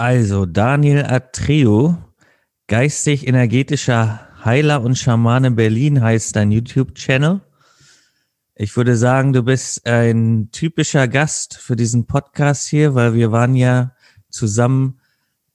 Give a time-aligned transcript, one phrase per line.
[0.00, 1.98] Also, Daniel Atreo,
[2.68, 7.40] geistig-energetischer Heiler und Schamane Berlin heißt dein YouTube-Channel.
[8.54, 13.56] Ich würde sagen, du bist ein typischer Gast für diesen Podcast hier, weil wir waren
[13.56, 13.90] ja
[14.30, 15.00] zusammen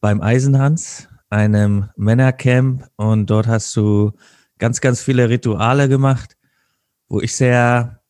[0.01, 4.11] beim Eisenhans, einem Männercamp, und dort hast du
[4.59, 6.35] ganz, ganz viele Rituale gemacht,
[7.07, 8.01] wo ich sehr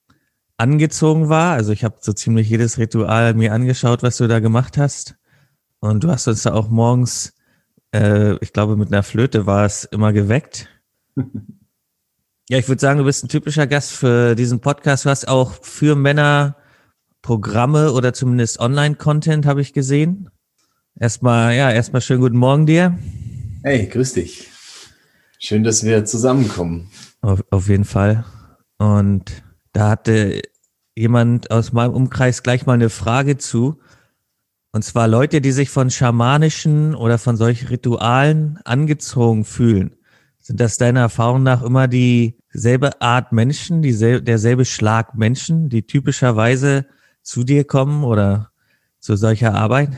[0.57, 1.53] angezogen war.
[1.53, 5.15] Also ich habe so ziemlich jedes Ritual mir angeschaut, was du da gemacht hast.
[5.83, 7.33] Und du hast uns da auch morgens,
[7.93, 10.69] äh, ich glaube, mit einer Flöte war es immer geweckt.
[12.47, 15.03] ja, ich würde sagen, du bist ein typischer Gast für diesen Podcast.
[15.03, 16.55] Du hast auch für Männer
[17.21, 20.29] Programme oder zumindest Online-Content, habe ich gesehen.
[20.97, 22.97] Erstmal, ja, erstmal schönen guten Morgen dir.
[23.61, 24.49] Hey, grüß dich.
[25.37, 26.89] Schön, dass wir zusammenkommen.
[27.19, 28.23] Auf, auf jeden Fall.
[28.77, 30.43] Und da hatte
[30.95, 33.81] jemand aus meinem Umkreis gleich mal eine Frage zu.
[34.75, 39.95] Und zwar Leute, die sich von schamanischen oder von solchen Ritualen angezogen fühlen.
[40.39, 46.87] Sind das deiner Erfahrung nach immer dieselbe Art Menschen, dieselbe, derselbe Schlag Menschen, die typischerweise
[47.21, 48.51] zu dir kommen oder
[48.99, 49.89] zu solcher Arbeit?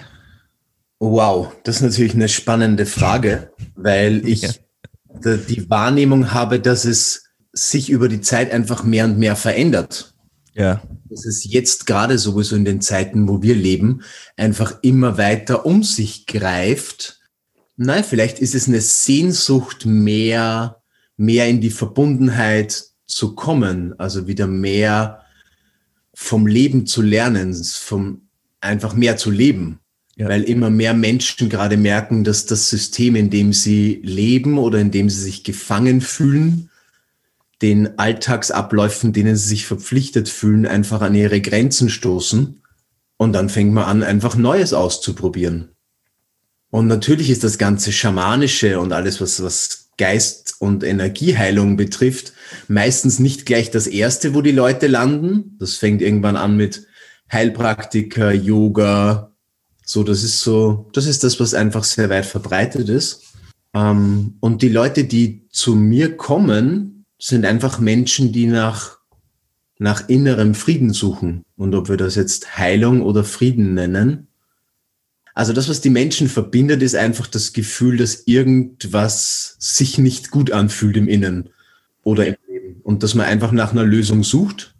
[0.99, 5.37] Wow, das ist natürlich eine spannende Frage, weil ich ja.
[5.37, 10.14] die Wahrnehmung habe, dass es sich über die Zeit einfach mehr und mehr verändert.
[10.55, 10.81] Ja.
[11.09, 14.01] Dass es jetzt gerade sowieso in den Zeiten, wo wir leben,
[14.37, 17.19] einfach immer weiter um sich greift.
[17.77, 20.81] Nein, vielleicht ist es eine Sehnsucht mehr,
[21.17, 25.21] mehr in die Verbundenheit zu kommen, also wieder mehr
[26.13, 28.21] vom Leben zu lernen, vom
[28.61, 29.79] einfach mehr zu leben.
[30.15, 30.29] Ja.
[30.29, 34.91] Weil immer mehr Menschen gerade merken, dass das System, in dem sie leben oder in
[34.91, 36.69] dem sie sich gefangen fühlen,
[37.61, 42.61] den Alltagsabläufen, denen sie sich verpflichtet fühlen, einfach an ihre Grenzen stoßen.
[43.17, 45.69] Und dann fängt man an, einfach Neues auszuprobieren.
[46.69, 52.33] Und natürlich ist das ganze Schamanische und alles, was, was Geist- und Energieheilung betrifft,
[52.67, 55.55] meistens nicht gleich das Erste, wo die Leute landen.
[55.59, 56.85] Das fängt irgendwann an mit
[57.31, 59.31] Heilpraktiker, Yoga.
[59.85, 63.23] So, das ist so, das ist das, was einfach sehr weit verbreitet ist.
[63.73, 68.97] Ähm, und die Leute, die zu mir kommen, sind einfach Menschen, die nach,
[69.77, 71.43] nach innerem Frieden suchen.
[71.55, 74.27] Und ob wir das jetzt Heilung oder Frieden nennen.
[75.33, 80.51] Also das, was die Menschen verbindet, ist einfach das Gefühl, dass irgendwas sich nicht gut
[80.51, 81.49] anfühlt im Innen
[82.03, 82.81] oder im Leben.
[82.83, 84.75] Und dass man einfach nach einer Lösung sucht.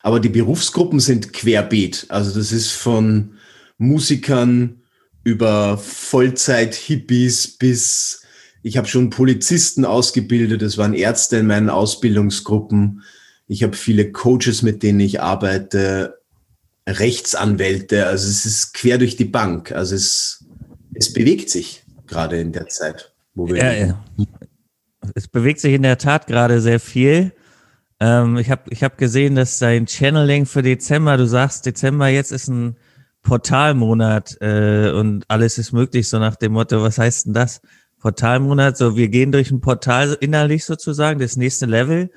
[0.00, 2.06] Aber die Berufsgruppen sind querbeet.
[2.08, 3.34] Also das ist von
[3.78, 4.82] Musikern
[5.24, 8.21] über Vollzeit-Hippies bis
[8.62, 13.02] ich habe schon Polizisten ausgebildet, es waren Ärzte in meinen Ausbildungsgruppen.
[13.48, 16.20] Ich habe viele Coaches, mit denen ich arbeite,
[16.88, 18.06] Rechtsanwälte.
[18.06, 19.72] Also es ist quer durch die Bank.
[19.72, 20.44] Also es,
[20.94, 23.56] es bewegt sich gerade in der Zeit, wo wir.
[23.56, 24.04] Ja, ja.
[25.14, 27.32] Es bewegt sich in der Tat gerade sehr viel.
[27.98, 32.30] Ähm, ich habe ich hab gesehen, dass dein Channeling für Dezember, du sagst, Dezember jetzt
[32.30, 32.76] ist ein
[33.22, 37.60] Portalmonat äh, und alles ist möglich, so nach dem Motto, was heißt denn das?
[38.02, 42.10] Portalmonat, so wir gehen durch ein Portal innerlich sozusagen, das nächste Level?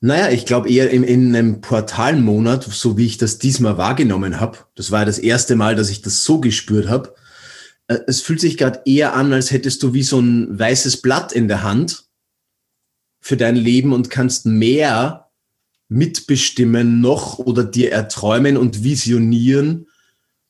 [0.00, 4.60] Naja, ich glaube eher in, in einem Portalmonat, so wie ich das diesmal wahrgenommen habe.
[4.76, 7.14] Das war das erste Mal, dass ich das so gespürt habe.
[7.88, 11.32] Äh, es fühlt sich gerade eher an, als hättest du wie so ein weißes Blatt
[11.32, 12.04] in der Hand
[13.20, 15.28] für dein Leben und kannst mehr
[15.90, 19.88] mitbestimmen noch oder dir erträumen und visionieren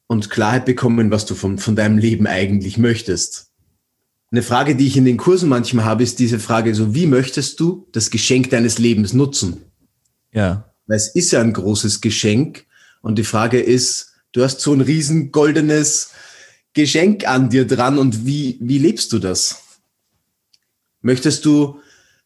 [0.06, 3.47] und Klarheit bekommen, was du von, von deinem Leben eigentlich möchtest.
[4.30, 7.60] Eine Frage, die ich in den Kursen manchmal habe, ist diese Frage so, wie möchtest
[7.60, 9.62] du das Geschenk deines Lebens nutzen?
[10.32, 10.74] Ja.
[10.86, 12.66] Weil es ist ja ein großes Geschenk
[13.00, 16.10] und die Frage ist, du hast so ein riesen goldenes
[16.74, 19.62] Geschenk an dir dran und wie, wie lebst du das?
[21.00, 21.80] Möchtest du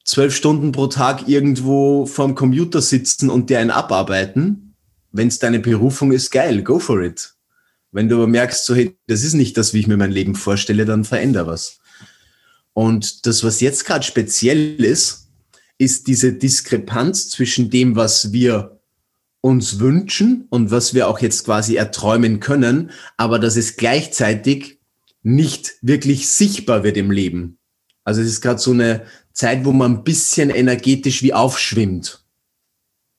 [0.05, 4.75] zwölf Stunden pro Tag irgendwo vorm Computer sitzen und dir einen abarbeiten?
[5.12, 7.35] Wenn es deine Berufung ist, geil, go for it.
[7.93, 10.35] Wenn du aber merkst, so, hey, das ist nicht das, wie ich mir mein Leben
[10.35, 11.79] vorstelle, dann veränder was.
[12.75, 15.29] Und das, was jetzt gerade speziell ist,
[15.79, 18.81] ist diese Diskrepanz zwischen dem, was wir
[19.41, 24.79] uns wünschen und was wir auch jetzt quasi erträumen können, aber dass es gleichzeitig
[25.23, 27.59] nicht wirklich sichtbar wird im Leben.
[28.05, 32.25] Also es ist gerade so eine Zeit, wo man ein bisschen energetisch wie aufschwimmt.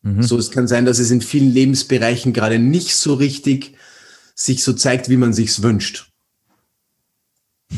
[0.01, 0.23] Mhm.
[0.23, 3.75] So, es kann sein, dass es in vielen Lebensbereichen gerade nicht so richtig
[4.35, 6.12] sich so zeigt, wie man sich's wünscht.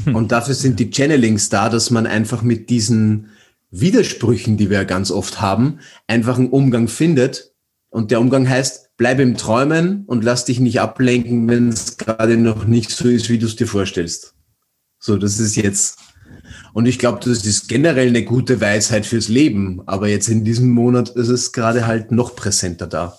[0.14, 3.30] Und dafür sind die Channelings da, dass man einfach mit diesen
[3.72, 7.54] Widersprüchen, die wir ganz oft haben, einfach einen Umgang findet.
[7.90, 12.38] Und der Umgang heißt, bleib im Träumen und lass dich nicht ablenken, wenn es gerade
[12.38, 14.34] noch nicht so ist, wie du es dir vorstellst.
[15.00, 15.98] So, das ist jetzt.
[16.74, 19.82] Und ich glaube, das ist generell eine gute Weisheit fürs Leben.
[19.86, 23.18] Aber jetzt in diesem Monat ist es gerade halt noch präsenter da.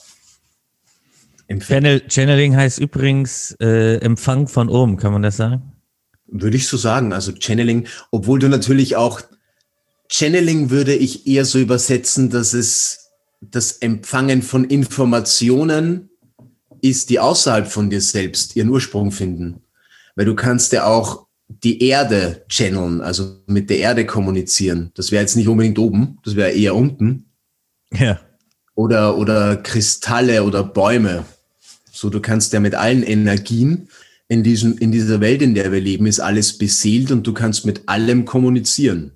[1.60, 5.75] Channel, Channeling heißt übrigens äh, Empfang von oben, kann man das sagen?
[6.28, 7.12] Würde ich so sagen.
[7.12, 9.20] Also Channeling, obwohl du natürlich auch
[10.08, 16.10] Channeling würde ich eher so übersetzen, dass es das Empfangen von Informationen
[16.80, 19.62] ist, die außerhalb von dir selbst ihren Ursprung finden.
[20.14, 24.90] Weil du kannst ja auch die Erde channeln, also mit der Erde kommunizieren.
[24.94, 27.26] Das wäre jetzt nicht unbedingt oben, das wäre eher unten.
[27.92, 28.20] Ja.
[28.74, 31.24] Oder, oder Kristalle oder Bäume.
[31.92, 33.88] So, du kannst ja mit allen Energien
[34.28, 37.64] in, diesem, in dieser Welt, in der wir leben, ist alles beseelt und du kannst
[37.64, 39.12] mit allem kommunizieren.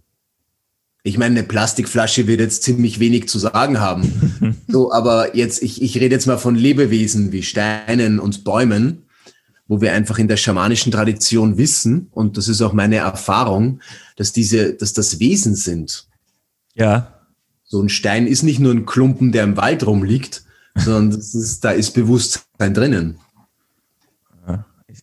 [1.03, 4.57] Ich meine, eine Plastikflasche wird jetzt ziemlich wenig zu sagen haben.
[4.69, 9.05] so, aber jetzt, ich, ich rede jetzt mal von Lebewesen wie Steinen und Bäumen,
[9.67, 13.81] wo wir einfach in der schamanischen Tradition wissen, und das ist auch meine Erfahrung,
[14.17, 16.07] dass diese, dass das Wesen sind.
[16.75, 17.15] Ja.
[17.65, 20.43] So ein Stein ist nicht nur ein Klumpen, der im Wald rumliegt,
[20.75, 23.19] sondern ist, da ist Bewusstsein drinnen.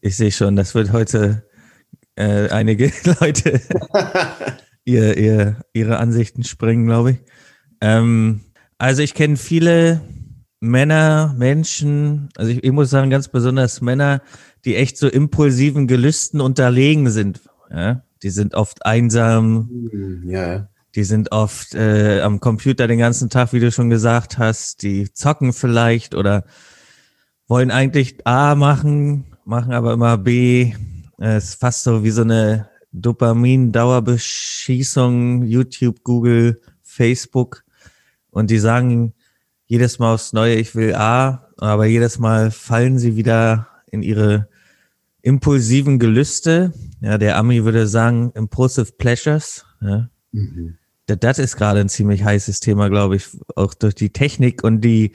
[0.01, 1.44] Ich sehe schon, das wird heute
[2.15, 3.61] äh, einige Leute
[4.85, 7.17] ihr, ihr, ihre Ansichten springen, glaube ich.
[7.81, 8.41] Ähm,
[8.77, 10.01] also ich kenne viele
[10.59, 14.21] Männer, Menschen, also ich, ich, muss sagen, ganz besonders Männer,
[14.65, 17.41] die echt so impulsiven Gelüsten unterlegen sind.
[17.69, 18.03] Ja?
[18.23, 19.69] Die sind oft einsam.
[19.91, 20.69] Hm, ja.
[20.95, 24.81] Die sind oft äh, am Computer den ganzen Tag, wie du schon gesagt hast.
[24.81, 26.43] Die zocken vielleicht oder
[27.47, 30.73] wollen eigentlich A machen, machen aber immer B.
[31.17, 37.63] Es ist fast so wie so eine Dopamin-Dauerbeschießung, YouTube, Google, Facebook.
[38.29, 39.13] Und die sagen
[39.65, 44.49] jedes Mal aufs Neue, ich will A, aber jedes Mal fallen sie wieder in ihre
[45.21, 46.73] impulsiven Gelüste.
[47.01, 49.65] Ja, der Ami würde sagen, impulsive pleasures.
[49.81, 50.09] Ja.
[50.31, 50.75] Mhm.
[51.05, 55.13] Das ist gerade ein ziemlich heißes Thema, glaube ich, auch durch die Technik und die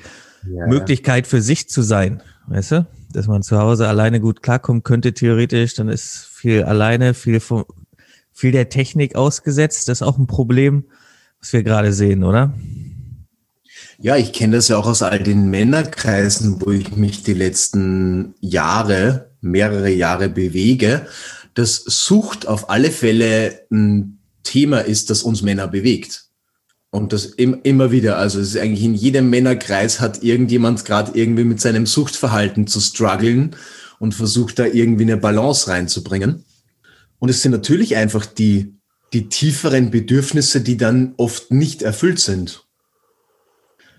[0.50, 0.66] ja.
[0.66, 2.22] Möglichkeit für sich zu sein.
[2.46, 2.86] Weißt du?
[3.12, 7.64] Dass man zu Hause alleine gut klarkommen könnte, theoretisch, dann ist viel alleine, viel, vom,
[8.32, 9.88] viel der Technik ausgesetzt.
[9.88, 10.84] Das ist auch ein Problem,
[11.40, 12.54] was wir gerade sehen, oder?
[13.98, 18.34] Ja, ich kenne das ja auch aus all den Männerkreisen, wo ich mich die letzten
[18.40, 21.06] Jahre, mehrere Jahre bewege,
[21.54, 26.24] dass Sucht auf alle Fälle ein Thema ist, das uns Männer bewegt.
[26.94, 28.18] Und das im, immer wieder.
[28.18, 32.80] Also es ist eigentlich in jedem Männerkreis hat irgendjemand gerade irgendwie mit seinem Suchtverhalten zu
[32.80, 33.56] strugglen
[33.98, 36.44] und versucht da irgendwie eine Balance reinzubringen.
[37.18, 38.74] Und es sind natürlich einfach die,
[39.14, 42.66] die tieferen Bedürfnisse, die dann oft nicht erfüllt sind.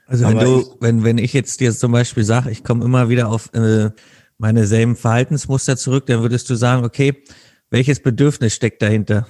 [0.05, 3.29] Also wenn du, wenn, wenn ich jetzt dir zum Beispiel sage, ich komme immer wieder
[3.29, 3.89] auf äh,
[4.37, 7.23] meine selben Verhaltensmuster zurück, dann würdest du sagen, okay,
[7.71, 9.27] welches Bedürfnis steckt dahinter?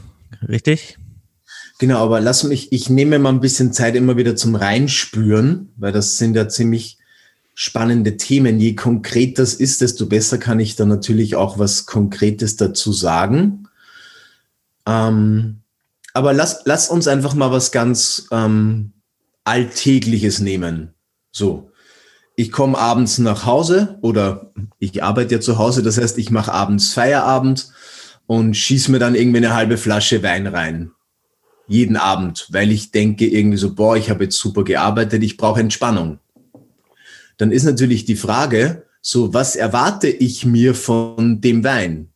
[0.49, 0.97] Richtig?
[1.79, 5.91] Genau, aber lass mich, ich nehme mal ein bisschen Zeit immer wieder zum Reinspüren, weil
[5.91, 6.97] das sind ja ziemlich
[7.55, 8.59] spannende Themen.
[8.59, 13.67] Je konkret das ist, desto besser kann ich dann natürlich auch was Konkretes dazu sagen.
[14.85, 15.61] Ähm,
[16.13, 18.93] aber lass, lass uns einfach mal was ganz ähm,
[19.43, 20.93] Alltägliches nehmen.
[21.31, 21.71] So,
[22.35, 26.53] ich komme abends nach Hause oder ich arbeite ja zu Hause, das heißt, ich mache
[26.53, 27.69] abends Feierabend
[28.25, 30.91] und schieße mir dann irgendwie eine halbe Flasche Wein rein.
[31.67, 35.59] Jeden Abend, weil ich denke irgendwie so, boah, ich habe jetzt super gearbeitet, ich brauche
[35.59, 36.19] Entspannung
[37.37, 42.09] dann ist natürlich die Frage, so was erwarte ich mir von dem Wein?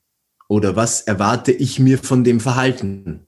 [0.47, 3.27] Oder was erwarte ich mir von dem Verhalten?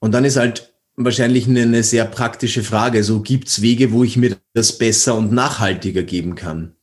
[0.00, 3.04] Und dann ist halt wahrscheinlich eine, sehr praktische Frage.
[3.04, 6.74] So gibt's Wege, wo ich mir das besser und nachhaltiger geben kann.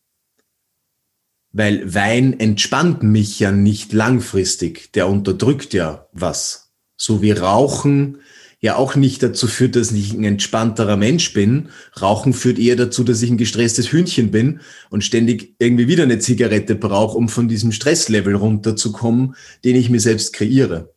[1.52, 4.94] Weil Wein entspannt mich ja nicht langfristig.
[4.94, 6.72] Der unterdrückt ja was.
[6.96, 8.20] So wie Rauchen
[8.64, 11.68] ja auch nicht dazu führt, dass ich ein entspannterer Mensch bin.
[12.02, 16.20] Rauchen führt eher dazu, dass ich ein gestresstes Hühnchen bin und ständig irgendwie wieder eine
[16.20, 20.94] Zigarette brauche, um von diesem Stresslevel runterzukommen, den ich mir selbst kreiere.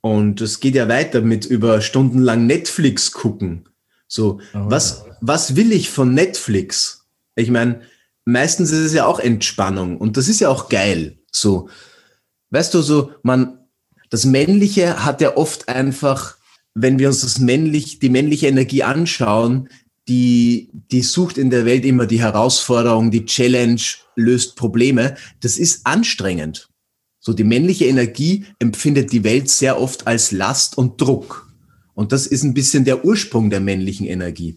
[0.00, 3.68] Und es geht ja weiter mit über stundenlang Netflix gucken.
[4.08, 7.06] So, oh, was, was will ich von Netflix?
[7.36, 7.82] Ich meine,
[8.24, 11.20] meistens ist es ja auch Entspannung und das ist ja auch geil.
[11.30, 11.68] So,
[12.50, 13.57] weißt du, so, man,
[14.10, 16.36] das Männliche hat ja oft einfach,
[16.74, 19.68] wenn wir uns das männlich, die männliche Energie anschauen,
[20.08, 23.80] die, die sucht in der Welt immer die Herausforderung, die Challenge,
[24.16, 25.16] löst Probleme.
[25.40, 26.68] Das ist anstrengend.
[27.20, 31.52] So die männliche Energie empfindet die Welt sehr oft als Last und Druck.
[31.94, 34.56] Und das ist ein bisschen der Ursprung der männlichen Energie.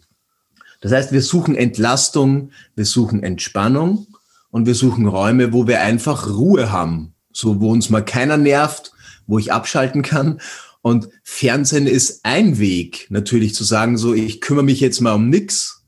[0.79, 4.07] Das heißt, wir suchen Entlastung, wir suchen Entspannung
[4.51, 7.13] und wir suchen Räume, wo wir einfach Ruhe haben.
[7.33, 8.91] So, wo uns mal keiner nervt,
[9.27, 10.41] wo ich abschalten kann.
[10.81, 15.29] Und Fernsehen ist ein Weg, natürlich zu sagen, so, ich kümmere mich jetzt mal um
[15.29, 15.83] nix.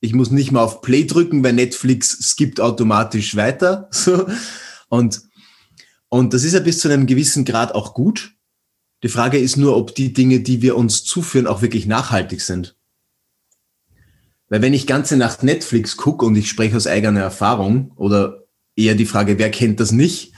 [0.00, 3.88] Ich muss nicht mal auf Play drücken, weil Netflix skippt automatisch weiter.
[3.98, 4.26] So.
[4.88, 5.20] Und,
[6.08, 8.34] und das ist ja bis zu einem gewissen Grad auch gut.
[9.02, 12.74] Die Frage ist nur, ob die Dinge, die wir uns zuführen, auch wirklich nachhaltig sind.
[14.48, 18.44] Weil wenn ich ganze Nacht Netflix gucke und ich spreche aus eigener Erfahrung oder
[18.76, 20.32] eher die Frage, wer kennt das nicht?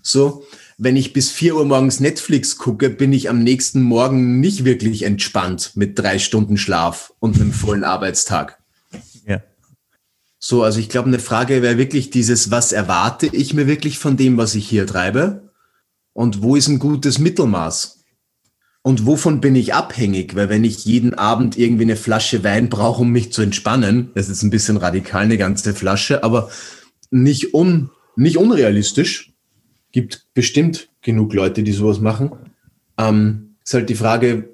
[0.00, 0.44] So,
[0.78, 5.02] wenn ich bis vier Uhr morgens Netflix gucke, bin ich am nächsten Morgen nicht wirklich
[5.02, 8.58] entspannt mit drei Stunden Schlaf und einem vollen Arbeitstag.
[9.26, 9.42] Ja.
[10.38, 14.16] So, also ich glaube, eine Frage wäre wirklich dieses, was erwarte ich mir wirklich von
[14.16, 15.50] dem, was ich hier treibe?
[16.12, 18.04] Und wo ist ein gutes Mittelmaß?
[18.82, 20.36] Und wovon bin ich abhängig?
[20.36, 24.28] Weil wenn ich jeden Abend irgendwie eine Flasche Wein brauche, um mich zu entspannen, das
[24.28, 26.50] ist ein bisschen radikal, eine ganze Flasche, aber
[27.10, 29.27] nicht, un, nicht unrealistisch.
[29.92, 32.32] Gibt bestimmt genug Leute, die sowas machen.
[32.98, 34.50] Ähm, ist halt die Frage,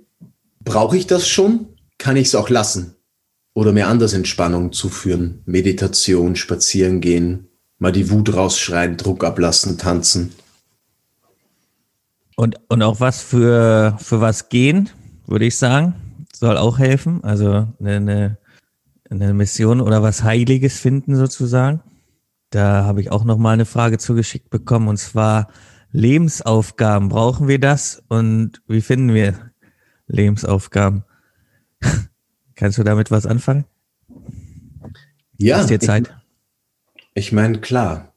[0.61, 1.67] brauche ich das schon?
[1.99, 2.95] Kann ich es auch lassen?
[3.55, 5.43] Oder mir anders Entspannung zuführen?
[5.47, 7.49] Meditation, spazieren gehen,
[7.79, 10.33] mal die Wut rausschreien, Druck ablassen, tanzen.
[12.37, 14.91] Und, und auch was für, für was gehen,
[15.26, 15.95] würde ich sagen,
[16.35, 17.23] soll auch helfen.
[17.23, 18.38] Also eine,
[19.09, 21.81] eine Mission oder was Heiliges finden sozusagen.
[22.54, 25.49] Da habe ich auch noch mal eine Frage zugeschickt bekommen und zwar
[25.90, 27.08] Lebensaufgaben.
[27.08, 29.50] Brauchen wir das und wie finden wir
[30.06, 31.02] Lebensaufgaben?
[32.54, 33.64] Kannst du damit was anfangen?
[35.37, 35.62] Ja.
[35.62, 36.14] Ist dir Zeit?
[36.94, 38.12] Ich, ich meine, klar.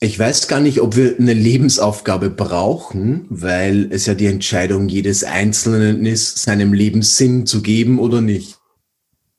[0.00, 5.24] Ich weiß gar nicht, ob wir eine Lebensaufgabe brauchen, weil es ja die Entscheidung jedes
[5.24, 8.58] Einzelnen ist, seinem Leben Sinn zu geben oder nicht.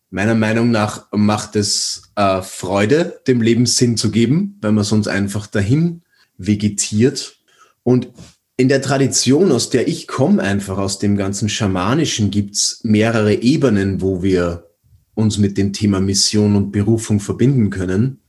[0.09, 5.07] Meiner Meinung nach macht es äh, Freude, dem Leben Sinn zu geben, weil man sonst
[5.07, 6.03] einfach dahin
[6.38, 7.38] vegetiert.
[7.83, 8.09] Und
[8.57, 14.01] in der Tradition, aus der ich komme, einfach aus dem ganzen Schamanischen, gibt's mehrere Ebenen,
[14.01, 14.69] wo wir
[15.13, 18.21] uns mit dem Thema Mission und Berufung verbinden können.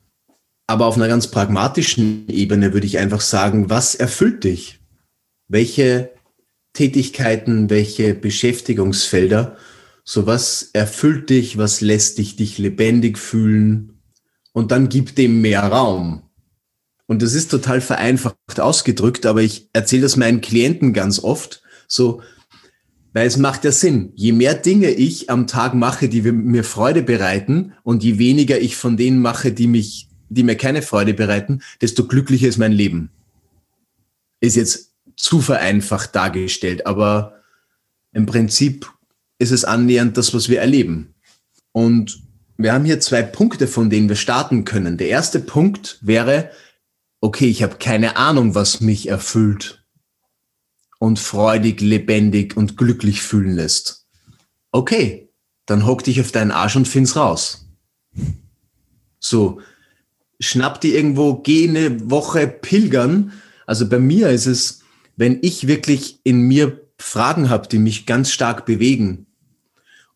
[0.67, 4.81] Aber auf einer ganz pragmatischen Ebene würde ich einfach sagen, was erfüllt dich?
[5.49, 6.11] Welche
[6.73, 9.57] Tätigkeiten, welche Beschäftigungsfelder?
[10.09, 14.01] So was erfüllt dich, was lässt dich dich lebendig fühlen?
[14.53, 16.23] Und dann gib dem mehr Raum.
[17.07, 22.23] Und das ist total vereinfacht ausgedrückt, aber ich erzähle das meinen Klienten ganz oft, so,
[23.13, 24.13] weil es macht ja Sinn.
[24.15, 28.77] Je mehr Dinge ich am Tag mache, die mir Freude bereiten und je weniger ich
[28.77, 33.11] von denen mache, die mich die mir keine Freude bereiten, desto glücklicher ist mein Leben.
[34.41, 37.41] Ist jetzt zu vereinfacht dargestellt, aber
[38.13, 38.91] im Prinzip
[39.39, 41.15] ist es annähernd das, was wir erleben.
[41.73, 42.23] Und
[42.57, 44.97] wir haben hier zwei Punkte, von denen wir starten können.
[44.97, 46.51] Der erste Punkt wäre,
[47.21, 49.85] okay, ich habe keine Ahnung, was mich erfüllt
[50.99, 54.07] und freudig, lebendig und glücklich fühlen lässt.
[54.73, 55.29] Okay,
[55.67, 57.69] dann hock dich auf deinen Arsch und find's raus.
[59.19, 59.61] So,
[60.41, 63.33] schnapp die irgendwo, geh eine Woche pilgern.
[63.67, 64.81] Also bei mir ist es,
[65.17, 69.26] wenn ich wirklich in mir Fragen habe, die mich ganz stark bewegen,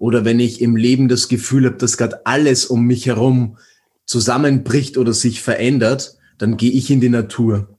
[0.00, 3.58] oder wenn ich im Leben das Gefühl habe, dass gerade alles um mich herum
[4.06, 7.78] zusammenbricht oder sich verändert, dann gehe ich in die Natur.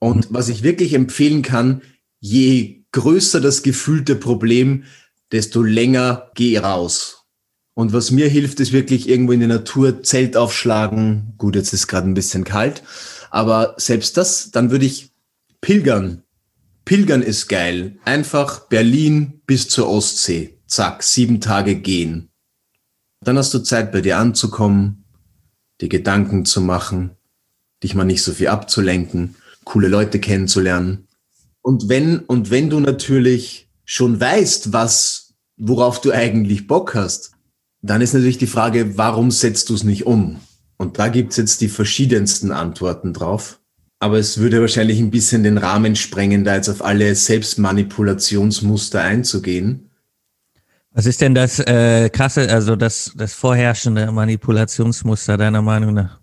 [0.00, 1.80] Und was ich wirklich empfehlen kann,
[2.18, 4.82] je größer das gefühlte Problem,
[5.30, 7.24] desto länger geh raus.
[7.74, 11.34] Und was mir hilft, ist wirklich irgendwo in die Natur Zelt aufschlagen.
[11.38, 12.82] Gut, jetzt ist gerade ein bisschen kalt,
[13.30, 15.12] aber selbst das, dann würde ich
[15.60, 16.24] pilgern.
[16.84, 17.96] Pilgern ist geil.
[18.04, 20.58] Einfach Berlin bis zur Ostsee.
[20.74, 22.30] Zack, sieben Tage gehen.
[23.20, 25.04] Dann hast du Zeit, bei dir anzukommen,
[25.80, 27.12] die Gedanken zu machen,
[27.84, 31.06] dich mal nicht so viel abzulenken, coole Leute kennenzulernen.
[31.62, 37.30] Und wenn, und wenn du natürlich schon weißt, was, worauf du eigentlich Bock hast,
[37.80, 40.40] dann ist natürlich die Frage, warum setzt du es nicht um?
[40.76, 43.60] Und da gibt's jetzt die verschiedensten Antworten drauf.
[44.00, 49.90] Aber es würde wahrscheinlich ein bisschen den Rahmen sprengen, da jetzt auf alle Selbstmanipulationsmuster einzugehen.
[50.96, 56.20] Was ist denn das äh, krasse, also das, das vorherrschende Manipulationsmuster deiner Meinung nach?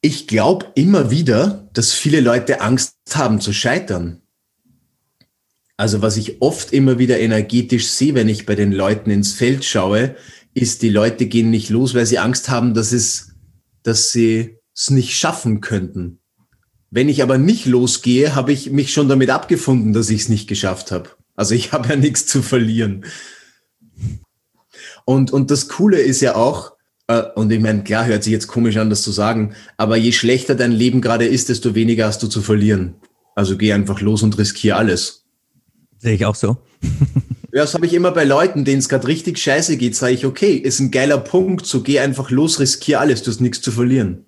[0.00, 4.22] Ich glaube immer wieder, dass viele Leute Angst haben zu scheitern.
[5.76, 9.66] Also was ich oft immer wieder energetisch sehe, wenn ich bei den Leuten ins Feld
[9.66, 10.16] schaue,
[10.54, 13.34] ist, die Leute gehen nicht los, weil sie Angst haben, dass es,
[13.82, 16.20] dass sie es nicht schaffen könnten.
[16.90, 20.48] Wenn ich aber nicht losgehe, habe ich mich schon damit abgefunden, dass ich es nicht
[20.48, 21.10] geschafft habe.
[21.36, 23.04] Also ich habe ja nichts zu verlieren.
[25.04, 26.72] Und, und das Coole ist ja auch,
[27.06, 30.12] äh, und ich meine, klar hört sich jetzt komisch an, das zu sagen, aber je
[30.12, 32.94] schlechter dein Leben gerade ist, desto weniger hast du zu verlieren.
[33.34, 35.24] Also geh einfach los und riskier alles.
[35.98, 36.58] Sehe ich auch so.
[37.52, 40.26] ja, das habe ich immer bei Leuten, denen es gerade richtig scheiße geht, sage ich,
[40.26, 43.72] okay, ist ein geiler Punkt, so geh einfach los, riskier alles, du hast nichts zu
[43.72, 44.26] verlieren.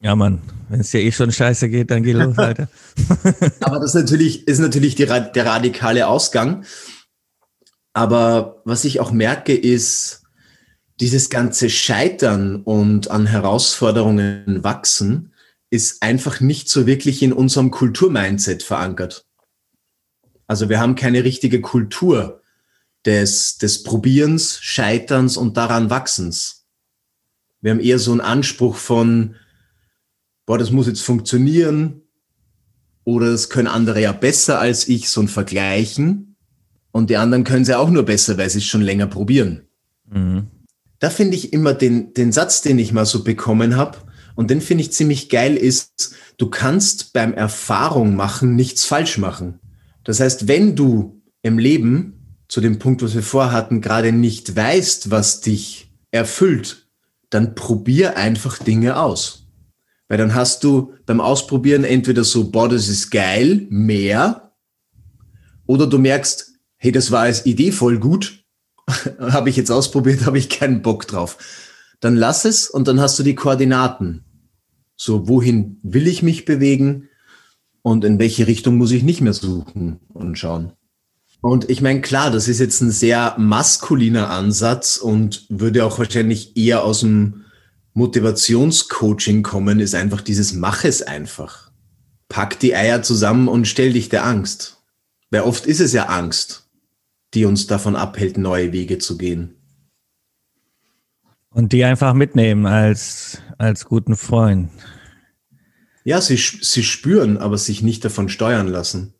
[0.00, 2.68] Ja, Mann, wenn es dir eh schon scheiße geht, dann geh los, Alter.
[3.60, 6.64] Aber das ist natürlich, ist natürlich die, der radikale Ausgang.
[7.94, 10.24] Aber was ich auch merke, ist,
[11.00, 15.32] dieses ganze Scheitern und an Herausforderungen wachsen,
[15.70, 19.26] ist einfach nicht so wirklich in unserem Kulturmindset verankert.
[20.46, 22.42] Also wir haben keine richtige Kultur
[23.04, 26.66] des, des Probierens, Scheiterns und daran Wachsens.
[27.60, 29.36] Wir haben eher so einen Anspruch von,
[30.46, 32.02] boah, das muss jetzt funktionieren
[33.04, 36.33] oder das können andere ja besser als ich, so ein Vergleichen.
[36.94, 39.62] Und die anderen können es ja auch nur besser, weil sie es schon länger probieren.
[40.08, 40.46] Mhm.
[41.00, 43.98] Da finde ich immer den, den Satz, den ich mal so bekommen habe,
[44.36, 49.58] und den finde ich ziemlich geil, ist, du kannst beim Erfahrung machen nichts falsch machen.
[50.04, 55.10] Das heißt, wenn du im Leben, zu dem Punkt, was wir vorhatten, gerade nicht weißt,
[55.10, 56.86] was dich erfüllt,
[57.28, 59.48] dann probier einfach Dinge aus.
[60.06, 64.52] Weil dann hast du beim Ausprobieren entweder so, boah, das ist geil, mehr,
[65.66, 66.53] oder du merkst,
[66.84, 68.44] hey, das war als Idee voll gut,
[69.18, 71.38] habe ich jetzt ausprobiert, habe ich keinen Bock drauf.
[72.00, 74.24] Dann lass es und dann hast du die Koordinaten.
[74.96, 77.08] So, wohin will ich mich bewegen?
[77.84, 80.72] und in welche Richtung muss ich nicht mehr suchen und schauen.
[81.42, 86.56] Und ich meine, klar, das ist jetzt ein sehr maskuliner Ansatz und würde auch wahrscheinlich
[86.56, 87.44] eher aus dem
[87.92, 91.70] Motivationscoaching kommen, ist einfach dieses Mach es einfach.
[92.30, 94.78] Pack die Eier zusammen und stell dich der Angst.
[95.30, 96.63] Weil oft ist es ja Angst,
[97.34, 99.56] die uns davon abhält, neue Wege zu gehen.
[101.50, 104.70] Und die einfach mitnehmen als, als guten Freund.
[106.04, 109.14] Ja, sie, sie spüren, aber sich nicht davon steuern lassen.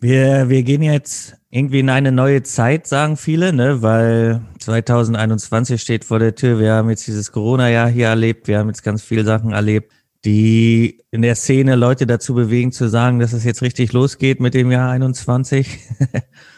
[0.00, 3.82] Wir, wir gehen jetzt irgendwie in eine neue Zeit, sagen viele, ne?
[3.82, 6.58] weil 2021 steht vor der Tür.
[6.58, 8.48] Wir haben jetzt dieses Corona-Jahr hier erlebt.
[8.48, 9.92] Wir haben jetzt ganz viele Sachen erlebt,
[10.24, 14.54] die in der Szene Leute dazu bewegen, zu sagen, dass es jetzt richtig losgeht mit
[14.54, 15.78] dem Jahr 21.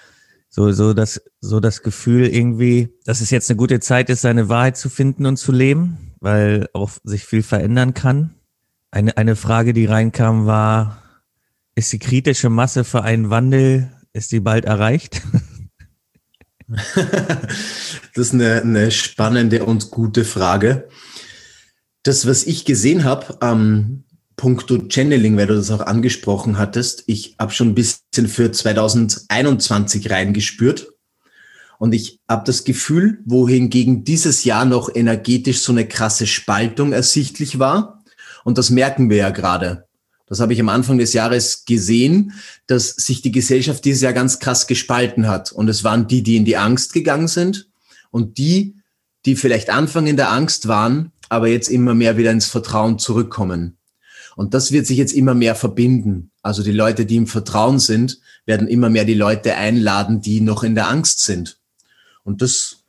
[0.54, 4.48] so, so, das, so das Gefühl irgendwie, dass es jetzt eine gute Zeit ist, seine
[4.48, 8.36] Wahrheit zu finden und zu leben, weil auch sich viel verändern kann.
[8.92, 11.02] Eine, eine Frage, die reinkam, war,
[11.74, 15.22] ist die kritische Masse für einen Wandel, ist die bald erreicht?
[18.14, 20.88] das ist eine, eine spannende und gute Frage.
[22.04, 24.04] Das, was ich gesehen habe am
[24.36, 30.10] Punkto Channeling, weil du das auch angesprochen hattest, ich habe schon ein bisschen für 2021
[30.10, 30.88] reingespürt.
[31.78, 37.58] Und ich habe das Gefühl, wohingegen dieses Jahr noch energetisch so eine krasse Spaltung ersichtlich
[37.58, 38.04] war,
[38.44, 39.86] und das merken wir ja gerade.
[40.26, 42.32] Das habe ich am Anfang des Jahres gesehen,
[42.66, 45.52] dass sich die Gesellschaft dieses Jahr ganz krass gespalten hat.
[45.52, 47.68] Und es waren die, die in die Angst gegangen sind
[48.10, 48.76] und die,
[49.26, 53.76] die vielleicht Anfang in der Angst waren, aber jetzt immer mehr wieder ins Vertrauen zurückkommen.
[54.36, 56.30] Und das wird sich jetzt immer mehr verbinden.
[56.44, 60.62] Also die Leute, die im Vertrauen sind, werden immer mehr die Leute einladen, die noch
[60.62, 61.58] in der Angst sind.
[62.22, 62.84] Und das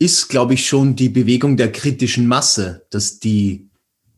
[0.00, 3.70] ist, glaube ich, schon die Bewegung der kritischen Masse, dass die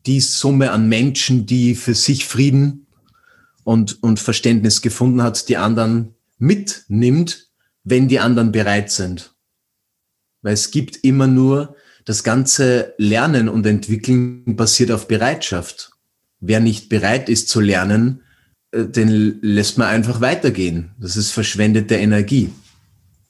[0.07, 2.87] die Summe an Menschen, die für sich Frieden
[3.63, 7.49] und, und Verständnis gefunden hat, die anderen mitnimmt,
[7.83, 9.35] wenn die anderen bereit sind.
[10.41, 11.75] Weil es gibt immer nur
[12.05, 15.91] das ganze Lernen und Entwickeln basiert auf Bereitschaft.
[16.39, 18.23] Wer nicht bereit ist zu lernen,
[18.73, 20.91] den lässt man einfach weitergehen.
[20.99, 22.51] Das ist verschwendete Energie.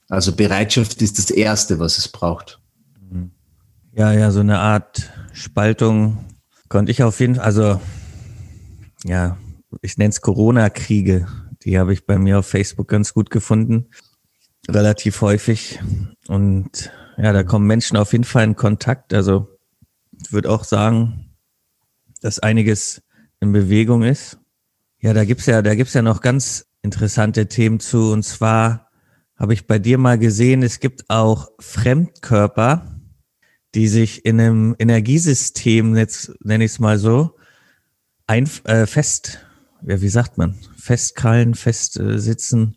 [0.10, 2.60] Also Bereitschaft ist das Erste, was es braucht.
[3.94, 6.18] Ja, ja, so eine Art Spaltung
[6.70, 7.82] Konnte ich auf jeden Fall, also
[9.04, 9.38] ja,
[9.82, 11.28] ich nenne es Corona-Kriege.
[11.64, 13.90] Die habe ich bei mir auf Facebook ganz gut gefunden.
[14.68, 15.80] Relativ häufig.
[16.28, 19.16] Und ja, da kommen Menschen auf jeden Fall in Kontakt.
[19.16, 19.48] Also
[20.24, 21.32] ich würde auch sagen,
[22.22, 23.02] dass einiges
[23.40, 24.39] in Bewegung ist.
[25.02, 28.12] Ja, da gibt's ja, da gibt's ja noch ganz interessante Themen zu.
[28.12, 28.90] Und zwar
[29.38, 33.00] habe ich bei dir mal gesehen, es gibt auch Fremdkörper,
[33.76, 37.38] die sich in einem Energiesystem, jetzt nenne ich es mal so,
[38.28, 39.40] ein, äh, fest,
[39.88, 42.76] ja, wie sagt man, festkrallen, fest äh, sitzen.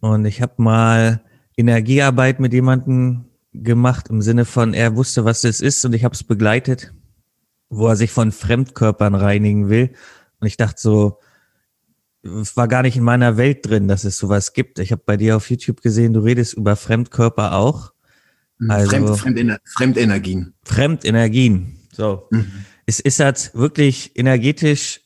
[0.00, 1.22] Und ich habe mal
[1.56, 6.14] Energiearbeit mit jemandem gemacht im Sinne von, er wusste, was das ist und ich habe
[6.16, 6.92] es begleitet,
[7.68, 9.94] wo er sich von Fremdkörpern reinigen will.
[10.40, 11.20] Und ich dachte so,
[12.24, 14.78] war gar nicht in meiner Welt drin, dass es sowas gibt.
[14.78, 17.92] Ich habe bei dir auf YouTube gesehen, du redest über Fremdkörper auch.
[18.58, 18.70] Mhm.
[18.70, 20.54] Also, Fremd, Fremdener Fremdenergien.
[20.64, 21.78] Fremdenergien.
[21.92, 22.26] So.
[22.30, 22.50] Mhm.
[22.86, 25.00] Ist, ist das wirklich energetisch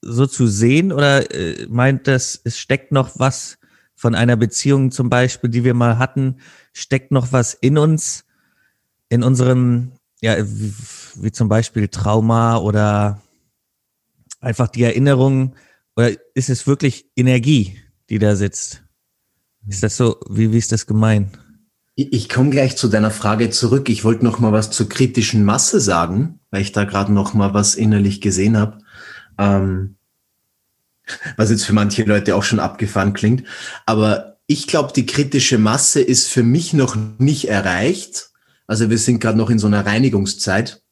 [0.00, 3.58] so zu sehen oder äh, meint das, es steckt noch was
[3.94, 6.38] von einer Beziehung zum Beispiel, die wir mal hatten,
[6.72, 8.24] steckt noch was in uns,
[9.08, 10.74] in unserem, ja, wie,
[11.16, 13.22] wie zum Beispiel Trauma oder
[14.40, 15.54] einfach die Erinnerung,
[15.96, 17.78] oder ist es wirklich Energie,
[18.08, 18.82] die da sitzt?
[19.68, 21.38] Ist das so, wie, wie ist das gemeint?
[21.94, 23.88] Ich, ich komme gleich zu deiner Frage zurück.
[23.88, 27.54] Ich wollte noch mal was zur kritischen Masse sagen, weil ich da gerade noch mal
[27.54, 28.78] was innerlich gesehen habe.
[29.38, 29.96] Ähm,
[31.36, 33.44] was jetzt für manche Leute auch schon abgefahren klingt.
[33.86, 38.30] Aber ich glaube, die kritische Masse ist für mich noch nicht erreicht.
[38.66, 40.82] Also wir sind gerade noch in so einer Reinigungszeit.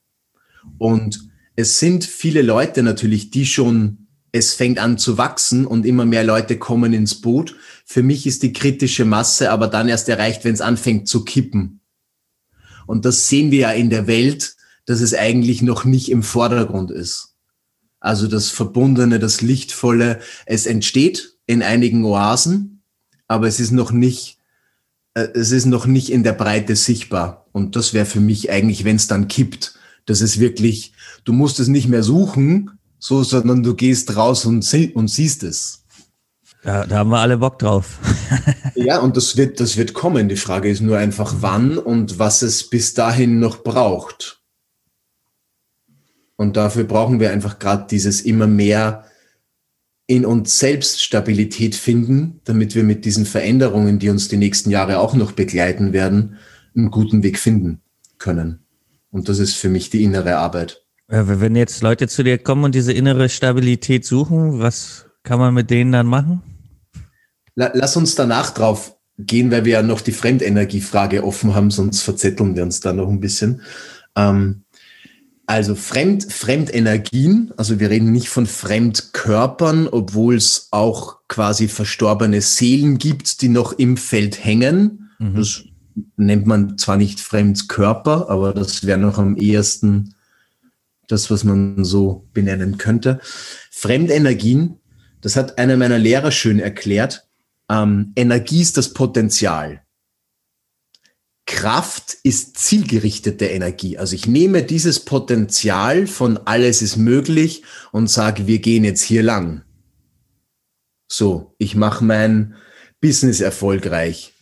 [0.79, 4.00] Und es sind viele Leute natürlich, die schon,
[4.33, 7.57] es fängt an zu wachsen und immer mehr Leute kommen ins Boot.
[7.85, 11.81] Für mich ist die kritische Masse aber dann erst erreicht, wenn es anfängt zu kippen.
[12.87, 16.91] Und das sehen wir ja in der Welt, dass es eigentlich noch nicht im Vordergrund
[16.91, 17.35] ist.
[18.01, 22.83] Also das Verbundene, das Lichtvolle, es entsteht in einigen Oasen,
[23.29, 24.39] aber es ist noch nicht,
[25.15, 27.47] äh, es ist noch nicht in der Breite sichtbar.
[27.53, 29.75] Und das wäre für mich eigentlich, wenn es dann kippt,
[30.07, 30.93] dass es wirklich,
[31.25, 35.43] du musst es nicht mehr suchen, so, sondern du gehst raus und, sie, und siehst
[35.43, 35.85] es.
[36.63, 37.99] Da, da haben wir alle Bock drauf.
[38.75, 40.29] ja, und das wird, das wird kommen.
[40.29, 44.43] Die Frage ist nur einfach, wann und was es bis dahin noch braucht.
[46.37, 49.05] Und dafür brauchen wir einfach gerade dieses immer mehr
[50.07, 54.99] in uns selbst Stabilität finden, damit wir mit diesen Veränderungen, die uns die nächsten Jahre
[54.99, 56.37] auch noch begleiten werden,
[56.75, 57.81] einen guten Weg finden
[58.19, 58.61] können.
[59.11, 60.80] Und das ist für mich die innere Arbeit.
[61.13, 65.69] Wenn jetzt Leute zu dir kommen und diese innere Stabilität suchen, was kann man mit
[65.69, 66.41] denen dann machen?
[67.57, 72.55] Lass uns danach drauf gehen, weil wir ja noch die Fremdenergiefrage offen haben, sonst verzetteln
[72.55, 73.63] wir uns da noch ein bisschen.
[74.17, 74.63] Ähm,
[75.47, 82.99] also Fremd, Fremdenergien, also wir reden nicht von Fremdkörpern, obwohl es auch quasi verstorbene Seelen
[82.99, 85.11] gibt, die noch im Feld hängen.
[85.19, 85.35] Mhm.
[85.35, 85.65] Das
[86.17, 90.15] nennt man zwar nicht Fremdkörper, aber das wäre noch am ehesten
[91.11, 93.21] das, was man so benennen könnte.
[93.71, 94.79] Fremdenergien,
[95.21, 97.29] das hat einer meiner Lehrer schön erklärt.
[97.71, 99.83] Ähm, Energie ist das Potenzial.
[101.47, 103.99] Kraft ist zielgerichtete Energie.
[103.99, 109.25] Also ich nehme dieses Potenzial von alles ist möglich und sage, wir gehen jetzt hier
[109.25, 109.65] lang.
[111.11, 112.55] So, ich mache mein
[113.01, 114.33] Business erfolgreich.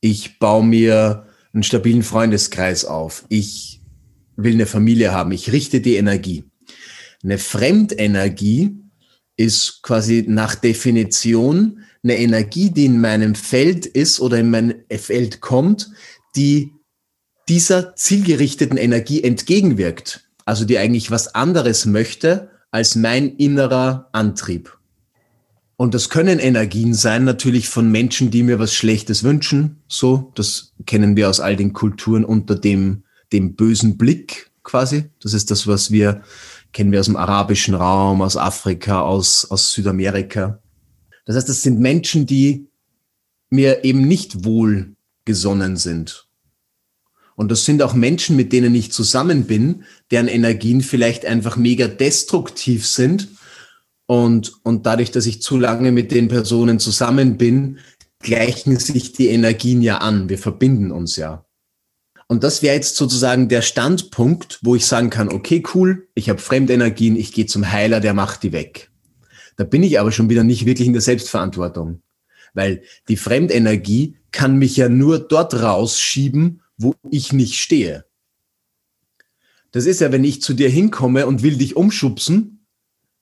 [0.00, 3.24] Ich baue mir einen stabilen Freundeskreis auf.
[3.30, 3.77] Ich
[4.38, 5.32] will eine Familie haben.
[5.32, 6.44] Ich richte die Energie.
[7.22, 8.78] Eine Fremdenergie
[9.36, 15.40] ist quasi nach Definition eine Energie, die in meinem Feld ist oder in mein Feld
[15.40, 15.90] kommt,
[16.36, 16.72] die
[17.48, 20.28] dieser zielgerichteten Energie entgegenwirkt.
[20.44, 24.78] Also die eigentlich was anderes möchte als mein innerer Antrieb.
[25.76, 29.82] Und das können Energien sein, natürlich von Menschen, die mir was Schlechtes wünschen.
[29.88, 35.10] So, das kennen wir aus all den Kulturen unter dem, dem bösen Blick quasi.
[35.20, 36.22] Das ist das, was wir
[36.72, 40.60] kennen wir aus dem arabischen Raum, aus Afrika, aus, aus Südamerika.
[41.24, 42.68] Das heißt, das sind Menschen, die
[43.50, 46.28] mir eben nicht wohlgesonnen sind.
[47.36, 51.86] Und das sind auch Menschen, mit denen ich zusammen bin, deren Energien vielleicht einfach mega
[51.86, 53.28] destruktiv sind.
[54.06, 57.78] Und, und dadurch, dass ich zu lange mit den Personen zusammen bin,
[58.20, 60.28] gleichen sich die Energien ja an.
[60.28, 61.44] Wir verbinden uns ja.
[62.28, 66.38] Und das wäre jetzt sozusagen der Standpunkt, wo ich sagen kann, okay, cool, ich habe
[66.38, 68.90] Fremdenergien, ich gehe zum Heiler, der macht die weg.
[69.56, 72.02] Da bin ich aber schon wieder nicht wirklich in der Selbstverantwortung.
[72.52, 78.04] Weil die Fremdenergie kann mich ja nur dort rausschieben, wo ich nicht stehe.
[79.72, 82.66] Das ist ja, wenn ich zu dir hinkomme und will dich umschubsen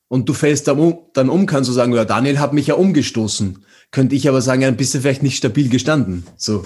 [0.09, 2.75] und du fällst dann um, dann um kannst du sagen, ja, Daniel hat mich ja
[2.75, 3.65] umgestoßen.
[3.93, 6.25] Könnte ich aber sagen, ja, bist du vielleicht nicht stabil gestanden.
[6.37, 6.65] So.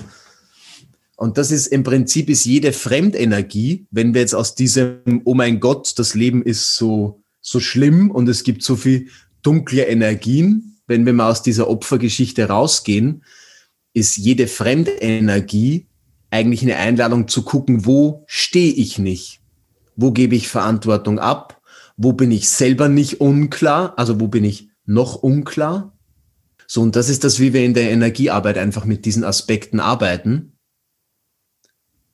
[1.20, 5.60] Und das ist im Prinzip ist jede Fremdenergie, wenn wir jetzt aus diesem, oh mein
[5.60, 9.08] Gott, das Leben ist so, so schlimm und es gibt so viel
[9.42, 13.22] dunkle Energien, wenn wir mal aus dieser Opfergeschichte rausgehen,
[13.92, 15.88] ist jede Fremdenergie
[16.30, 19.42] eigentlich eine Einladung zu gucken, wo stehe ich nicht?
[19.96, 21.60] Wo gebe ich Verantwortung ab?
[21.98, 23.92] Wo bin ich selber nicht unklar?
[23.98, 25.92] Also wo bin ich noch unklar?
[26.66, 30.49] So, und das ist das, wie wir in der Energiearbeit einfach mit diesen Aspekten arbeiten.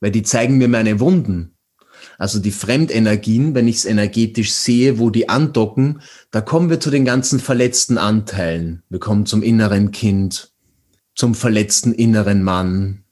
[0.00, 1.52] Weil die zeigen mir meine Wunden.
[2.18, 6.90] Also die Fremdenergien, wenn ich es energetisch sehe, wo die andocken, da kommen wir zu
[6.90, 8.82] den ganzen verletzten Anteilen.
[8.88, 10.52] Wir kommen zum inneren Kind,
[11.14, 13.04] zum verletzten inneren Mann,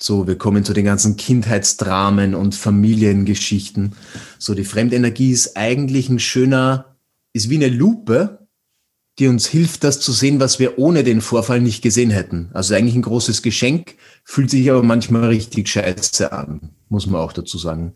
[0.00, 3.92] So, wir kommen zu den ganzen Kindheitsdramen und Familiengeschichten.
[4.38, 6.96] So, die Fremdenergie ist eigentlich ein schöner,
[7.32, 8.48] ist wie eine Lupe,
[9.20, 12.50] die uns hilft, das zu sehen, was wir ohne den Vorfall nicht gesehen hätten.
[12.52, 17.32] Also eigentlich ein großes Geschenk, fühlt sich aber manchmal richtig scheiße an, muss man auch
[17.32, 17.94] dazu sagen.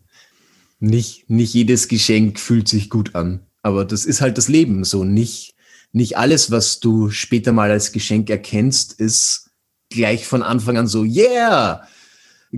[0.78, 5.02] Nicht, nicht jedes Geschenk fühlt sich gut an, aber das ist halt das Leben so.
[5.02, 5.54] Nicht,
[5.92, 9.50] nicht alles, was du später mal als Geschenk erkennst, ist
[9.90, 11.88] gleich von Anfang an so, yeah,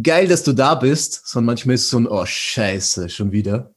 [0.00, 3.74] geil, dass du da bist, sondern manchmal ist es so ein, oh scheiße, schon wieder.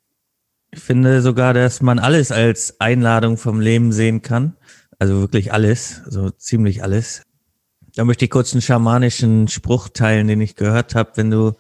[0.71, 4.57] Ich finde sogar, dass man alles als Einladung vom Leben sehen kann.
[4.97, 7.21] Also wirklich alles, so ziemlich alles.
[7.95, 11.11] Da möchte ich kurz einen schamanischen Spruch teilen, den ich gehört habe.
[11.15, 11.53] Wenn du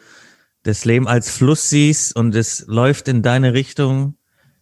[0.63, 4.15] das Leben als Fluss siehst und es läuft in deine Richtung,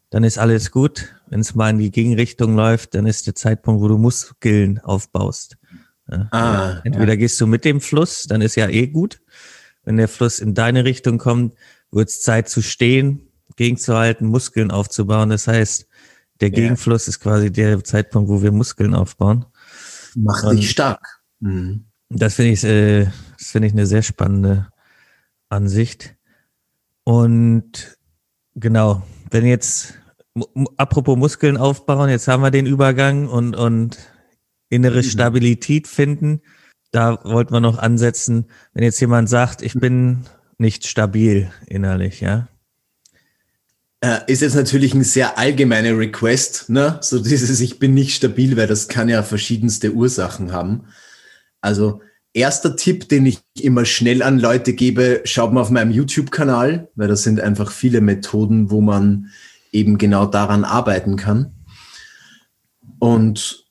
[0.09, 1.15] dann ist alles gut.
[1.27, 5.57] Wenn es mal in die Gegenrichtung läuft, dann ist der Zeitpunkt, wo du Muskeln aufbaust.
[6.31, 7.15] Ah, Entweder ja.
[7.15, 9.21] gehst du mit dem Fluss, dann ist ja eh gut.
[9.83, 11.53] Wenn der Fluss in deine Richtung kommt,
[11.89, 15.29] wird es Zeit zu stehen, gegenzuhalten, Muskeln aufzubauen.
[15.29, 15.87] Das heißt,
[16.41, 17.11] der Gegenfluss ja.
[17.11, 19.45] ist quasi der Zeitpunkt, wo wir Muskeln aufbauen.
[20.15, 21.20] Macht dich stark.
[21.41, 21.85] Mhm.
[22.09, 23.05] Das finde ich, äh,
[23.37, 24.67] das finde ich eine sehr spannende
[25.49, 26.15] Ansicht.
[27.03, 27.97] Und
[28.55, 29.95] genau, wenn jetzt,
[30.77, 33.97] apropos Muskeln aufbauen, jetzt haben wir den Übergang und, und
[34.69, 35.03] innere mhm.
[35.03, 36.41] Stabilität finden.
[36.91, 40.25] Da wollten wir noch ansetzen, wenn jetzt jemand sagt, ich bin
[40.57, 42.47] nicht stabil innerlich, ja.
[44.01, 46.97] Äh, ist jetzt natürlich ein sehr allgemeiner Request, ne?
[47.01, 50.85] So dieses Ich bin nicht stabil, weil das kann ja verschiedenste Ursachen haben.
[51.61, 52.01] Also
[52.33, 57.07] erster Tipp, den ich immer schnell an Leute gebe, schaut mal auf meinem YouTube-Kanal, weil
[57.07, 59.27] das sind einfach viele Methoden, wo man
[59.71, 61.53] eben genau daran arbeiten kann.
[62.99, 63.65] Und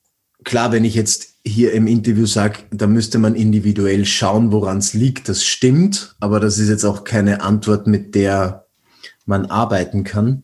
[0.44, 4.92] klar, wenn ich jetzt hier im Interview sage, da müsste man individuell schauen, woran es
[4.94, 8.66] liegt, das stimmt, aber das ist jetzt auch keine Antwort, mit der
[9.24, 10.42] man arbeiten kann.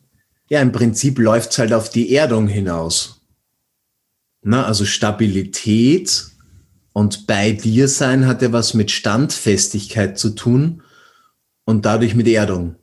[0.49, 3.21] Ja, im Prinzip läuft es halt auf die Erdung hinaus.
[4.43, 6.27] Na, also Stabilität
[6.97, 10.83] und bei dir sein hat ja was mit Standfestigkeit zu tun
[11.67, 12.77] und dadurch mit Erdung.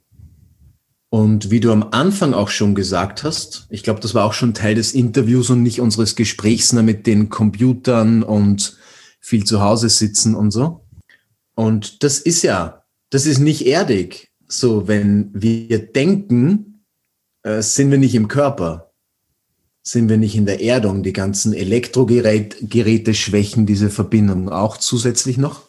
[1.10, 4.54] Und wie du am Anfang auch schon gesagt hast, ich glaube, das war auch schon
[4.54, 8.78] Teil des Interviews und nicht unseres Gesprächs ne, mit den Computern und
[9.20, 10.86] viel zu Hause sitzen und so.
[11.56, 14.32] Und das ist ja, das ist nicht erdig.
[14.48, 16.86] So, wenn wir denken,
[17.42, 18.93] äh, sind wir nicht im Körper
[19.84, 21.04] sind wir nicht in der Erdung.
[21.04, 25.68] Die ganzen Elektrogeräte schwächen diese Verbindung auch zusätzlich noch.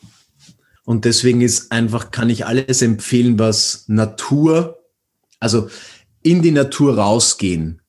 [0.85, 4.85] Und deswegen ist einfach, kann ich alles empfehlen, was Natur,
[5.40, 5.68] also
[6.22, 7.83] in die Natur rausgehen.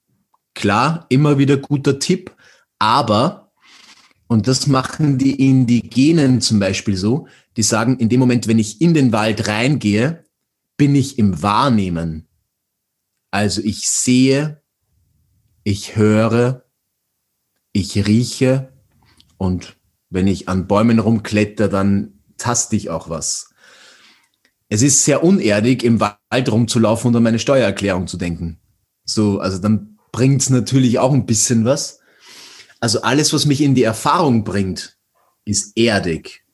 [0.55, 2.31] Klar, immer wieder guter Tipp,
[2.79, 3.51] aber,
[4.27, 8.81] und das machen die Indigenen zum Beispiel so, die sagen, in dem Moment, wenn ich
[8.81, 10.25] in den Wald reingehe,
[10.77, 12.27] bin ich im Wahrnehmen.
[13.31, 14.61] Also ich sehe,
[15.65, 16.63] ich höre,
[17.73, 18.71] ich rieche
[19.37, 19.75] und
[20.09, 23.49] wenn ich an Bäumen rumkletter, dann taste ich auch was.
[24.69, 28.59] Es ist sehr unerdig, im Wald rumzulaufen und an meine Steuererklärung zu denken.
[29.05, 31.99] So, also dann bringt es natürlich auch ein bisschen was.
[32.79, 34.99] Also alles, was mich in die Erfahrung bringt,
[35.45, 36.45] ist erdig.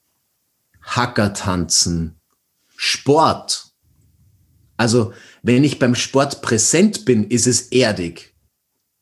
[0.82, 2.22] Hackertanzen,
[2.78, 3.74] Sport.
[4.78, 5.12] Also
[5.44, 8.31] wenn ich beim Sport präsent bin, ist es erdig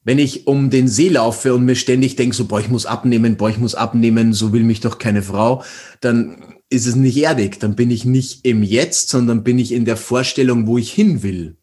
[0.10, 3.38] wenn ich um den See laufe und mir ständig denke, so, boah, ich muss abnehmen,
[3.38, 5.63] boah, ich muss abnehmen, so will mich doch keine Frau,
[6.02, 7.60] dann ist es nicht erdig.
[7.60, 11.22] Dann bin ich nicht im Jetzt, sondern bin ich in der Vorstellung, wo ich hin
[11.22, 11.58] will.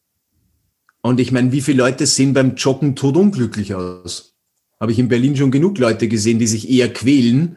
[1.02, 4.36] Und ich meine, wie viele Leute sehen beim Joggen todunglücklich aus?
[4.78, 7.56] Habe ich in Berlin schon genug Leute gesehen, die sich eher quälen,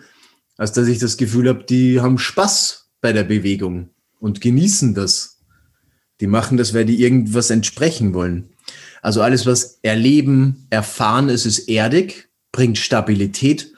[0.57, 5.37] als dass ich das Gefühl habe, die haben Spaß bei der Bewegung und genießen das.
[6.19, 8.49] Die machen das, weil die irgendwas entsprechen wollen.
[9.01, 13.73] Also alles, was erleben, erfahren ist, ist erdig, bringt Stabilität.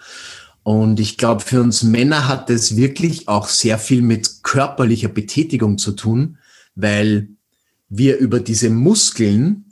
[0.63, 5.77] Und ich glaube, für uns Männer hat das wirklich auch sehr viel mit körperlicher Betätigung
[5.77, 6.38] zu tun,
[6.75, 7.29] weil
[7.89, 9.65] wir über diese Muskeln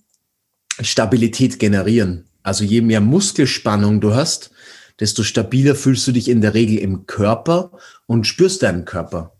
[0.81, 2.25] Stabilität generieren.
[2.43, 4.51] Also je mehr Muskelspannung du hast,
[4.99, 7.71] desto stabiler fühlst du dich in der Regel im Körper
[8.05, 9.33] und spürst deinen Körper.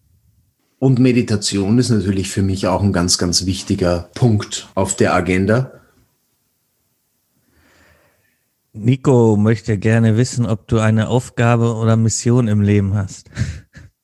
[0.79, 5.78] Und Meditation ist natürlich für mich auch ein ganz, ganz wichtiger Punkt auf der Agenda.
[8.73, 13.29] Nico möchte gerne wissen, ob du eine Aufgabe oder Mission im Leben hast.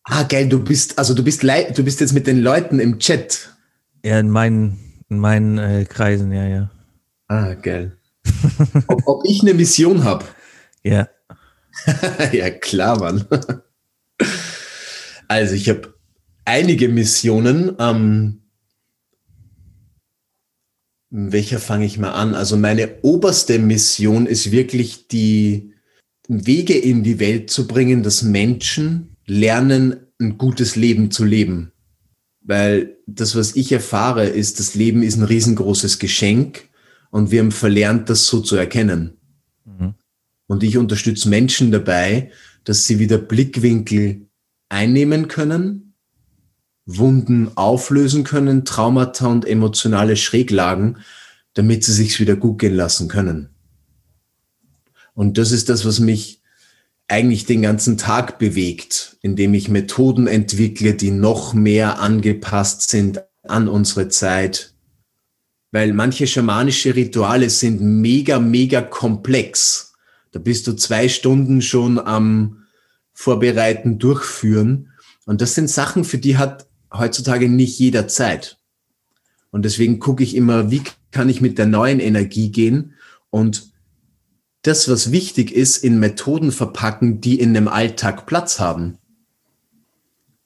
[0.08, 3.56] Ah, geil, du bist, also du bist, du bist jetzt mit den Leuten im Chat.
[4.04, 6.70] Ja, in meinen, in meinen äh, Kreisen, ja, ja.
[7.28, 7.98] Ah, geil.
[8.88, 10.26] ob, ob ich eine Mission habe?
[10.84, 11.08] Ja.
[12.32, 13.26] ja, klar, Mann.
[15.28, 15.96] Also ich habe
[16.46, 17.76] einige Missionen.
[17.80, 18.45] Ähm,
[21.18, 22.36] welcher fange ich mal an?
[22.36, 25.74] Also meine oberste Mission ist wirklich die
[26.28, 31.72] Wege in die Welt zu bringen, dass Menschen lernen, ein gutes Leben zu leben.
[32.42, 36.70] Weil das, was ich erfahre, ist, das Leben ist ein riesengroßes Geschenk
[37.12, 39.18] und wir haben verlernt, das so zu erkennen.
[39.64, 39.94] Mhm.
[40.48, 42.30] Und ich unterstütze Menschen dabei,
[42.66, 44.28] dass sie wieder Blickwinkel
[44.68, 45.85] einnehmen können,
[46.86, 50.98] Wunden auflösen können, Traumata und emotionale Schräglagen,
[51.54, 53.50] damit sie sich wieder gut gehen lassen können.
[55.14, 56.42] Und das ist das, was mich
[57.08, 63.68] eigentlich den ganzen Tag bewegt, indem ich Methoden entwickle, die noch mehr angepasst sind an
[63.68, 64.74] unsere Zeit.
[65.72, 69.94] Weil manche schamanische Rituale sind mega, mega komplex.
[70.32, 72.66] Da bist du zwei Stunden schon am
[73.14, 74.92] Vorbereiten, Durchführen.
[75.26, 78.58] Und das sind Sachen, für die hat heutzutage nicht jeder Zeit.
[79.52, 82.94] Und deswegen gucke ich immer, wie kann ich mit der neuen Energie gehen
[83.30, 83.72] und
[84.64, 88.98] das, was wichtig ist, in Methoden verpacken, die in dem Alltag Platz haben.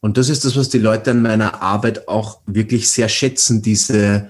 [0.01, 4.29] Und das ist das, was die Leute an meiner Arbeit auch wirklich sehr schätzen, diese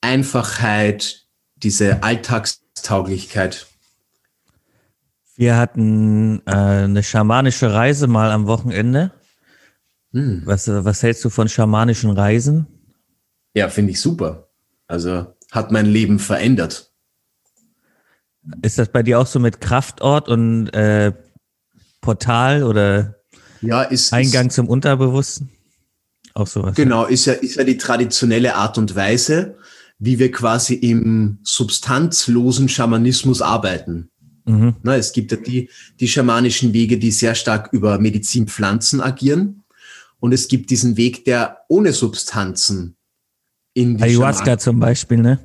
[0.00, 3.66] Einfachheit, diese Alltagstauglichkeit.
[5.36, 9.12] Wir hatten äh, eine schamanische Reise mal am Wochenende.
[10.12, 10.42] Hm.
[10.44, 12.66] Was, was hältst du von schamanischen Reisen?
[13.54, 14.48] Ja, finde ich super.
[14.86, 16.90] Also hat mein Leben verändert.
[18.62, 21.12] Ist das bei dir auch so mit Kraftort und äh,
[22.00, 23.16] Portal oder
[23.60, 25.50] ja, ist, Eingang ist, zum Unterbewussten?
[26.34, 26.74] Auch sowas.
[26.74, 29.56] Genau, ist ja, ist ja die traditionelle Art und Weise,
[29.98, 34.10] wie wir quasi im substanzlosen Schamanismus arbeiten.
[34.44, 34.74] Mhm.
[34.82, 35.70] Na, es gibt ja die,
[36.00, 39.61] die schamanischen Wege, die sehr stark über Medizinpflanzen agieren.
[40.22, 42.94] Und es gibt diesen Weg, der ohne Substanzen
[43.74, 45.40] in die Ayahuasca Schaman zum Beispiel, ne?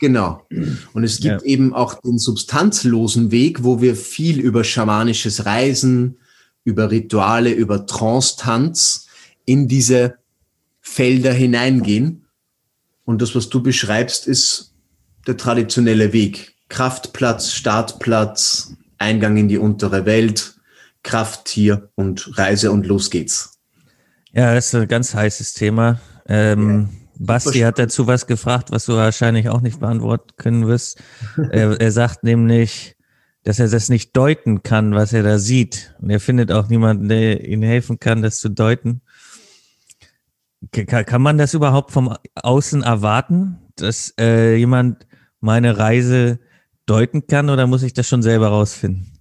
[0.00, 0.46] Genau.
[0.94, 1.46] Und es gibt ja.
[1.46, 6.16] eben auch den substanzlosen Weg, wo wir viel über schamanisches Reisen,
[6.64, 9.06] über Rituale, über Trance-Tanz
[9.44, 10.14] in diese
[10.80, 12.24] Felder hineingehen.
[13.04, 14.72] Und das, was du beschreibst, ist
[15.26, 16.54] der traditionelle Weg.
[16.70, 20.54] Kraftplatz, Startplatz, Eingang in die untere Welt,
[21.02, 23.59] Krafttier und Reise und los geht's.
[24.32, 26.00] Ja, das ist ein ganz heißes Thema.
[26.26, 31.02] Ähm, ja Basti hat dazu was gefragt, was du wahrscheinlich auch nicht beantworten können wirst.
[31.50, 32.96] er, er sagt nämlich,
[33.44, 35.94] dass er das nicht deuten kann, was er da sieht.
[36.00, 39.02] Und er findet auch niemanden, der ihm helfen kann, das zu deuten.
[40.72, 45.06] Kann man das überhaupt vom Außen erwarten, dass äh, jemand
[45.40, 46.38] meine Reise
[46.86, 49.12] deuten kann oder muss ich das schon selber rausfinden?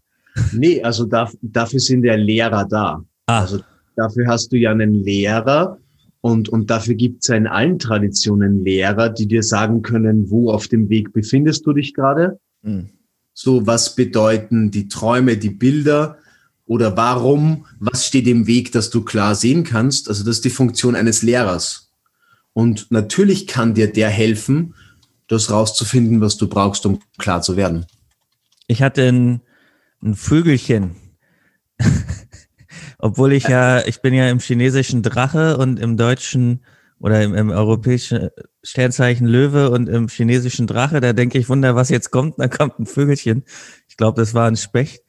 [0.54, 3.04] Nee, also da, dafür sind ja Lehrer da.
[3.26, 3.42] Ah.
[3.42, 3.60] Also
[3.96, 5.80] dafür hast du ja einen Lehrer,
[6.22, 10.52] und, und dafür gibt es ja in allen Traditionen Lehrer, die dir sagen können, wo
[10.52, 12.40] auf dem Weg befindest du dich gerade.
[12.62, 12.90] Mhm.
[13.34, 16.18] So, was bedeuten die Träume, die Bilder
[16.66, 20.10] oder warum, was steht im Weg, dass du klar sehen kannst.
[20.10, 21.92] Also das ist die Funktion eines Lehrers.
[22.52, 24.76] Und natürlich kann dir der helfen,
[25.28, 27.86] das rauszufinden, was du brauchst, um klar zu werden.
[28.68, 29.42] Ich hatte ein,
[30.04, 30.96] ein Vögelchen.
[33.00, 36.64] Obwohl ich ja, ich bin ja im chinesischen Drache und im deutschen
[37.00, 38.30] oder im, im europäischen
[38.62, 42.78] Sternzeichen Löwe und im chinesischen Drache, da denke ich, wunder, was jetzt kommt, da kommt
[42.78, 43.44] ein Vögelchen.
[43.88, 45.04] Ich glaube, das war ein Specht.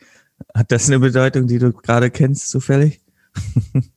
[0.55, 3.03] Hat das eine Bedeutung, die du gerade kennst, zufällig?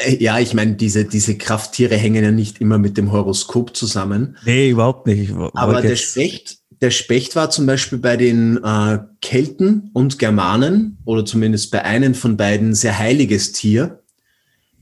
[0.00, 4.36] Äh, ja, ich meine, diese, diese Krafttiere hängen ja nicht immer mit dem Horoskop zusammen.
[4.44, 5.32] Nee, überhaupt nicht.
[5.54, 11.24] Aber der Specht, der Specht war zum Beispiel bei den äh, Kelten und Germanen oder
[11.24, 14.02] zumindest bei einem von beiden sehr heiliges Tier,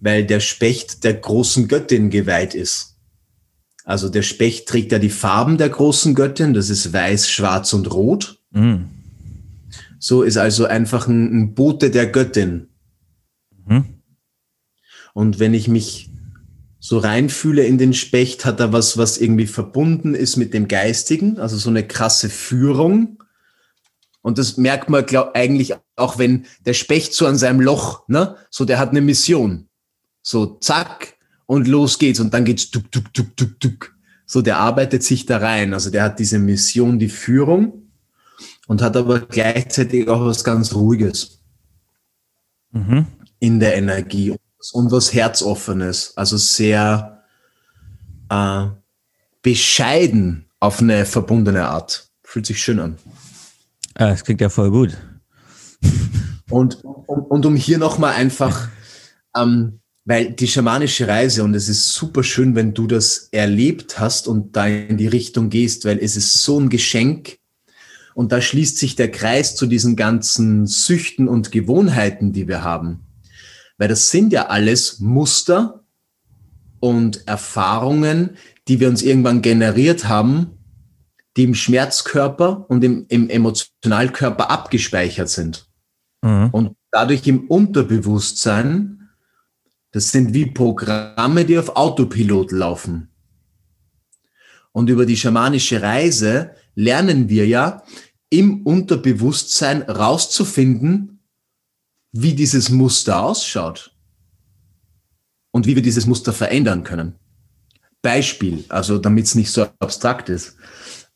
[0.01, 2.97] weil der Specht der großen Göttin geweiht ist.
[3.85, 7.93] Also der Specht trägt ja die Farben der großen Göttin, das ist weiß, schwarz und
[7.93, 8.41] rot.
[8.51, 8.91] Mhm.
[9.99, 12.69] So ist also einfach ein, ein Bote der Göttin.
[13.65, 14.03] Mhm.
[15.15, 16.11] Und wenn ich mich
[16.87, 21.41] so reinfühle in den Specht, hat er was, was irgendwie verbunden ist mit dem Geistigen,
[21.41, 23.25] also so eine krasse Führung.
[24.23, 28.37] Und das merkt man, glaub, eigentlich auch, wenn der Specht so an seinem Loch, ne,
[28.51, 29.69] so der hat eine Mission.
[30.23, 31.17] So zack
[31.47, 33.97] und los geht's und dann geht's tuk, tuk, tuk, tuk, tuk.
[34.25, 35.75] So der arbeitet sich da rein.
[35.75, 37.91] Also der hat diese Mission, die Führung
[38.69, 41.43] und hat aber gleichzeitig auch was ganz Ruhiges
[42.71, 43.07] mhm.
[43.41, 44.37] in der Energie
[44.73, 47.23] und was Herzoffenes, also sehr
[48.29, 48.67] äh,
[49.43, 52.11] bescheiden auf eine verbundene Art.
[52.23, 52.97] Fühlt sich schön an.
[53.95, 54.97] Ah, das klingt ja voll gut.
[56.51, 58.69] Und, und, und um hier nochmal einfach
[59.37, 64.29] ähm, Weil die schamanische Reise, und es ist super schön, wenn du das erlebt hast
[64.29, 67.39] und da in die Richtung gehst, weil es ist so ein Geschenk.
[68.15, 73.06] Und da schließt sich der Kreis zu diesen ganzen Süchten und Gewohnheiten, die wir haben.
[73.79, 75.85] Weil das sind ja alles Muster
[76.81, 78.37] und Erfahrungen,
[78.69, 80.59] die wir uns irgendwann generiert haben,
[81.37, 85.69] die im Schmerzkörper und im, im Emotionalkörper abgespeichert sind.
[86.23, 86.49] Mhm.
[86.51, 89.11] Und dadurch im Unterbewusstsein,
[89.93, 93.11] das sind wie Programme, die auf Autopilot laufen.
[94.73, 97.83] Und über die schamanische Reise lernen wir ja
[98.29, 101.16] im Unterbewusstsein rauszufinden,
[102.23, 103.93] wie dieses Muster ausschaut
[105.51, 107.15] und wie wir dieses Muster verändern können.
[108.03, 110.57] Beispiel, also damit es nicht so abstrakt ist.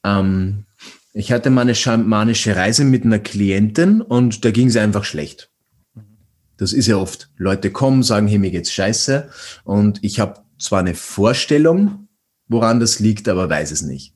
[0.05, 0.64] Ähm,
[1.12, 5.51] ich hatte mal eine schamanische Reise mit einer Klientin und da ging es einfach schlecht.
[6.57, 7.30] Das ist ja oft.
[7.36, 9.30] Leute kommen, sagen, hey, mir geht's scheiße.
[9.64, 12.09] Und ich habe zwar eine Vorstellung,
[12.48, 14.14] woran das liegt, aber weiß es nicht.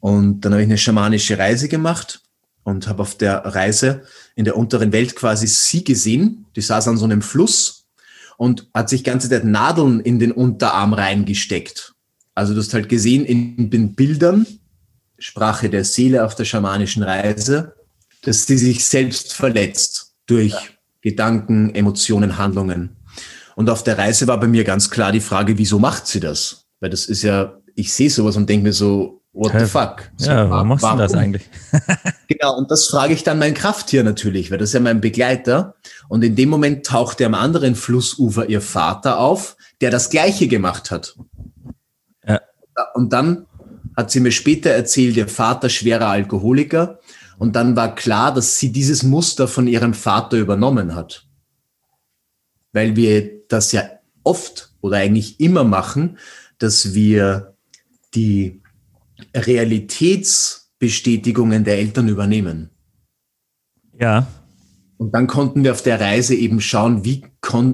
[0.00, 2.22] Und dann habe ich eine schamanische Reise gemacht
[2.64, 4.02] und habe auf der Reise
[4.34, 6.46] in der unteren Welt quasi sie gesehen.
[6.56, 7.86] Die saß an so einem Fluss
[8.36, 11.94] und hat sich ganze Zeit Nadeln in den Unterarm reingesteckt.
[12.34, 14.46] Also du hast halt gesehen in den Bildern,
[15.18, 17.74] Sprache der Seele auf der schamanischen Reise,
[18.22, 20.60] dass sie sich selbst verletzt durch ja.
[21.00, 22.96] Gedanken, Emotionen, Handlungen.
[23.54, 26.66] Und auf der Reise war bei mir ganz klar die Frage, wieso macht sie das?
[26.80, 30.10] Weil das ist ja, ich sehe sowas und denke mir so, what the fuck?
[30.16, 31.48] So, ja, warum machst du das eigentlich?
[32.28, 35.74] genau, und das frage ich dann mein Krafttier natürlich, weil das ist ja mein Begleiter.
[36.08, 40.90] Und in dem Moment tauchte am anderen Flussufer ihr Vater auf, der das Gleiche gemacht
[40.90, 41.16] hat.
[42.26, 42.40] Ja.
[42.94, 43.46] Und dann
[43.96, 47.00] hat sie mir später erzählt, ihr Vater schwerer Alkoholiker.
[47.38, 51.26] Und dann war klar, dass sie dieses Muster von ihrem Vater übernommen hat.
[52.72, 53.82] Weil wir das ja
[54.22, 56.18] oft oder eigentlich immer machen,
[56.58, 57.56] dass wir
[58.14, 58.61] die
[59.34, 62.70] Realitätsbestätigungen der Eltern übernehmen.
[63.98, 64.26] Ja.
[64.98, 67.24] Und dann konnten wir auf der Reise eben schauen, wie,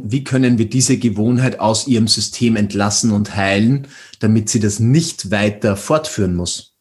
[0.05, 3.87] wie können wir diese Gewohnheit aus ihrem System entlassen und heilen,
[4.21, 6.75] damit sie das nicht weiter fortführen muss.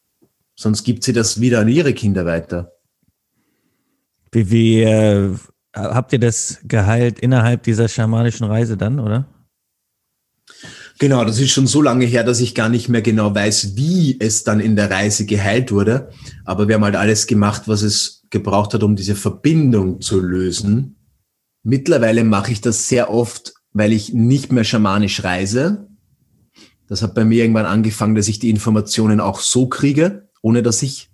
[0.56, 2.72] Sonst gibt sie das wieder an ihre Kinder weiter.
[4.32, 5.36] Wie, wie äh,
[5.76, 9.28] habt ihr das geheilt innerhalb dieser schamanischen Reise dann, oder?
[11.00, 14.20] Genau, das ist schon so lange her, dass ich gar nicht mehr genau weiß, wie
[14.20, 16.10] es dann in der Reise geheilt wurde.
[16.44, 20.96] Aber wir haben halt alles gemacht, was es gebraucht hat, um diese Verbindung zu lösen.
[21.64, 25.88] Mittlerweile mache ich das sehr oft, weil ich nicht mehr schamanisch reise.
[26.88, 30.82] Das hat bei mir irgendwann angefangen, dass ich die Informationen auch so kriege, ohne dass
[30.82, 31.12] ich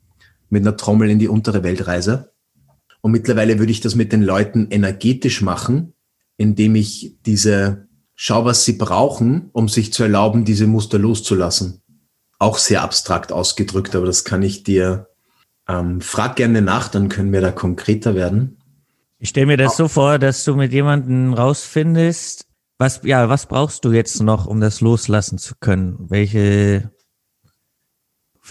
[0.49, 2.31] mit einer Trommel in die untere Welt reise.
[3.01, 5.93] Und mittlerweile würde ich das mit den Leuten energetisch machen,
[6.37, 11.81] indem ich diese schau, was sie brauchen, um sich zu erlauben, diese Muster loszulassen.
[12.39, 15.07] Auch sehr abstrakt ausgedrückt, aber das kann ich dir.
[15.67, 18.57] Ähm, frag gerne nach, dann können wir da konkreter werden.
[19.19, 22.45] Ich stelle mir das so vor, dass du mit jemandem rausfindest,
[22.77, 25.95] was, ja, was brauchst du jetzt noch, um das loslassen zu können?
[26.09, 26.91] Welche,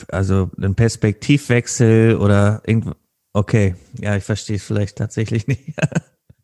[0.09, 2.97] also ein Perspektivwechsel oder irgend,
[3.35, 5.75] okay, ja, ich verstehe es vielleicht tatsächlich nicht.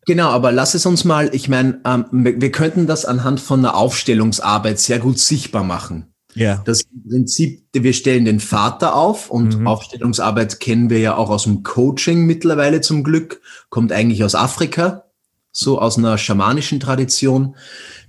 [0.05, 3.75] Genau, aber lass es uns mal, ich meine, ähm, wir könnten das anhand von einer
[3.75, 6.13] Aufstellungsarbeit sehr gut sichtbar machen.
[6.35, 6.61] Ja.
[6.65, 9.67] Das Prinzip, wir stellen den Vater auf und mhm.
[9.67, 15.05] Aufstellungsarbeit kennen wir ja auch aus dem Coaching mittlerweile zum Glück, kommt eigentlich aus Afrika,
[15.51, 17.55] so aus einer schamanischen Tradition.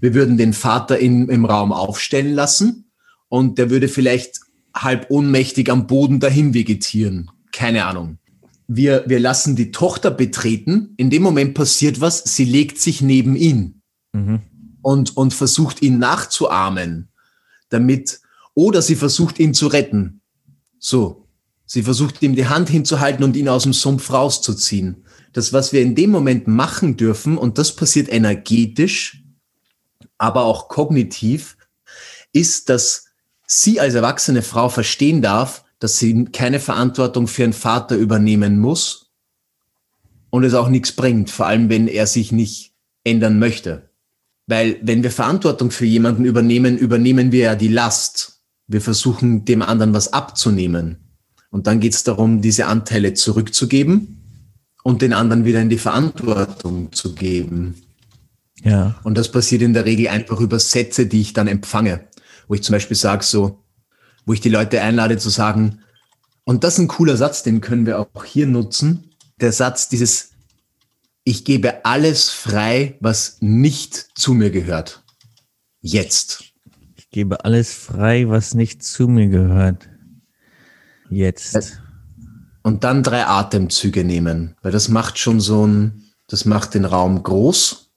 [0.01, 2.91] Wir würden den Vater in, im Raum aufstellen lassen
[3.29, 4.41] und der würde vielleicht
[4.75, 7.31] halb ohnmächtig am Boden dahin vegetieren.
[7.53, 8.20] Keine Ahnung
[8.73, 10.95] wir, wir lassen die Tochter betreten.
[10.97, 14.43] In dem Moment passiert was, sie legt sich neben ihn mhm.
[14.81, 17.09] und, und versucht ihn nachzuahmen,
[17.69, 18.21] damit,
[18.55, 20.21] oder sie versucht ihn zu retten.
[20.79, 21.27] So.
[21.67, 25.05] Sie versucht ihm die Hand hinzuhalten und ihn aus dem Sumpf rauszuziehen.
[25.33, 29.25] Das, was wir in dem Moment machen dürfen, und das passiert energetisch,
[30.17, 31.57] aber auch kognitiv,
[32.33, 33.07] ist, dass
[33.47, 39.11] sie als erwachsene Frau verstehen darf, dass sie keine Verantwortung für einen Vater übernehmen muss
[40.29, 43.91] und es auch nichts bringt, vor allem wenn er sich nicht ändern möchte.
[44.47, 48.43] Weil wenn wir Verantwortung für jemanden übernehmen, übernehmen wir ja die Last.
[48.67, 50.99] Wir versuchen dem anderen was abzunehmen.
[51.51, 54.21] Und dann geht es darum, diese Anteile zurückzugeben
[54.85, 57.75] und den anderen wieder in die Verantwortung zu geben.
[58.63, 59.01] Ja.
[59.03, 62.09] Und das passiert in der Regel einfach über Sätze, die ich dann empfange,
[62.47, 63.60] wo ich zum Beispiel sage so,
[64.27, 65.81] wo ich die Leute einlade zu sagen,
[66.45, 69.11] und das ist ein cooler Satz, den können wir auch hier nutzen.
[69.41, 70.31] Der Satz dieses,
[71.25, 75.03] ich gebe alles frei, was nicht zu mir gehört.
[75.81, 76.45] Jetzt.
[76.97, 79.89] Ich gebe alles frei, was nicht zu mir gehört.
[81.09, 81.81] Jetzt.
[82.63, 87.23] Und dann drei Atemzüge nehmen, weil das macht schon so ein, das macht den Raum
[87.23, 87.91] groß.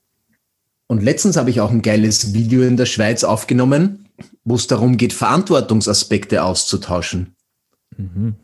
[0.88, 4.03] Und letztens habe ich auch ein geiles Video in der Schweiz aufgenommen,
[4.44, 7.36] wo es darum geht, Verantwortungsaspekte auszutauschen.
[7.98, 8.36] Mhm.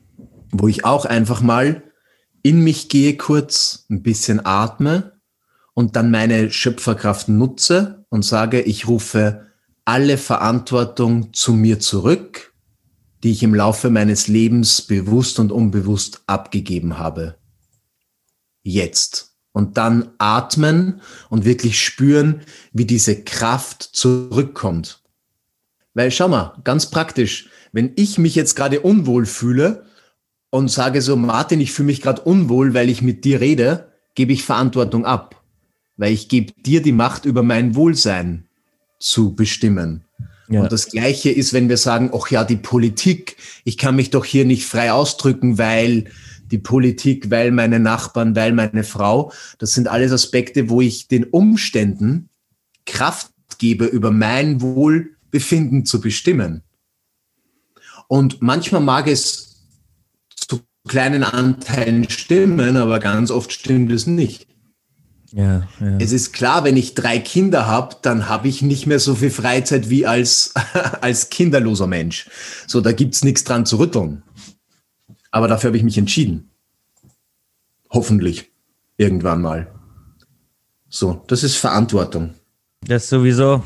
[0.52, 1.84] Wo ich auch einfach mal
[2.42, 5.20] in mich gehe kurz, ein bisschen atme
[5.74, 9.48] und dann meine Schöpferkraft nutze und sage, ich rufe
[9.86, 12.54] alle Verantwortung zu mir zurück,
[13.24, 17.36] die ich im Laufe meines Lebens bewusst und unbewusst abgegeben habe.
[18.62, 19.36] Jetzt.
[19.52, 25.02] Und dann atmen und wirklich spüren, wie diese Kraft zurückkommt.
[26.00, 29.84] Weil schau mal, ganz praktisch, wenn ich mich jetzt gerade unwohl fühle
[30.50, 34.32] und sage so, Martin, ich fühle mich gerade unwohl, weil ich mit dir rede, gebe
[34.32, 35.44] ich Verantwortung ab.
[35.98, 38.46] Weil ich gebe dir die Macht über mein Wohlsein
[38.98, 40.06] zu bestimmen.
[40.48, 40.62] Ja.
[40.62, 43.36] Und das Gleiche ist, wenn wir sagen, ach ja, die Politik,
[43.66, 46.06] ich kann mich doch hier nicht frei ausdrücken, weil
[46.46, 51.26] die Politik, weil meine Nachbarn, weil meine Frau, das sind alles Aspekte, wo ich den
[51.26, 52.30] Umständen
[52.86, 54.62] Kraft gebe, über mein
[55.30, 56.64] Wohlbefinden zu bestimmen.
[58.08, 59.68] Und manchmal mag es
[60.36, 64.48] zu kleinen Anteilen stimmen, aber ganz oft stimmt es nicht.
[65.32, 65.98] Ja, ja.
[66.00, 69.30] Es ist klar, wenn ich drei Kinder habe, dann habe ich nicht mehr so viel
[69.30, 70.54] Freizeit wie als,
[71.02, 72.28] als kinderloser Mensch.
[72.66, 74.24] So, da gibt's nichts dran zu rütteln.
[75.30, 76.50] Aber dafür habe ich mich entschieden.
[77.92, 78.52] Hoffentlich.
[78.98, 79.72] Irgendwann mal.
[80.90, 82.34] So, das ist Verantwortung.
[82.82, 83.64] Das sowieso,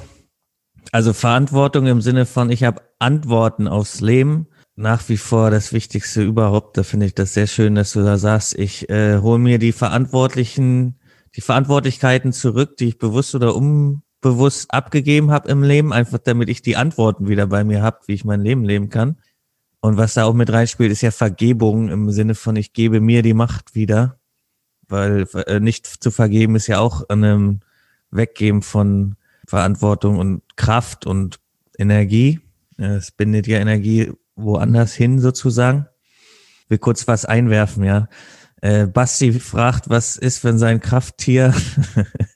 [0.93, 4.47] also Verantwortung im Sinne von, ich habe Antworten aufs Leben.
[4.75, 6.77] Nach wie vor das Wichtigste überhaupt.
[6.77, 9.71] Da finde ich das sehr schön, dass du da sagst, ich äh, hole mir die
[9.71, 10.95] Verantwortlichen
[11.35, 16.61] die Verantwortlichkeiten zurück, die ich bewusst oder unbewusst abgegeben habe im Leben, einfach damit ich
[16.61, 19.17] die Antworten wieder bei mir habe, wie ich mein Leben leben kann.
[19.81, 23.21] Und was da auch mit reinspielt, ist ja Vergebung im Sinne von, ich gebe mir
[23.21, 24.19] die Macht wieder,
[24.87, 27.61] weil äh, nicht zu vergeben ist ja auch einem
[28.11, 29.17] Weggeben von
[29.53, 31.39] Verantwortung und Kraft und
[31.77, 32.39] Energie.
[32.77, 35.85] Es bindet ja Energie woanders hin sozusagen.
[36.63, 38.07] Ich will kurz was einwerfen, ja.
[38.61, 41.53] Äh, Basti fragt, was ist, wenn sein Krafttier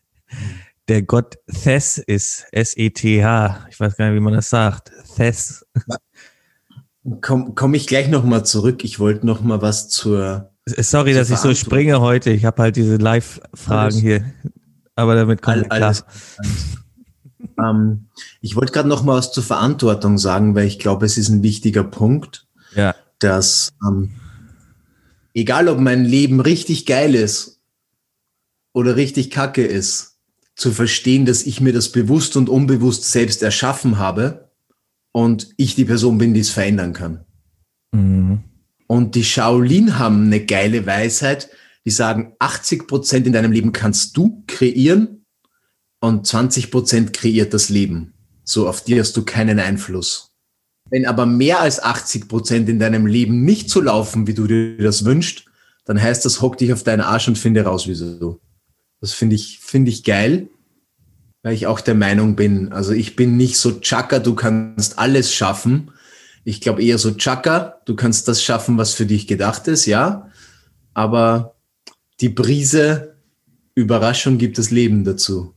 [0.90, 2.46] der Gott Thes ist?
[2.52, 3.66] S-E-T-H.
[3.72, 4.92] Ich weiß gar nicht, wie man das sagt.
[5.16, 5.66] Thes.
[7.22, 8.84] Komme komm ich gleich nochmal zurück.
[8.84, 10.52] Ich wollte nochmal was zur.
[10.68, 12.30] Sorry, zur dass ich so springe heute.
[12.30, 14.24] Ich habe halt diese Live-Fragen hier.
[14.94, 15.82] Aber damit komme ich klar.
[15.82, 16.06] Alles,
[17.60, 18.08] ähm,
[18.42, 21.84] ich wollte gerade nochmal was zur Verantwortung sagen, weil ich glaube, es ist ein wichtiger
[21.84, 22.96] Punkt, ja.
[23.20, 24.12] dass ähm,
[25.34, 27.60] egal ob mein Leben richtig geil ist
[28.74, 30.18] oder richtig kacke ist,
[30.56, 34.52] zu verstehen, dass ich mir das bewusst und unbewusst selbst erschaffen habe
[35.12, 37.26] und ich die Person bin, die es verändern kann.
[37.92, 38.44] Mhm.
[38.88, 41.50] Und die Shaolin haben eine geile Weisheit,
[41.86, 45.17] die sagen, 80 Prozent in deinem Leben kannst du kreieren
[46.00, 48.14] und 20 Prozent kreiert das Leben.
[48.44, 50.32] So auf dir hast du keinen Einfluss.
[50.90, 54.78] Wenn aber mehr als 80 Prozent in deinem Leben nicht so laufen, wie du dir
[54.78, 55.46] das wünschst,
[55.86, 58.40] dann heißt das, hock dich auf deinen Arsch und finde raus, wieso.
[59.02, 60.50] Das finde ich, finde ich geil,
[61.44, 65.34] weil ich auch der Meinung bin, also ich bin nicht so Chaka, du kannst alles
[65.34, 65.92] schaffen.
[66.44, 70.30] Ich glaube eher so Chaka, du kannst das schaffen, was für dich gedacht ist, ja.
[70.94, 71.56] Aber
[72.22, 73.18] die Brise
[73.76, 75.54] Überraschung gibt das Leben dazu.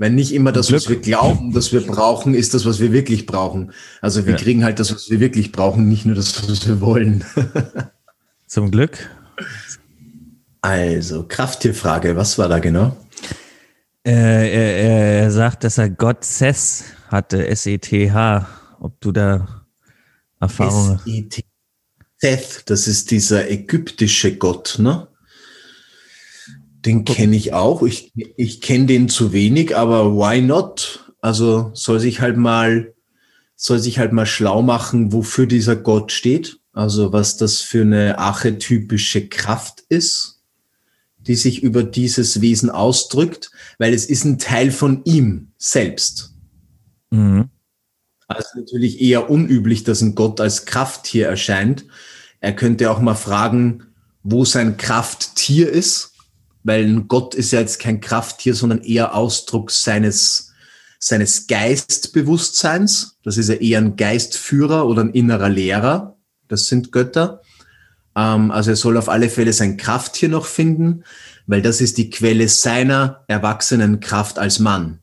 [0.00, 3.26] Weil nicht immer das, was wir glauben, dass wir brauchen, ist das, was wir wirklich
[3.26, 3.72] brauchen.
[4.00, 4.38] Also wir ja.
[4.38, 7.22] kriegen halt das, was wir wirklich brauchen, nicht nur das, was wir wollen.
[8.46, 9.10] Zum Glück.
[10.62, 12.96] Also, Krafttierfrage, was war da genau?
[14.02, 18.48] Äh, er, er, sagt, dass er Gott Seth hatte, S-E-T-H.
[18.80, 19.66] Ob du da
[20.40, 21.42] Erfahrungen hast?
[22.16, 25.08] Seth, das ist dieser ägyptische Gott, ne?
[26.84, 27.82] Den kenne ich auch.
[27.82, 31.12] Ich, ich kenne den zu wenig, aber why not?
[31.20, 32.94] Also soll sich halt mal,
[33.54, 36.58] soll sich halt mal schlau machen, wofür dieser Gott steht.
[36.72, 40.40] Also was das für eine archetypische Kraft ist,
[41.18, 46.34] die sich über dieses Wesen ausdrückt, weil es ist ein Teil von ihm selbst.
[47.10, 47.50] Mhm.
[48.26, 51.84] Also natürlich eher unüblich, dass ein Gott als Krafttier erscheint.
[52.38, 53.88] Er könnte auch mal fragen,
[54.22, 56.09] wo sein Krafttier ist
[56.62, 60.52] weil ein Gott ist ja jetzt kein Krafttier, sondern eher Ausdruck seines,
[60.98, 63.18] seines Geistbewusstseins.
[63.22, 66.16] Das ist ja eher ein Geistführer oder ein innerer Lehrer.
[66.48, 67.42] Das sind Götter.
[68.16, 71.04] Ähm, also er soll auf alle Fälle sein Krafttier noch finden,
[71.46, 75.00] weil das ist die Quelle seiner erwachsenen Kraft als Mann.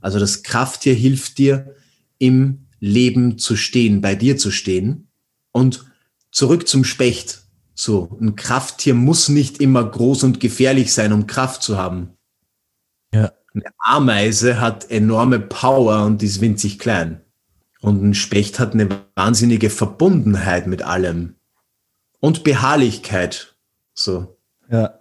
[0.00, 1.74] Also das Krafttier hilft dir,
[2.18, 5.08] im Leben zu stehen, bei dir zu stehen.
[5.52, 5.86] Und
[6.30, 7.42] zurück zum Specht.
[7.80, 12.08] So, ein Krafttier muss nicht immer groß und gefährlich sein, um Kraft zu haben.
[13.14, 13.30] Ja.
[13.54, 17.20] Eine Ameise hat enorme Power und ist winzig klein.
[17.80, 21.36] Und ein Specht hat eine wahnsinnige Verbundenheit mit allem.
[22.18, 23.54] Und Beharrlichkeit.
[23.94, 24.36] So.
[24.68, 24.98] Ja.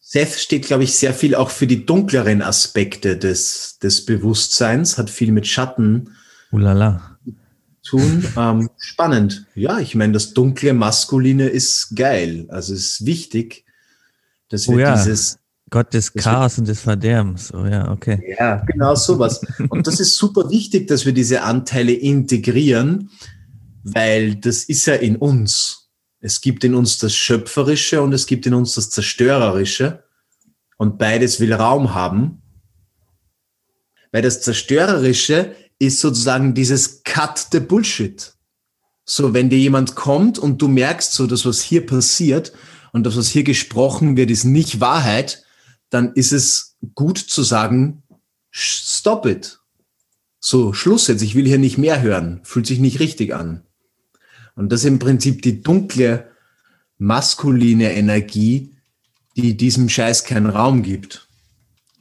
[0.00, 5.08] Seth steht, glaube ich, sehr viel auch für die dunkleren Aspekte des, des Bewusstseins, hat
[5.08, 6.16] viel mit Schatten
[6.50, 7.17] Ulala.
[7.88, 8.24] Tun.
[8.36, 9.46] Ähm, spannend.
[9.54, 12.46] Ja, ich meine, das dunkle Maskuline ist geil.
[12.48, 13.64] Also es ist wichtig,
[14.48, 14.94] dass wir oh ja.
[14.94, 15.38] dieses
[15.70, 17.52] Gott des Chaos und des Verderbens.
[17.52, 18.34] Oh ja, okay.
[18.38, 19.40] Ja, genau sowas.
[19.68, 23.10] Und das ist super wichtig, dass wir diese Anteile integrieren,
[23.82, 25.90] weil das ist ja in uns.
[26.20, 30.04] Es gibt in uns das Schöpferische und es gibt in uns das Zerstörerische.
[30.76, 32.42] Und beides will Raum haben.
[34.10, 38.34] Weil das Zerstörerische ist sozusagen dieses Cut the Bullshit.
[39.04, 42.52] So, wenn dir jemand kommt und du merkst so, dass was hier passiert
[42.92, 45.44] und das, was hier gesprochen wird, ist nicht Wahrheit,
[45.88, 48.02] dann ist es gut zu sagen,
[48.50, 49.60] stop it.
[50.40, 53.62] So, Schluss jetzt, ich will hier nicht mehr hören, fühlt sich nicht richtig an.
[54.54, 56.30] Und das ist im Prinzip die dunkle,
[56.98, 58.74] maskuline Energie,
[59.36, 61.28] die diesem Scheiß keinen Raum gibt.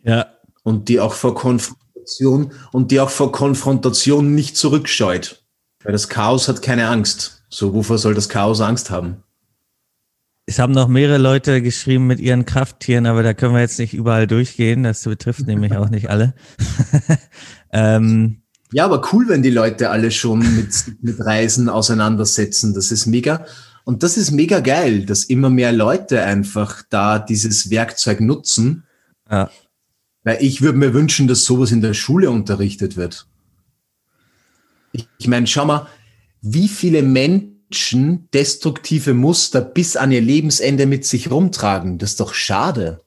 [0.04, 0.34] Ja.
[0.64, 1.87] Und die auch vor Konfrontation
[2.72, 5.44] und die auch vor Konfrontation nicht zurückscheut.
[5.84, 7.44] Weil das Chaos hat keine Angst.
[7.50, 9.24] So, wovor soll das Chaos Angst haben?
[10.46, 13.94] Es haben noch mehrere Leute geschrieben mit ihren Krafttieren, aber da können wir jetzt nicht
[13.94, 14.84] überall durchgehen.
[14.84, 16.34] Das betrifft nämlich auch nicht alle.
[17.74, 18.42] ähm,
[18.72, 22.74] ja, aber cool, wenn die Leute alle schon mit, mit Reisen auseinandersetzen.
[22.74, 23.46] Das ist mega.
[23.84, 28.84] Und das ist mega geil, dass immer mehr Leute einfach da dieses Werkzeug nutzen.
[29.30, 29.50] Ja.
[30.28, 33.28] Weil ich würde mir wünschen, dass sowas in der Schule unterrichtet wird.
[34.92, 35.88] Ich, ich meine, schau mal,
[36.42, 41.98] wie viele Menschen destruktive Muster bis an ihr Lebensende mit sich rumtragen.
[41.98, 43.00] Das ist doch schade.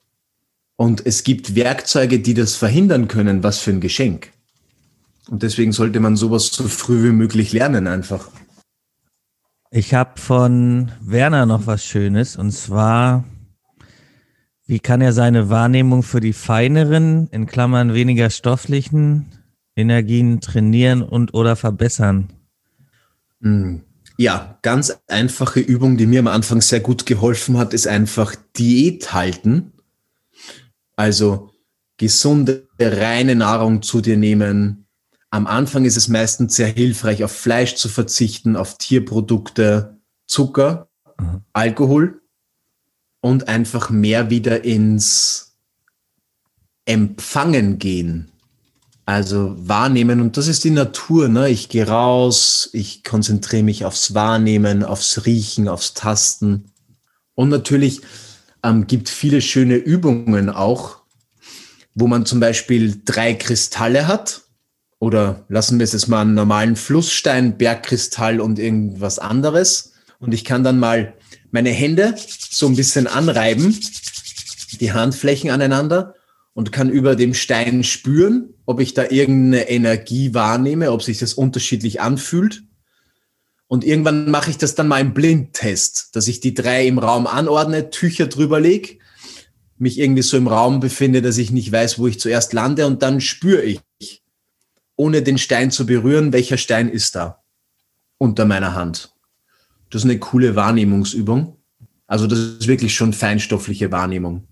[0.77, 3.43] Und es gibt Werkzeuge, die das verhindern können.
[3.43, 4.33] Was für ein Geschenk.
[5.29, 8.31] Und deswegen sollte man sowas so früh wie möglich lernen einfach.
[9.71, 13.25] Ich habe von Werner noch was Schönes und zwar,
[14.71, 19.27] wie kann er seine Wahrnehmung für die feineren, in Klammern weniger stofflichen
[19.75, 22.29] Energien trainieren und oder verbessern?
[23.41, 23.81] Hm.
[24.17, 29.13] Ja, ganz einfache Übung, die mir am Anfang sehr gut geholfen hat, ist einfach Diät
[29.13, 29.73] halten.
[30.95, 31.51] Also
[31.97, 34.87] gesunde, reine Nahrung zu dir nehmen.
[35.31, 39.99] Am Anfang ist es meistens sehr hilfreich, auf Fleisch zu verzichten, auf Tierprodukte,
[40.29, 41.41] Zucker, mhm.
[41.55, 42.20] Alkohol
[43.21, 45.57] und einfach mehr wieder ins
[46.85, 48.31] Empfangen gehen.
[49.07, 51.29] Also wahrnehmen und das ist die Natur.
[51.29, 51.49] Ne?
[51.51, 56.71] Ich gehe raus, ich konzentriere mich aufs Wahrnehmen, aufs Riechen, aufs Tasten.
[57.35, 58.03] Und natürlich
[58.63, 60.99] ähm, gibt viele schöne Übungen auch,
[61.95, 64.43] wo man zum Beispiel drei Kristalle hat.
[65.01, 69.95] Oder lassen wir es jetzt mal einen normalen Flussstein, Bergkristall und irgendwas anderes.
[70.19, 71.15] Und ich kann dann mal
[71.51, 73.79] meine Hände so ein bisschen anreiben,
[74.81, 76.15] die Handflächen aneinander
[76.55, 81.35] und kann über dem Stein spüren, ob ich da irgendeine Energie wahrnehme, ob sich das
[81.35, 82.63] unterschiedlich anfühlt.
[83.67, 87.27] Und irgendwann mache ich das dann mal im Blindtest, dass ich die drei im Raum
[87.27, 88.99] anordne, Tücher drüber lege,
[89.79, 93.03] mich irgendwie so im Raum befinde, dass ich nicht weiß, wo ich zuerst lande und
[93.03, 93.81] dann spüre ich,
[94.97, 97.43] ohne den Stein zu berühren, welcher Stein ist da
[98.19, 99.15] unter meiner Hand.
[99.91, 101.57] Das ist eine coole Wahrnehmungsübung.
[102.07, 104.47] Also das ist wirklich schon feinstoffliche Wahrnehmung.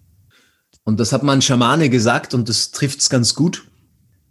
[0.85, 3.67] Und das hat man Schamane gesagt und das trifft es ganz gut.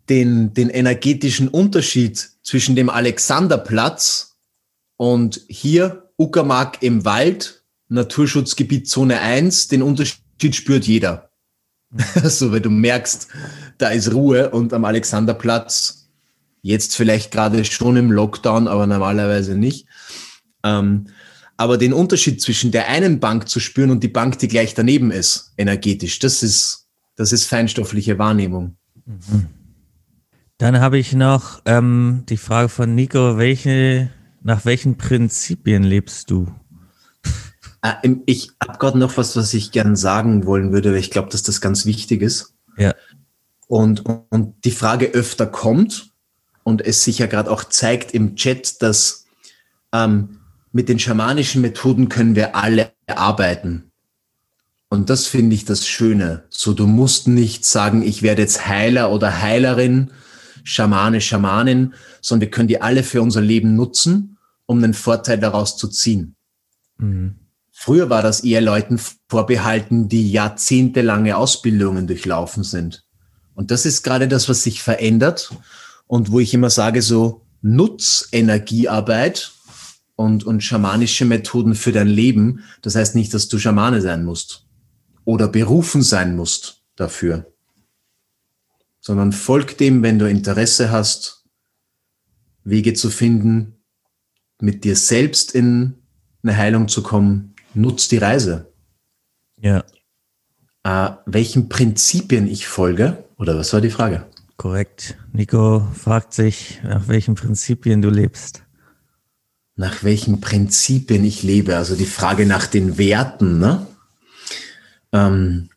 [0.09, 4.37] Den, den energetischen Unterschied zwischen dem Alexanderplatz
[4.95, 11.31] und hier Uckermark im Wald, Naturschutzgebiet Zone 1, den Unterschied spürt jeder.
[12.23, 13.27] so, weil du merkst,
[13.77, 16.09] da ist Ruhe und am Alexanderplatz,
[16.61, 19.87] jetzt vielleicht gerade schon im Lockdown, aber normalerweise nicht.
[20.67, 21.07] Ähm,
[21.57, 25.11] aber den Unterschied zwischen der einen Bank zu spüren und die Bank, die gleich daneben
[25.11, 28.77] ist, energetisch, das ist, das ist feinstoffliche Wahrnehmung.
[29.05, 29.47] Mhm.
[30.59, 34.11] Dann habe ich noch ähm, die Frage von Nico, welche,
[34.43, 36.47] nach welchen Prinzipien lebst du?
[37.81, 41.29] Ah, ich habe gerade noch was, was ich gern sagen wollen würde, weil ich glaube,
[41.29, 42.55] dass das ganz wichtig ist.
[42.75, 42.95] Ja.
[43.67, 46.11] Und, und die Frage öfter kommt
[46.63, 49.25] und es sich ja gerade auch zeigt im Chat, dass
[49.93, 50.36] ähm,
[50.77, 53.91] mit den schamanischen Methoden können wir alle arbeiten.
[54.89, 56.43] Und das finde ich das Schöne.
[56.51, 60.11] So, du musst nicht sagen, ich werde jetzt Heiler oder Heilerin,
[60.63, 65.77] Schamane, Schamanin, sondern wir können die alle für unser Leben nutzen, um einen Vorteil daraus
[65.77, 66.35] zu ziehen.
[66.99, 67.39] Mhm.
[67.71, 68.99] Früher war das eher Leuten
[69.29, 73.03] vorbehalten, die jahrzehntelange Ausbildungen durchlaufen sind.
[73.55, 75.49] Und das ist gerade das, was sich verändert
[76.05, 79.53] und wo ich immer sage, so nutz Energiearbeit
[80.17, 82.63] und, und schamanische Methoden für dein Leben.
[82.81, 84.65] Das heißt nicht, dass du Schamane sein musst
[85.23, 87.53] oder berufen sein musst dafür,
[88.99, 91.45] sondern folg dem, wenn du Interesse hast,
[92.63, 93.75] Wege zu finden,
[94.59, 95.93] mit dir selbst in
[96.43, 98.73] eine Heilung zu kommen, nutz die Reise.
[99.61, 99.83] Ja.
[100.83, 104.25] Äh, welchen Prinzipien ich folge, oder was war die Frage?
[104.57, 105.15] Korrekt.
[105.31, 108.63] Nico fragt sich, nach welchen Prinzipien du lebst.
[109.77, 113.59] Nach welchen Prinzipien ich lebe, also die Frage nach den Werten.
[113.59, 113.87] Ne?
[115.13, 115.69] Ähm,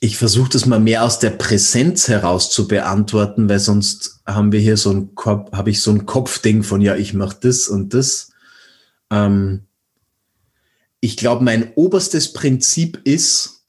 [0.00, 4.60] ich versuche das mal mehr aus der Präsenz heraus zu beantworten, weil sonst haben wir
[4.60, 7.94] hier so ein Kopf, habe ich so ein Kopfding von ja, ich mache das und
[7.94, 8.32] das.
[9.10, 9.64] Ähm,
[11.00, 13.64] ich glaube, mein oberstes Prinzip ist,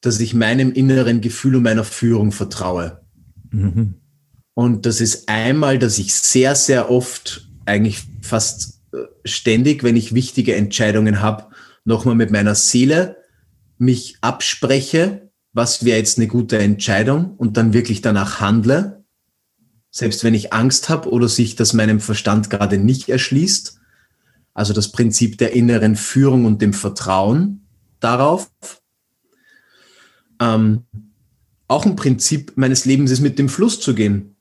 [0.00, 3.00] dass ich meinem inneren Gefühl und meiner Führung vertraue.
[3.50, 3.94] Mhm.
[4.54, 8.77] Und das ist einmal, dass ich sehr, sehr oft, eigentlich fast
[9.24, 11.46] ständig, wenn ich wichtige Entscheidungen habe,
[11.84, 13.16] nochmal mit meiner Seele
[13.78, 19.04] mich abspreche, was wäre jetzt eine gute Entscheidung und dann wirklich danach handle,
[19.90, 23.80] selbst wenn ich Angst habe oder sich das meinem Verstand gerade nicht erschließt.
[24.54, 27.66] Also das Prinzip der inneren Führung und dem Vertrauen
[28.00, 28.50] darauf.
[30.40, 30.84] Ähm,
[31.68, 34.36] auch ein Prinzip meines Lebens ist, mit dem Fluss zu gehen.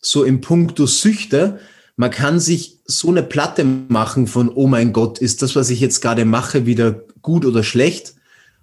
[0.00, 1.60] So im Punkto Süchte,
[2.00, 5.80] man kann sich so eine Platte machen von, oh mein Gott, ist das, was ich
[5.80, 8.14] jetzt gerade mache, wieder gut oder schlecht?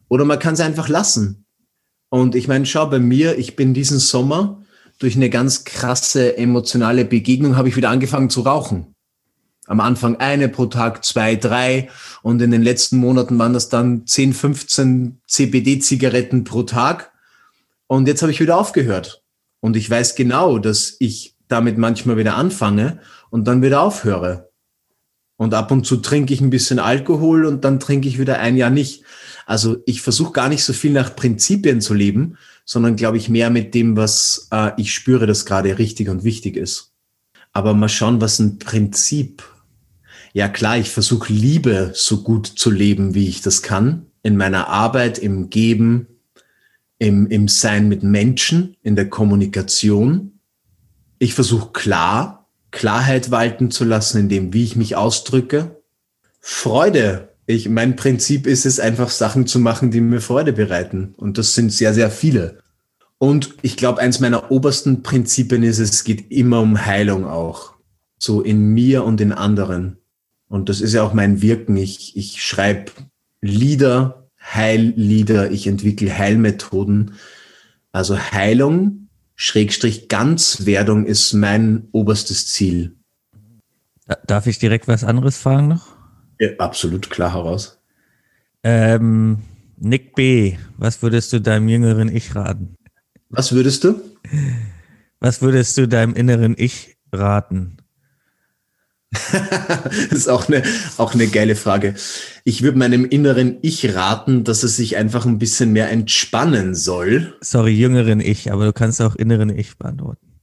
[0.10, 1.46] Oder man kann es einfach lassen.
[2.10, 4.64] Und ich meine, schau bei mir, ich bin diesen Sommer
[4.98, 8.96] durch eine ganz krasse emotionale Begegnung habe ich wieder angefangen zu rauchen
[9.68, 11.90] am Anfang eine pro Tag, zwei, drei
[12.24, 17.12] und in den letzten Monaten waren das dann 10, 15 CBD-Zigaretten pro Tag.
[17.88, 19.24] Und jetzt habe ich wieder aufgehört.
[19.60, 23.00] Und ich weiß genau, dass ich damit manchmal wieder anfange
[23.30, 24.50] und dann wieder aufhöre.
[25.36, 28.58] Und ab und zu trinke ich ein bisschen Alkohol und dann trinke ich wieder ein
[28.58, 29.04] Jahr nicht.
[29.46, 33.50] Also ich versuche gar nicht so viel nach Prinzipien zu leben, sondern glaube ich mehr
[33.50, 36.94] mit dem, was äh, ich spüre, das gerade richtig und wichtig ist.
[37.54, 39.44] Aber mal schauen, was ein Prinzip
[40.38, 44.06] ja klar, ich versuche Liebe so gut zu leben, wie ich das kann.
[44.22, 46.06] In meiner Arbeit, im Geben,
[47.00, 50.40] im, im Sein mit Menschen, in der Kommunikation.
[51.18, 52.37] Ich versuche klar,
[52.72, 55.82] Klarheit walten zu lassen, in dem, wie ich mich ausdrücke.
[56.40, 57.30] Freude.
[57.46, 61.14] Ich, mein Prinzip ist es, einfach Sachen zu machen, die mir Freude bereiten.
[61.18, 62.60] Und das sind sehr, sehr viele.
[63.18, 67.74] Und ich glaube, eins meiner obersten Prinzipien ist, es geht immer um Heilung auch.
[68.20, 69.98] So in mir und in anderen.
[70.50, 71.78] Und das ist ja auch mein Wirken.
[71.78, 72.92] Ich, ich schreibe
[73.42, 77.14] Lieder, Heillieder, ich entwickle Heilmethoden.
[77.92, 79.07] Also Heilung,
[79.40, 82.96] Schrägstrich Ganzwerdung ist mein oberstes Ziel.
[84.26, 85.96] Darf ich direkt was anderes fragen noch?
[86.40, 87.80] Ja, absolut, klar heraus.
[88.64, 89.44] Ähm,
[89.78, 92.76] Nick B., was würdest du deinem jüngeren Ich raten?
[93.30, 94.02] Was würdest du?
[95.20, 97.77] Was würdest du deinem inneren Ich raten?
[99.12, 100.64] Das ist auch eine,
[100.98, 101.96] auch eine geile Frage.
[102.44, 107.36] Ich würde meinem inneren Ich raten, dass es sich einfach ein bisschen mehr entspannen soll.
[107.42, 110.40] Sorry, jüngeren Ich, aber du kannst auch inneren Ich beantworten.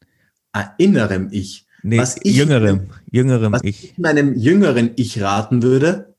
[0.52, 1.66] Ah, innerem Ich.
[1.82, 3.84] Nee, was ich, jüngerem, jüngerem was Ich.
[3.84, 6.14] ich meinem jüngeren Ich raten würde,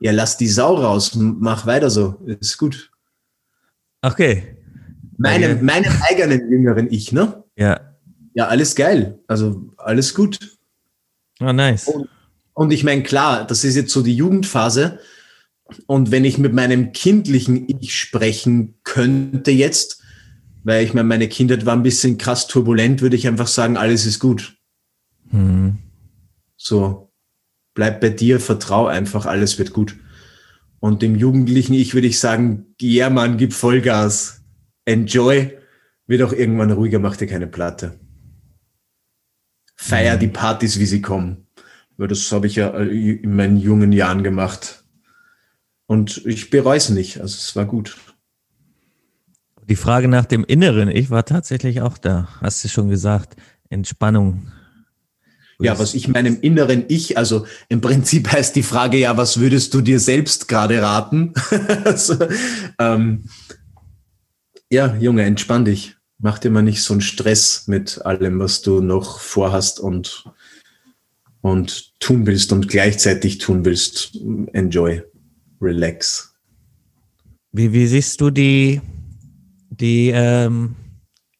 [0.00, 2.90] ja, lass die Sau raus, mach weiter so, ist gut.
[4.02, 4.56] Okay.
[5.16, 7.44] Meinem, meinem eigenen jüngeren Ich, ne?
[7.56, 7.80] Ja.
[8.34, 9.18] Ja, alles geil.
[9.28, 10.38] Also alles gut.
[11.42, 11.88] Ah, nice.
[11.88, 12.08] Und,
[12.54, 14.98] und ich meine, klar, das ist jetzt so die Jugendphase.
[15.86, 20.02] Und wenn ich mit meinem kindlichen Ich sprechen könnte jetzt,
[20.64, 24.06] weil ich meine, meine Kindheit war ein bisschen krass turbulent, würde ich einfach sagen, alles
[24.06, 24.56] ist gut.
[25.30, 25.78] Mhm.
[26.56, 27.10] So,
[27.74, 29.96] bleib bei dir, vertrau einfach, alles wird gut.
[30.78, 34.42] Und dem jugendlichen Ich würde ich sagen, ja Mann, gib Vollgas,
[34.84, 35.56] enjoy,
[36.06, 37.98] wird auch irgendwann ruhiger, mach dir keine Platte
[39.82, 41.46] feier die Partys, wie sie kommen.
[41.96, 44.84] Weil das habe ich ja äh, in meinen jungen Jahren gemacht.
[45.86, 47.20] Und ich bereue es nicht.
[47.20, 47.96] Also es war gut.
[49.68, 52.28] Die Frage nach dem Inneren, ich war tatsächlich auch da.
[52.40, 53.36] Hast du schon gesagt,
[53.70, 54.52] Entspannung.
[55.60, 59.74] Ja, was ich meinem inneren Ich, also im Prinzip heißt die Frage ja, was würdest
[59.74, 61.34] du dir selbst gerade raten?
[61.84, 62.16] also,
[62.78, 63.24] ähm,
[64.70, 65.96] ja, Junge, entspann dich.
[66.24, 70.24] Mach dir mal nicht so einen Stress mit allem, was du noch vorhast und,
[71.40, 74.16] und tun willst und gleichzeitig tun willst.
[74.52, 75.02] Enjoy,
[75.60, 76.32] relax.
[77.50, 78.80] Wie, wie siehst du die,
[79.70, 80.76] die ähm,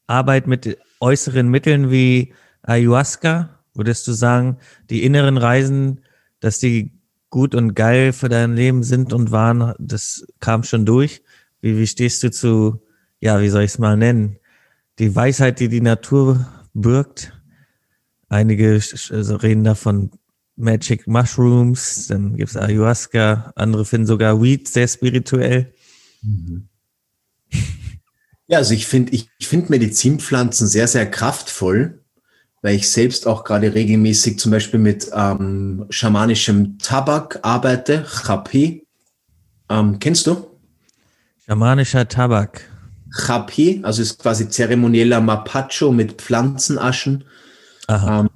[0.08, 3.60] Arbeit mit äußeren Mitteln wie Ayahuasca?
[3.74, 4.58] Würdest du sagen,
[4.90, 6.00] die inneren Reisen,
[6.40, 6.90] dass die
[7.30, 11.22] gut und geil für dein Leben sind und waren, das kam schon durch?
[11.60, 12.82] Wie, wie stehst du zu,
[13.20, 14.40] ja, wie soll ich es mal nennen?
[15.03, 17.32] Die Weisheit, die die Natur birgt.
[18.28, 18.80] Einige
[19.11, 20.12] also reden davon
[20.55, 25.74] Magic Mushrooms, dann gibt es Ayahuasca, andere finden sogar Weed sehr spirituell.
[26.22, 26.68] Mhm.
[28.46, 32.05] Ja, also ich finde ich, ich finde Medizinpflanzen sehr, sehr kraftvoll,
[32.61, 38.86] weil ich selbst auch gerade regelmäßig zum Beispiel mit ähm, schamanischem Tabak arbeite, Chapi.
[39.68, 40.61] Ähm, kennst du?
[41.44, 42.71] Schamanischer Tabak.
[43.12, 47.24] Chapi, also ist quasi zeremonieller Mapacho mit Pflanzenaschen.
[47.88, 48.30] Ähm,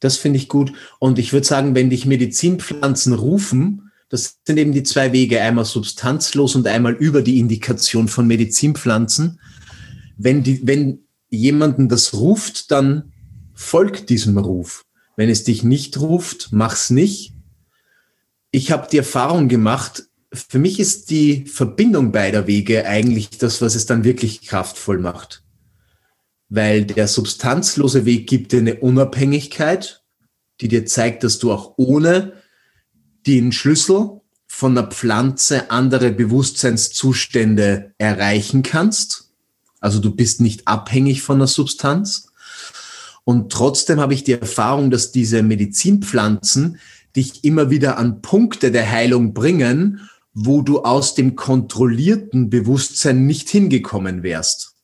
[0.00, 0.72] das finde ich gut.
[0.98, 5.64] Und ich würde sagen, wenn dich Medizinpflanzen rufen, das sind eben die zwei Wege, einmal
[5.64, 9.40] substanzlos und einmal über die Indikation von Medizinpflanzen.
[10.18, 13.12] Wenn, die, wenn jemanden das ruft, dann
[13.54, 14.84] folgt diesem Ruf.
[15.16, 17.32] Wenn es dich nicht ruft, mach's nicht.
[18.50, 23.74] Ich habe die Erfahrung gemacht, für mich ist die Verbindung beider Wege eigentlich das, was
[23.74, 25.42] es dann wirklich kraftvoll macht.
[26.48, 30.02] Weil der substanzlose Weg gibt dir eine Unabhängigkeit,
[30.60, 32.34] die dir zeigt, dass du auch ohne
[33.26, 39.30] den Schlüssel von der Pflanze andere Bewusstseinszustände erreichen kannst.
[39.80, 42.28] Also du bist nicht abhängig von der Substanz.
[43.24, 46.78] Und trotzdem habe ich die Erfahrung, dass diese Medizinpflanzen
[47.16, 53.48] dich immer wieder an Punkte der Heilung bringen, wo du aus dem kontrollierten Bewusstsein nicht
[53.50, 54.74] hingekommen wärst.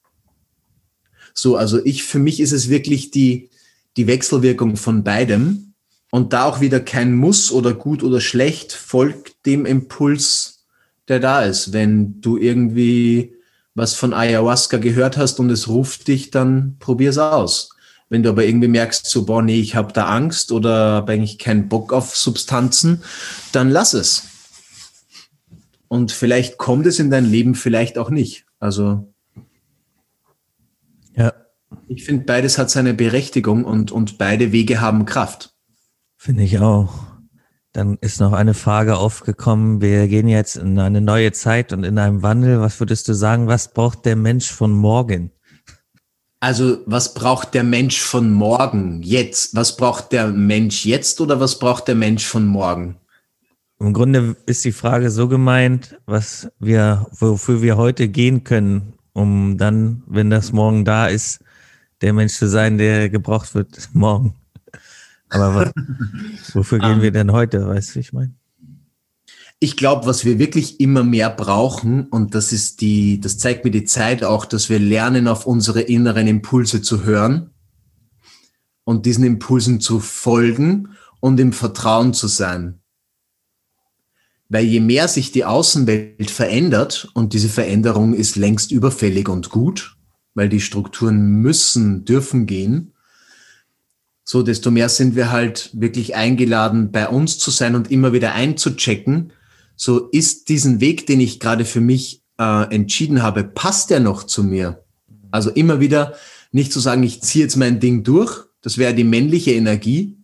[1.34, 3.51] So, also ich, für mich ist es wirklich die,
[3.96, 5.74] die Wechselwirkung von beidem.
[6.11, 10.64] Und da auch wieder kein Muss oder gut oder schlecht, folgt dem Impuls,
[11.07, 11.72] der da ist.
[11.72, 13.34] Wenn du irgendwie
[13.74, 17.70] was von Ayahuasca gehört hast und es ruft dich, dann probier's aus.
[18.09, 21.38] Wenn du aber irgendwie merkst, so, boah, nee, ich habe da Angst oder habe eigentlich
[21.38, 23.03] keinen Bock auf Substanzen,
[23.53, 24.24] dann lass es.
[25.89, 28.47] Und vielleicht kommt es in dein Leben, vielleicht auch nicht.
[28.59, 29.12] Also,
[31.14, 31.32] ja.
[31.89, 35.55] Ich finde, beides hat seine Berechtigung und, und beide Wege haben Kraft.
[36.16, 37.07] Finde ich auch.
[37.72, 39.80] Dann ist noch eine Frage aufgekommen.
[39.80, 42.61] Wir gehen jetzt in eine neue Zeit und in einem Wandel.
[42.61, 45.30] Was würdest du sagen, was braucht der Mensch von morgen?
[46.41, 49.55] Also, was braucht der Mensch von morgen jetzt?
[49.55, 52.97] Was braucht der Mensch jetzt oder was braucht der Mensch von morgen?
[53.81, 59.57] Im Grunde ist die Frage so gemeint, was wir, wofür wir heute gehen können, um
[59.57, 61.41] dann, wenn das morgen da ist,
[62.01, 64.35] der Mensch zu sein, der gebraucht wird morgen.
[65.29, 65.72] Aber
[66.55, 67.14] wofür gehen um, wir ähm.
[67.14, 67.66] denn heute?
[67.66, 68.35] Weißt du, wie ich meine?
[69.61, 73.72] Ich glaube, was wir wirklich immer mehr brauchen, und das ist die, das zeigt mir
[73.72, 77.51] die Zeit auch, dass wir lernen, auf unsere inneren Impulse zu hören
[78.85, 82.81] und diesen Impulsen zu folgen und im Vertrauen zu sein.
[84.49, 89.96] Weil je mehr sich die Außenwelt verändert, und diese Veränderung ist längst überfällig und gut,
[90.34, 92.92] weil die Strukturen müssen, dürfen gehen,
[94.30, 98.34] so desto mehr sind wir halt wirklich eingeladen, bei uns zu sein und immer wieder
[98.34, 99.32] einzuchecken.
[99.74, 104.24] So ist diesen Weg, den ich gerade für mich äh, entschieden habe, passt der noch
[104.24, 104.84] zu mir?
[105.30, 106.12] Also immer wieder
[106.53, 108.44] nicht zu sagen, ich ziehe jetzt mein Ding durch.
[108.61, 110.18] Das wäre die männliche Energie,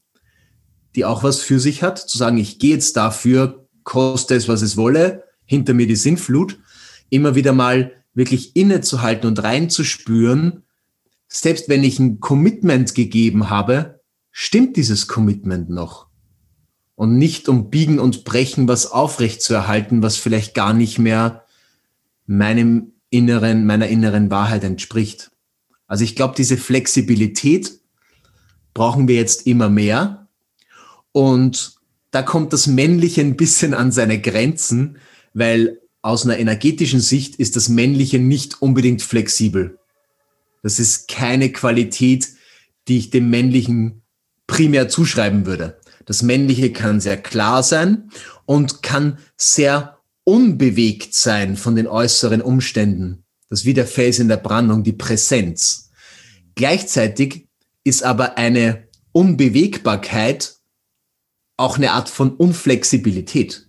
[0.96, 1.98] die auch was für sich hat.
[1.98, 6.58] Zu sagen, ich gehe jetzt dafür, koste es, was es wolle, hinter mir die Sinnflut.
[7.10, 10.62] Immer wieder mal wirklich innezuhalten und reinzuspüren,
[11.28, 16.06] selbst wenn ich ein Commitment gegeben habe, stimmt dieses Commitment noch?
[16.94, 21.44] Und nicht um Biegen und Brechen was aufrecht zu erhalten, was vielleicht gar nicht mehr
[22.26, 25.32] meinem inneren, meiner inneren Wahrheit entspricht.
[25.86, 27.80] Also ich glaube, diese Flexibilität
[28.74, 30.28] brauchen wir jetzt immer mehr.
[31.12, 31.76] Und
[32.14, 34.98] da kommt das Männliche ein bisschen an seine Grenzen,
[35.32, 39.80] weil aus einer energetischen Sicht ist das Männliche nicht unbedingt flexibel.
[40.62, 42.28] Das ist keine Qualität,
[42.86, 44.02] die ich dem Männlichen
[44.46, 45.80] primär zuschreiben würde.
[46.06, 48.10] Das Männliche kann sehr klar sein
[48.46, 53.24] und kann sehr unbewegt sein von den äußeren Umständen.
[53.48, 55.90] Das ist wie der Fels in der Brandung, die Präsenz.
[56.54, 57.48] Gleichzeitig
[57.82, 60.54] ist aber eine Unbewegbarkeit
[61.56, 63.68] auch eine Art von Unflexibilität.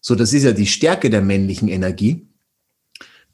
[0.00, 2.28] So, das ist ja die Stärke der männlichen Energie.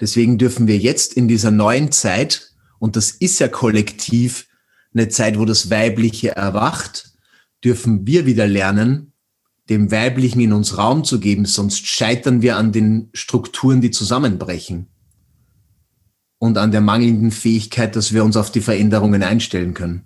[0.00, 4.48] Deswegen dürfen wir jetzt in dieser neuen Zeit und das ist ja kollektiv
[4.92, 7.12] eine Zeit, wo das Weibliche erwacht,
[7.64, 9.12] dürfen wir wieder lernen,
[9.68, 14.88] dem Weiblichen in uns Raum zu geben, sonst scheitern wir an den Strukturen, die zusammenbrechen
[16.38, 20.04] und an der mangelnden Fähigkeit, dass wir uns auf die Veränderungen einstellen können.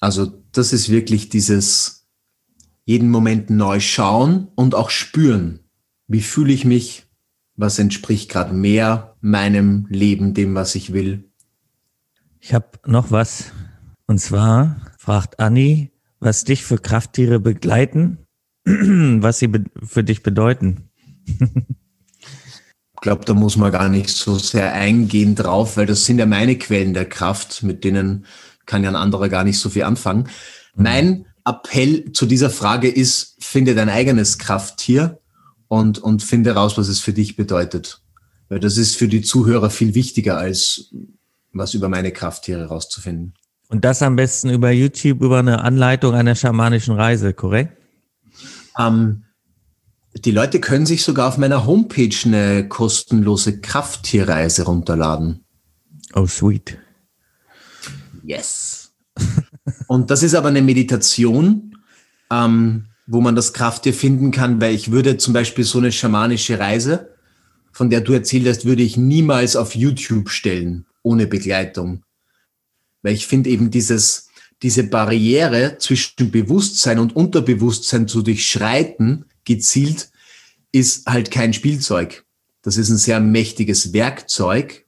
[0.00, 1.99] Also das ist wirklich dieses
[2.84, 5.60] jeden Moment neu schauen und auch spüren.
[6.06, 7.06] Wie fühle ich mich?
[7.56, 11.30] Was entspricht gerade mehr meinem Leben, dem, was ich will?
[12.40, 13.52] Ich habe noch was.
[14.06, 18.26] Und zwar fragt Anni, was dich für Krafttiere begleiten,
[18.64, 19.50] was sie
[19.82, 20.90] für dich bedeuten.
[23.00, 26.26] Ich glaube, da muss man gar nicht so sehr eingehen drauf, weil das sind ja
[26.26, 28.26] meine Quellen der Kraft, mit denen
[28.66, 30.28] kann ja ein anderer gar nicht so viel anfangen.
[30.74, 30.82] Mhm.
[30.82, 35.20] Mein Appell zu dieser Frage ist, finde dein eigenes Krafttier
[35.68, 38.02] und, und finde raus, was es für dich bedeutet.
[38.48, 40.92] Weil das ist für die Zuhörer viel wichtiger, als
[41.52, 43.34] was über meine Krafttiere rauszufinden.
[43.68, 47.76] Und das am besten über YouTube, über eine Anleitung einer schamanischen Reise, korrekt?
[48.78, 49.24] Ähm,
[50.16, 55.44] die Leute können sich sogar auf meiner Homepage eine kostenlose Krafttierreise runterladen.
[56.14, 56.78] Oh, sweet.
[58.24, 58.92] Yes.
[59.86, 61.76] Und das ist aber eine Meditation,
[62.30, 66.58] ähm, wo man das Krafttier finden kann, weil ich würde zum Beispiel so eine schamanische
[66.58, 67.10] Reise,
[67.72, 72.02] von der du erzählt hast, würde ich niemals auf YouTube stellen, ohne Begleitung.
[73.02, 74.28] Weil ich finde eben dieses,
[74.62, 80.10] diese Barriere zwischen Bewusstsein und Unterbewusstsein zu durchschreiten, gezielt,
[80.72, 82.24] ist halt kein Spielzeug.
[82.62, 84.84] Das ist ein sehr mächtiges Werkzeug.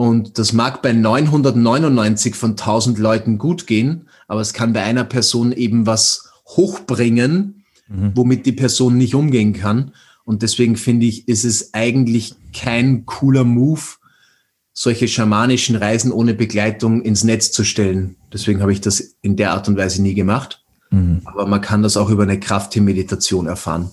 [0.00, 5.04] Und das mag bei 999 von 1000 Leuten gut gehen, aber es kann bei einer
[5.04, 8.12] Person eben was hochbringen, mhm.
[8.14, 9.92] womit die Person nicht umgehen kann.
[10.24, 13.82] Und deswegen finde ich, ist es eigentlich kein cooler Move,
[14.72, 18.16] solche schamanischen Reisen ohne Begleitung ins Netz zu stellen.
[18.32, 20.64] Deswegen habe ich das in der Art und Weise nie gemacht.
[20.88, 21.20] Mhm.
[21.26, 23.90] Aber man kann das auch über eine Krafttiermeditation erfahren.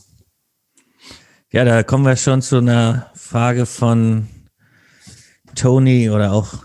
[1.52, 4.30] Ja, da kommen wir schon zu einer Frage von
[5.58, 6.64] Tony oder auch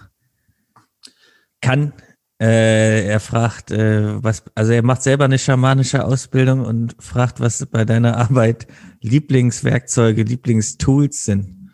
[1.60, 1.92] kann.
[2.40, 7.64] Äh, er fragt, äh, was, also er macht selber eine schamanische Ausbildung und fragt, was
[7.66, 8.66] bei deiner Arbeit
[9.00, 11.70] Lieblingswerkzeuge, Lieblingstools sind.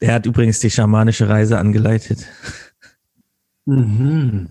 [0.00, 2.26] Er hat übrigens die schamanische Reise angeleitet.
[3.66, 4.48] Mhm.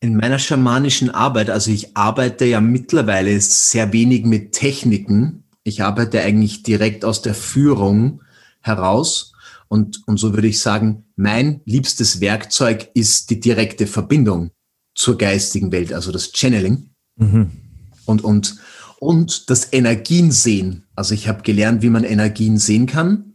[0.00, 5.44] In meiner schamanischen Arbeit, also ich arbeite ja mittlerweile sehr wenig mit Techniken.
[5.62, 8.22] Ich arbeite eigentlich direkt aus der Führung
[8.60, 9.32] heraus.
[9.70, 14.50] Und, und so würde ich sagen, mein liebstes Werkzeug ist die direkte Verbindung
[14.94, 16.90] zur geistigen Welt, also das Channeling.
[17.16, 17.50] Mhm.
[18.04, 18.56] Und, und,
[18.98, 20.84] und das Energiensehen.
[20.94, 23.30] Also ich habe gelernt, wie man Energien sehen kann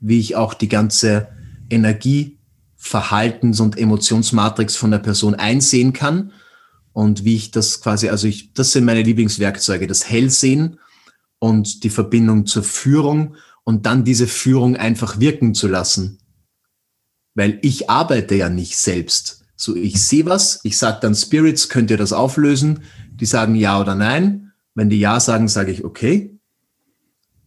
[0.00, 1.28] wie ich auch die ganze
[1.70, 2.38] Energie,
[2.76, 6.32] Verhaltens- und Emotionsmatrix von der Person einsehen kann
[6.92, 10.78] und wie ich das quasi, also ich, das sind meine Lieblingswerkzeuge, das Hellsehen
[11.40, 13.34] und die Verbindung zur Führung
[13.68, 16.20] und dann diese Führung einfach wirken zu lassen.
[17.34, 19.44] Weil ich arbeite ja nicht selbst.
[19.56, 22.84] So, ich sehe was, ich sage dann Spirits, könnt ihr das auflösen?
[23.10, 24.52] Die sagen ja oder nein.
[24.74, 26.34] Wenn die ja sagen, sage ich okay,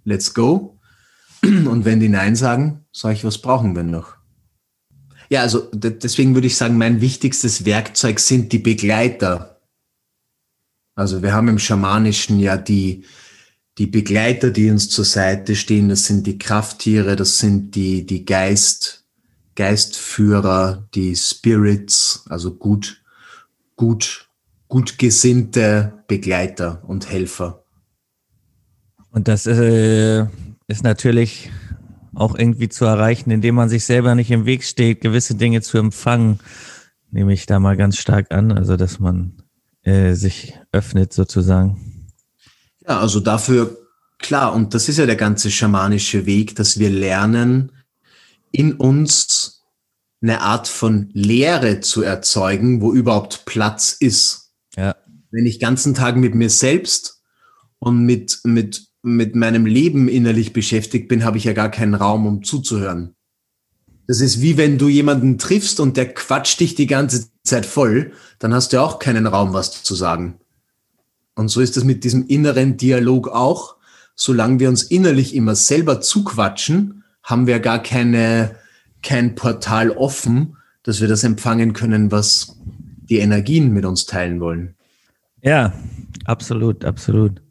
[0.04, 0.80] let's go.
[1.42, 4.16] Und wenn die Nein sagen, sage ich, was brauchen wir noch?
[5.32, 9.60] Ja, also deswegen würde ich sagen, mein wichtigstes Werkzeug sind die Begleiter.
[10.94, 13.06] Also wir haben im Schamanischen ja die,
[13.78, 15.90] die Begleiter, die uns zur Seite stehen.
[15.90, 19.06] Das sind die Krafttiere, das sind die, die Geist,
[19.56, 23.02] Geistführer, die Spirits, also gut,
[23.76, 24.30] gut,
[24.68, 27.64] gut gesinnte Begleiter und Helfer.
[29.12, 30.26] Und das äh,
[30.68, 31.52] ist natürlich
[32.14, 35.78] auch irgendwie zu erreichen, indem man sich selber nicht im Weg steht, gewisse Dinge zu
[35.78, 36.40] empfangen,
[37.10, 39.44] nehme ich da mal ganz stark an, also dass man
[39.84, 41.91] äh, sich öffnet sozusagen.
[42.92, 43.78] Ja, also dafür
[44.18, 47.72] klar, und das ist ja der ganze schamanische Weg, dass wir lernen,
[48.52, 49.64] in uns
[50.22, 54.52] eine Art von Leere zu erzeugen, wo überhaupt Platz ist.
[54.76, 54.94] Ja.
[55.32, 57.22] Wenn ich ganzen Tag mit mir selbst
[57.80, 62.28] und mit, mit mit meinem Leben innerlich beschäftigt bin, habe ich ja gar keinen Raum,
[62.28, 63.16] um zuzuhören.
[64.08, 68.12] Das ist wie wenn du jemanden triffst und der quatscht dich die ganze Zeit voll,
[68.40, 70.41] dann hast du auch keinen Raum, was zu sagen.
[71.36, 73.76] Und so ist es mit diesem inneren Dialog auch.
[74.16, 78.56] Solange wir uns innerlich immer selber zuquatschen, haben wir gar keine,
[79.02, 82.58] kein Portal offen, dass wir das empfangen können, was
[83.10, 84.76] die Energien mit uns teilen wollen.
[85.42, 85.74] Ja,
[86.26, 87.42] absolut, absolut.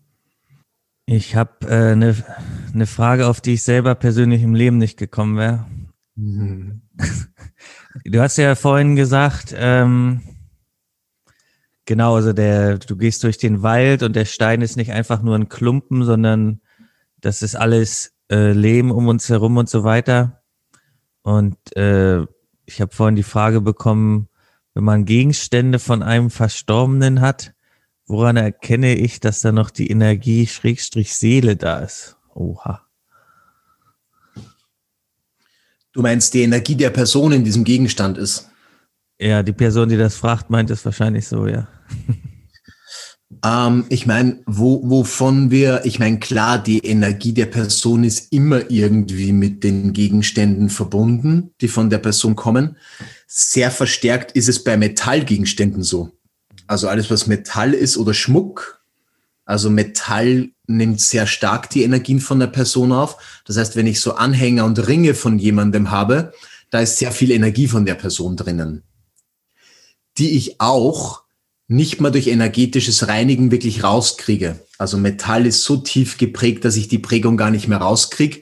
[1.06, 2.14] Ich habe eine äh,
[2.72, 5.66] ne Frage, auf die ich selber persönlich im Leben nicht gekommen wäre.
[6.16, 6.82] Mhm.
[8.04, 10.22] Du hast ja vorhin gesagt, ähm,
[11.90, 15.34] genau, also der, du gehst durch den Wald und der Stein ist nicht einfach nur
[15.34, 16.60] ein Klumpen, sondern
[17.20, 20.40] das ist alles äh, Leben um uns herum und so weiter.
[21.22, 22.20] Und äh,
[22.64, 24.28] ich habe vorhin die Frage bekommen,
[24.72, 27.54] wenn man Gegenstände von einem Verstorbenen hat,
[28.06, 32.16] woran erkenne ich, dass da noch die Energie Schrägstrich Seele da ist?
[32.36, 32.86] Oha.
[35.92, 38.48] Du meinst, die Energie der Person in diesem Gegenstand ist?
[39.20, 41.68] Ja, die Person, die das fragt, meint es wahrscheinlich so, ja.
[43.44, 48.70] Ähm, ich meine, wo, wovon wir, ich meine, klar, die Energie der Person ist immer
[48.70, 52.76] irgendwie mit den Gegenständen verbunden, die von der Person kommen.
[53.26, 56.10] Sehr verstärkt ist es bei Metallgegenständen so.
[56.66, 58.82] Also alles, was Metall ist oder Schmuck.
[59.44, 63.42] Also Metall nimmt sehr stark die Energien von der Person auf.
[63.44, 66.32] Das heißt, wenn ich so Anhänger und Ringe von jemandem habe,
[66.70, 68.82] da ist sehr viel Energie von der Person drinnen,
[70.20, 71.24] die ich auch
[71.66, 74.60] nicht mal durch energetisches Reinigen wirklich rauskriege.
[74.76, 78.40] Also Metall ist so tief geprägt, dass ich die Prägung gar nicht mehr rauskriege,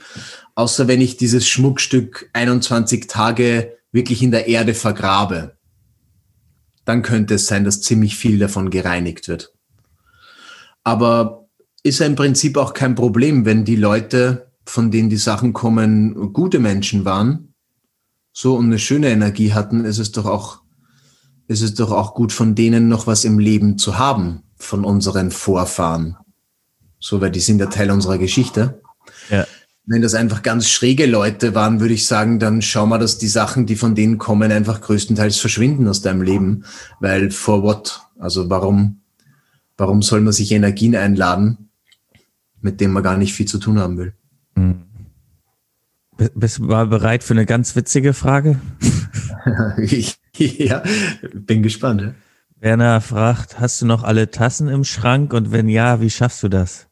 [0.55, 5.57] außer wenn ich dieses Schmuckstück 21 Tage wirklich in der Erde vergrabe.
[6.85, 9.53] Dann könnte es sein, dass ziemlich viel davon gereinigt wird.
[10.83, 11.49] Aber
[11.83, 16.33] ist ja im Prinzip auch kein Problem, wenn die Leute, von denen die Sachen kommen,
[16.33, 17.55] gute Menschen waren,
[18.33, 20.62] so und eine schöne Energie hatten, ist es doch auch
[21.49, 25.31] ist es doch auch gut, von denen noch was im Leben zu haben, von unseren
[25.31, 26.17] Vorfahren.
[27.01, 28.81] So, weil die sind ja Teil unserer Geschichte.
[29.31, 29.47] Ja.
[29.87, 33.29] Wenn das einfach ganz schräge Leute waren, würde ich sagen, dann schau mal, dass die
[33.29, 36.65] Sachen, die von denen kommen, einfach größtenteils verschwinden aus deinem Leben.
[37.01, 38.03] Weil for what?
[38.19, 39.01] Also warum,
[39.79, 41.71] warum soll man sich Energien einladen,
[42.61, 44.13] mit denen man gar nicht viel zu tun haben will?
[44.57, 44.83] Hm.
[46.35, 48.61] Bist du mal bereit für eine ganz witzige Frage?
[49.79, 50.19] ich,
[50.59, 50.82] ja,
[51.32, 52.03] bin gespannt.
[52.03, 52.14] Ja.
[52.61, 56.49] Werner fragt, hast du noch alle Tassen im Schrank und wenn ja, wie schaffst du
[56.49, 56.86] das?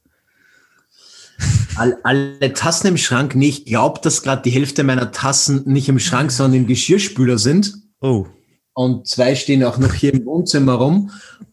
[1.74, 3.34] All, alle Tassen im Schrank?
[3.34, 7.38] Nee, ich glaube, dass gerade die Hälfte meiner Tassen nicht im Schrank, sondern im Geschirrspüler
[7.38, 7.74] sind.
[8.01, 8.26] Oh.
[8.74, 11.11] Und zwei stehen auch noch hier im Wohnzimmer rum.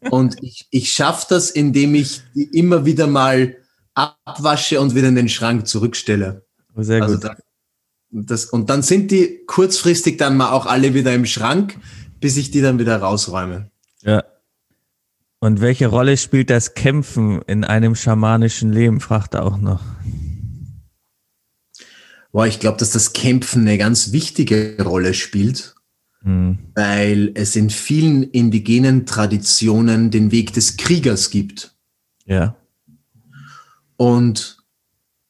[0.09, 3.55] Und ich, ich schaffe das, indem ich die immer wieder mal
[3.93, 6.45] abwasche und wieder in den Schrank zurückstelle.
[6.75, 7.23] Oh, sehr also gut.
[7.23, 7.35] Da,
[8.13, 11.77] das, und dann sind die kurzfristig dann mal auch alle wieder im Schrank,
[12.19, 13.71] bis ich die dann wieder rausräume.
[14.03, 14.23] Ja.
[15.39, 19.81] Und welche Rolle spielt das Kämpfen in einem schamanischen Leben, fragt er auch noch.
[22.31, 25.75] Boah, ich glaube, dass das Kämpfen eine ganz wichtige Rolle spielt,
[26.21, 26.59] mhm.
[26.75, 31.75] weil es in vielen indigenen Traditionen den Weg des Kriegers gibt.
[32.25, 32.55] Ja.
[33.97, 34.62] Und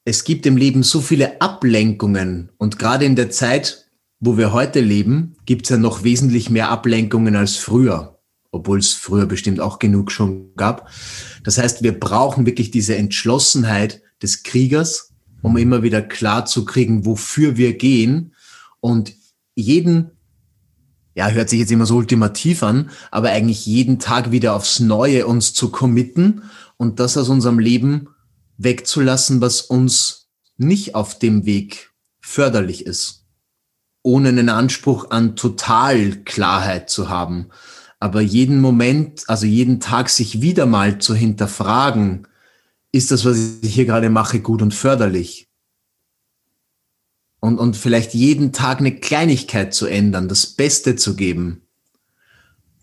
[0.05, 3.89] es gibt im Leben so viele Ablenkungen und gerade in der Zeit,
[4.19, 8.19] wo wir heute leben, gibt es ja noch wesentlich mehr Ablenkungen als früher,
[8.51, 10.89] obwohl es früher bestimmt auch genug schon gab.
[11.43, 17.05] Das heißt, wir brauchen wirklich diese Entschlossenheit des Kriegers, um immer wieder klar zu kriegen,
[17.05, 18.33] wofür wir gehen
[18.79, 19.13] und
[19.55, 20.11] jeden
[21.15, 25.27] ja, hört sich jetzt immer so ultimativ an, aber eigentlich jeden Tag wieder aufs Neue
[25.27, 26.41] uns zu committen
[26.77, 28.07] und das aus unserem Leben
[28.57, 31.91] wegzulassen, was uns nicht auf dem Weg
[32.21, 33.25] förderlich ist,
[34.01, 37.49] ohne einen Anspruch an Totalklarheit zu haben.
[37.99, 42.27] Aber jeden Moment, also jeden Tag sich wieder mal zu hinterfragen,
[42.91, 45.49] ist das, was ich hier gerade mache, gut und förderlich?
[47.39, 51.63] Und, und vielleicht jeden Tag eine Kleinigkeit zu ändern, das Beste zu geben.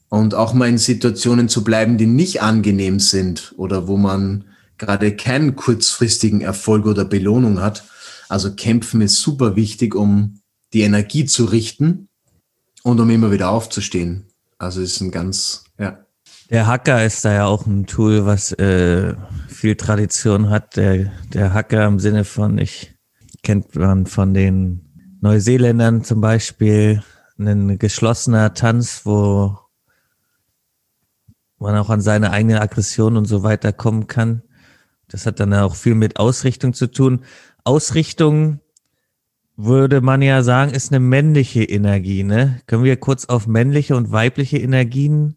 [0.08, 4.49] Und auch mal in Situationen zu bleiben, die nicht angenehm sind oder wo man
[4.80, 7.84] gerade keinen kurzfristigen Erfolg oder Belohnung hat.
[8.28, 10.40] Also kämpfen ist super wichtig, um
[10.72, 12.08] die Energie zu richten
[12.82, 14.26] und um immer wieder aufzustehen.
[14.58, 16.04] Also ist ein ganz, ja.
[16.48, 19.14] Der Hacker ist da ja auch ein Tool, was äh,
[19.48, 20.76] viel Tradition hat.
[20.76, 22.94] Der, der Hacker im Sinne von, ich
[23.42, 27.04] kennt man von den Neuseeländern zum Beispiel,
[27.38, 29.58] ein geschlossener Tanz, wo
[31.58, 34.42] man auch an seine eigene Aggression und so weiter kommen kann.
[35.10, 37.24] Das hat dann auch viel mit Ausrichtung zu tun.
[37.64, 38.60] Ausrichtung
[39.56, 42.60] würde man ja sagen, ist eine männliche Energie, ne?
[42.66, 45.36] Können wir kurz auf männliche und weibliche Energien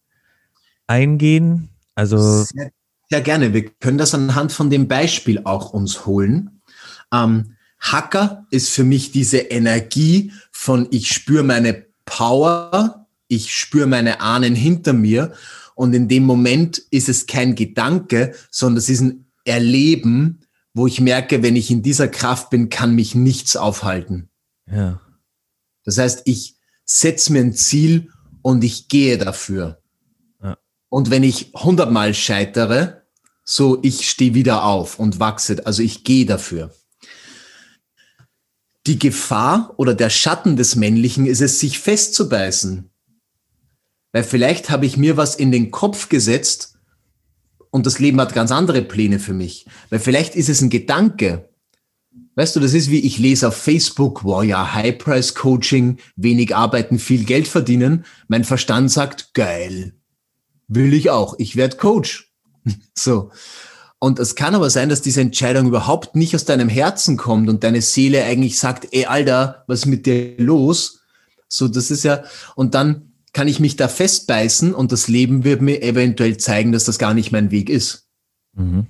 [0.88, 1.70] eingehen?
[1.96, 2.44] Also.
[2.44, 2.72] Sehr,
[3.10, 3.54] sehr gerne.
[3.54, 6.62] Wir können das anhand von dem Beispiel auch uns holen.
[7.12, 14.22] Ähm, Hacker ist für mich diese Energie von ich spüre meine Power, ich spüre meine
[14.22, 15.34] Ahnen hinter mir
[15.76, 21.00] und in dem Moment ist es kein Gedanke, sondern es ist ein erleben, wo ich
[21.00, 24.30] merke, wenn ich in dieser Kraft bin, kann mich nichts aufhalten.
[24.70, 25.02] Ja.
[25.84, 28.12] Das heißt, ich setze mir ein Ziel
[28.42, 29.82] und ich gehe dafür.
[30.42, 30.58] Ja.
[30.90, 33.04] Und wenn ich hundertmal scheitere,
[33.44, 35.66] so ich stehe wieder auf und wachse.
[35.66, 36.74] Also ich gehe dafür.
[38.88, 42.90] Die Gefahr oder der Schatten des Männlichen ist es, sich festzubeißen.
[44.12, 46.73] Weil vielleicht habe ich mir was in den Kopf gesetzt
[47.74, 49.66] und das Leben hat ganz andere Pläne für mich.
[49.90, 51.50] Weil vielleicht ist es ein Gedanke.
[52.36, 56.56] Weißt du, das ist wie ich lese auf Facebook, wow, ja, High Price Coaching, wenig
[56.56, 58.06] arbeiten, viel Geld verdienen.
[58.28, 59.96] Mein Verstand sagt, geil.
[60.68, 61.34] Will ich auch.
[61.40, 62.32] Ich werde Coach.
[62.96, 63.32] so.
[63.98, 67.64] Und es kann aber sein, dass diese Entscheidung überhaupt nicht aus deinem Herzen kommt und
[67.64, 71.00] deine Seele eigentlich sagt, ey, Alter, was ist mit dir los?
[71.48, 72.24] So, das ist ja,
[72.56, 76.86] und dann kann ich mich da festbeißen und das Leben wird mir eventuell zeigen, dass
[76.86, 78.08] das gar nicht mein Weg ist.
[78.54, 78.88] Mhm.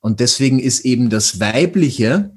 [0.00, 2.34] Und deswegen ist eben das Weibliche,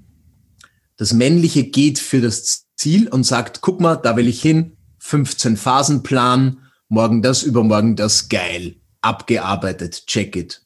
[0.98, 5.56] das Männliche geht für das Ziel und sagt, guck mal, da will ich hin, 15
[5.56, 6.58] Phasenplan,
[6.90, 10.66] morgen das, übermorgen das, geil, abgearbeitet, check it.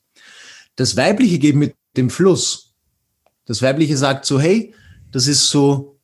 [0.76, 2.74] Das Weibliche geht mit dem Fluss.
[3.46, 4.74] Das Weibliche sagt so, hey,
[5.12, 6.00] das ist so,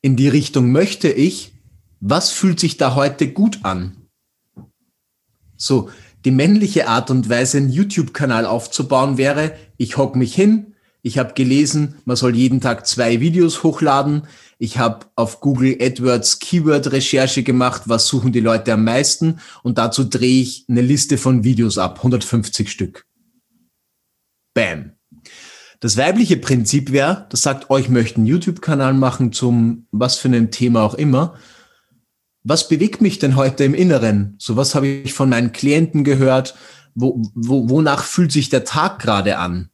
[0.00, 1.52] in die Richtung möchte ich.
[2.00, 3.96] Was fühlt sich da heute gut an?
[5.56, 5.90] So,
[6.24, 10.70] die männliche Art und Weise, einen YouTube-Kanal aufzubauen wäre, ich hock mich hin,
[11.02, 14.26] ich habe gelesen, man soll jeden Tag zwei Videos hochladen.
[14.58, 20.04] Ich habe auf Google AdWords Keyword-Recherche gemacht, was suchen die Leute am meisten und dazu
[20.04, 23.06] drehe ich eine Liste von Videos ab, 150 Stück.
[24.52, 24.92] Bam.
[25.80, 30.28] Das weibliche Prinzip wäre, das sagt, oh, ich möchte einen YouTube-Kanal machen zum was für
[30.28, 31.38] ein Thema auch immer.
[32.42, 34.34] Was bewegt mich denn heute im Inneren?
[34.38, 36.54] So was habe ich von meinen Klienten gehört?
[36.94, 39.68] Wo, wo, wonach fühlt sich der Tag gerade an?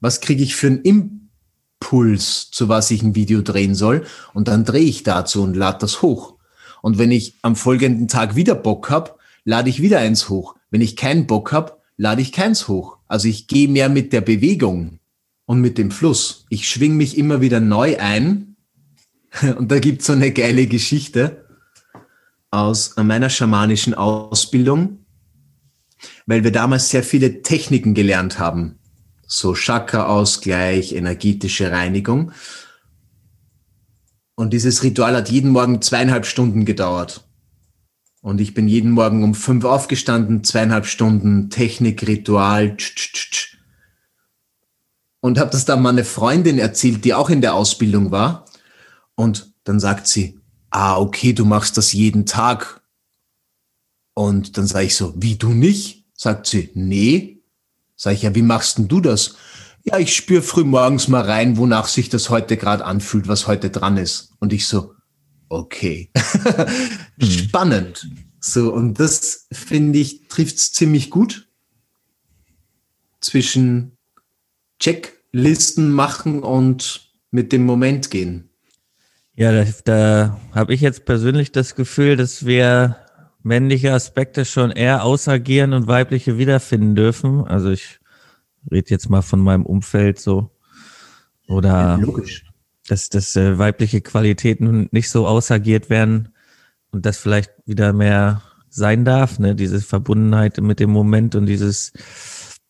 [0.00, 4.04] Was kriege ich für einen Impuls, zu was ich ein Video drehen soll?
[4.34, 6.34] Und dann drehe ich dazu und lade das hoch.
[6.82, 9.12] Und wenn ich am folgenden Tag wieder Bock habe,
[9.44, 10.56] lade ich wieder eins hoch.
[10.70, 12.98] Wenn ich keinen Bock habe, lade ich keins hoch.
[13.06, 14.98] Also ich gehe mehr mit der Bewegung
[15.46, 16.46] und mit dem Fluss.
[16.50, 18.56] Ich schwing mich immer wieder neu ein.
[19.58, 21.47] Und da gibt's so eine geile Geschichte
[22.50, 25.04] aus meiner schamanischen Ausbildung,
[26.26, 28.78] weil wir damals sehr viele Techniken gelernt haben.
[29.26, 32.32] So Chakra-Ausgleich, energetische Reinigung.
[34.34, 37.28] Und dieses Ritual hat jeden Morgen zweieinhalb Stunden gedauert.
[38.20, 43.58] Und ich bin jeden Morgen um fünf aufgestanden, zweieinhalb Stunden Technik, Ritual, tsch, tsch, tsch.
[45.20, 48.46] und habe das dann meine Freundin erzählt, die auch in der Ausbildung war.
[49.14, 50.37] Und dann sagt sie,
[50.78, 52.80] ah, okay, du machst das jeden Tag.
[54.14, 56.06] Und dann sage ich so, wie du nicht?
[56.14, 57.42] Sagt sie, nee.
[57.96, 59.34] Sag ich, ja, wie machst denn du das?
[59.82, 63.70] Ja, ich spüre früh morgens mal rein, wonach sich das heute gerade anfühlt, was heute
[63.70, 64.34] dran ist.
[64.38, 64.94] Und ich so,
[65.48, 66.10] okay.
[67.20, 67.30] Mhm.
[67.30, 68.08] Spannend.
[68.38, 71.48] So, und das finde ich, trifft es ziemlich gut
[73.20, 73.98] zwischen
[74.78, 78.47] Checklisten machen und mit dem Moment gehen.
[79.38, 82.96] Ja, da, da habe ich jetzt persönlich das Gefühl, dass wir
[83.42, 87.46] männliche Aspekte schon eher ausagieren und weibliche wiederfinden dürfen.
[87.46, 88.00] Also ich
[88.70, 90.50] rede jetzt mal von meinem Umfeld so.
[91.46, 92.44] Oder ja, logisch
[92.88, 96.30] dass, dass äh, weibliche Qualitäten nicht so ausagiert werden
[96.90, 99.54] und das vielleicht wieder mehr sein darf, ne?
[99.54, 101.92] Diese Verbundenheit mit dem Moment und dieses,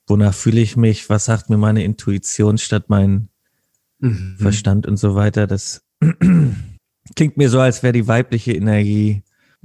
[0.07, 3.29] wonach fühle ich mich, was sagt mir meine Intuition statt mein
[4.01, 4.37] mhm.
[4.39, 5.47] Verstand und so weiter.
[5.47, 5.83] Das
[7.17, 9.23] klingt mir so, als wäre die weibliche Energie.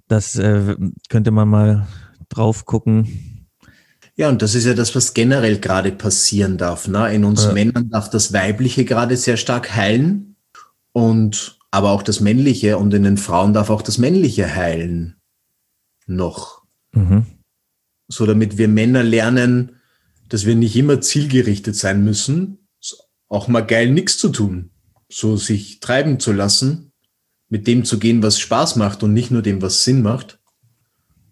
[0.08, 0.76] Das äh,
[1.10, 1.88] könnte man mal
[2.30, 3.48] drauf gucken.
[4.16, 6.88] Ja, und das ist ja das, was generell gerade passieren darf.
[6.88, 7.14] Ne?
[7.14, 7.54] In uns ja.
[7.54, 10.36] Männern darf das Weibliche gerade sehr stark heilen
[10.92, 15.16] und aber auch das Männliche und in den Frauen darf auch das Männliche heilen.
[16.06, 16.62] Noch.
[16.92, 17.26] Mhm.
[18.08, 19.78] So damit wir Männer lernen,
[20.30, 22.68] dass wir nicht immer zielgerichtet sein müssen,
[23.30, 24.70] auch mal geil nichts zu tun.
[25.14, 26.92] So sich treiben zu lassen,
[27.50, 30.40] mit dem zu gehen, was Spaß macht und nicht nur dem, was Sinn macht.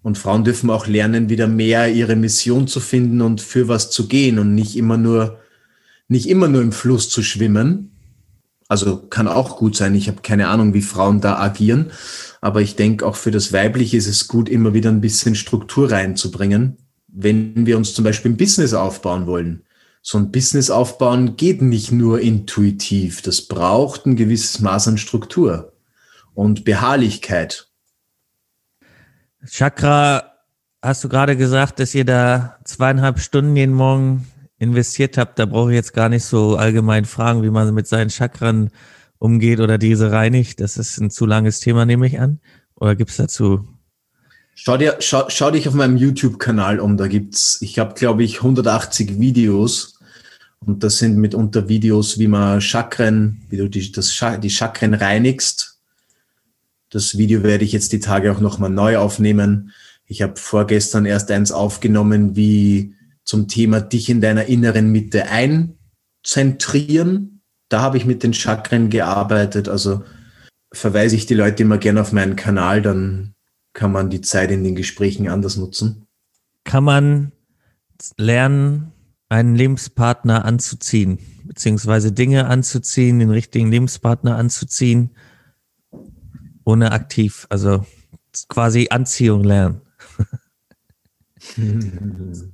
[0.03, 4.07] Und Frauen dürfen auch lernen, wieder mehr ihre Mission zu finden und für was zu
[4.07, 5.39] gehen und nicht immer nur,
[6.07, 7.91] nicht immer nur im Fluss zu schwimmen,
[8.71, 9.95] also kann auch gut sein.
[9.95, 11.91] Ich habe keine Ahnung, wie Frauen da agieren.
[12.39, 15.91] Aber ich denke, auch für das Weibliche ist es gut, immer wieder ein bisschen Struktur
[15.91, 16.77] reinzubringen.
[17.09, 19.63] Wenn wir uns zum Beispiel ein Business aufbauen wollen.
[20.01, 23.21] So ein Business aufbauen geht nicht nur intuitiv.
[23.21, 25.73] Das braucht ein gewisses Maß an Struktur
[26.33, 27.69] und Beharrlichkeit.
[29.45, 30.23] Chakra,
[30.81, 35.71] hast du gerade gesagt, dass ihr da zweieinhalb Stunden jeden Morgen investiert habt, da brauche
[35.71, 38.69] ich jetzt gar nicht so allgemein fragen, wie man mit seinen Chakren
[39.17, 40.59] umgeht oder diese reinigt.
[40.59, 42.39] Das ist ein zu langes Thema, nehme ich an.
[42.75, 43.67] Oder gibt es dazu?
[44.63, 46.95] Schau, dir, schau, schau dich auf meinem YouTube-Kanal um.
[46.95, 49.97] Da gibt's, ich habe, glaube ich, 180 Videos.
[50.59, 55.79] Und das sind mitunter Videos, wie man Chakren, wie du die, das, die Chakren reinigst.
[56.91, 59.71] Das Video werde ich jetzt die Tage auch nochmal neu aufnehmen.
[60.05, 62.93] Ich habe vorgestern erst eins aufgenommen, wie
[63.23, 65.25] zum Thema dich in deiner inneren Mitte
[66.23, 67.41] einzentrieren.
[67.67, 69.67] Da habe ich mit den Chakren gearbeitet.
[69.69, 70.03] Also
[70.71, 73.33] verweise ich die Leute immer gerne auf meinen Kanal, dann
[73.73, 76.07] kann man die Zeit in den Gesprächen anders nutzen.
[76.63, 77.31] Kann man
[78.17, 78.91] lernen,
[79.29, 85.11] einen Lebenspartner anzuziehen, beziehungsweise Dinge anzuziehen, den richtigen Lebenspartner anzuziehen,
[86.65, 87.85] ohne aktiv, also
[88.49, 89.81] quasi Anziehung lernen.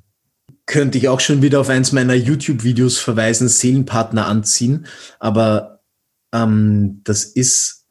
[0.65, 4.85] Könnte ich auch schon wieder auf eins meiner YouTube-Videos verweisen, Seelenpartner anziehen.
[5.19, 5.81] Aber
[6.33, 7.85] ähm, das ist,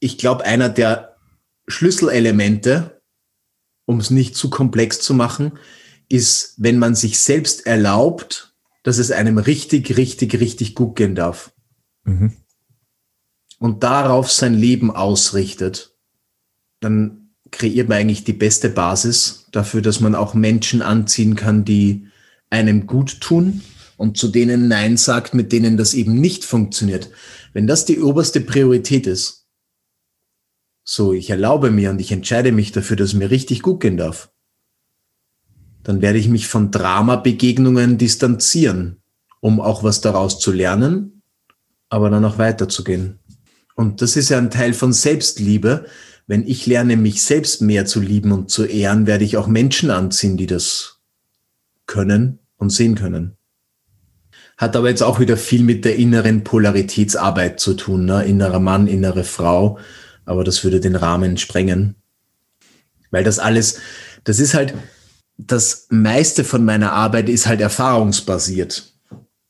[0.00, 1.13] ich glaube, einer der
[1.66, 3.02] Schlüsselelemente,
[3.86, 5.52] um es nicht zu komplex zu machen,
[6.08, 11.52] ist, wenn man sich selbst erlaubt, dass es einem richtig, richtig, richtig gut gehen darf.
[12.04, 12.32] Mhm.
[13.58, 15.96] Und darauf sein Leben ausrichtet,
[16.80, 22.08] dann kreiert man eigentlich die beste Basis dafür, dass man auch Menschen anziehen kann, die
[22.50, 23.62] einem gut tun
[23.96, 27.10] und zu denen Nein sagt, mit denen das eben nicht funktioniert.
[27.52, 29.43] Wenn das die oberste Priorität ist,
[30.84, 34.30] so ich erlaube mir und ich entscheide mich dafür, dass mir richtig gut gehen darf,
[35.82, 39.02] dann werde ich mich von Drama-Begegnungen distanzieren,
[39.40, 41.22] um auch was daraus zu lernen,
[41.88, 43.18] aber dann auch weiterzugehen.
[43.74, 45.86] Und das ist ja ein Teil von Selbstliebe,
[46.26, 49.90] wenn ich lerne, mich selbst mehr zu lieben und zu ehren, werde ich auch Menschen
[49.90, 51.00] anziehen, die das
[51.86, 53.36] können und sehen können.
[54.56, 58.24] Hat aber jetzt auch wieder viel mit der inneren Polaritätsarbeit zu tun, ne?
[58.24, 59.78] innerer Mann, innere Frau.
[60.24, 61.96] Aber das würde den Rahmen sprengen.
[63.10, 63.80] Weil das alles,
[64.24, 64.72] das ist halt,
[65.36, 68.94] das meiste von meiner Arbeit ist halt erfahrungsbasiert.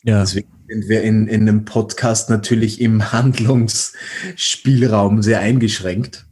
[0.02, 0.18] Ja.
[0.20, 6.26] Deswegen sind wir in, in einem Podcast natürlich im Handlungsspielraum sehr eingeschränkt.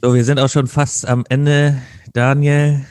[0.00, 1.76] So, wir sind auch schon fast am Ende,
[2.14, 2.86] Daniel.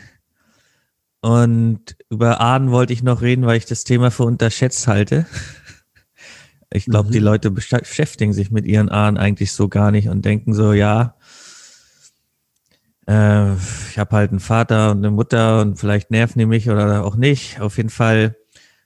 [1.22, 5.26] Und über Ahnen wollte ich noch reden, weil ich das Thema für unterschätzt halte.
[6.72, 7.14] Ich glaube, mhm.
[7.14, 11.16] die Leute beschäftigen sich mit ihren Ahnen eigentlich so gar nicht und denken so, ja,
[13.08, 13.54] äh,
[13.90, 17.16] ich habe halt einen Vater und eine Mutter und vielleicht nerven die mich oder auch
[17.16, 17.60] nicht.
[17.60, 18.36] Auf jeden Fall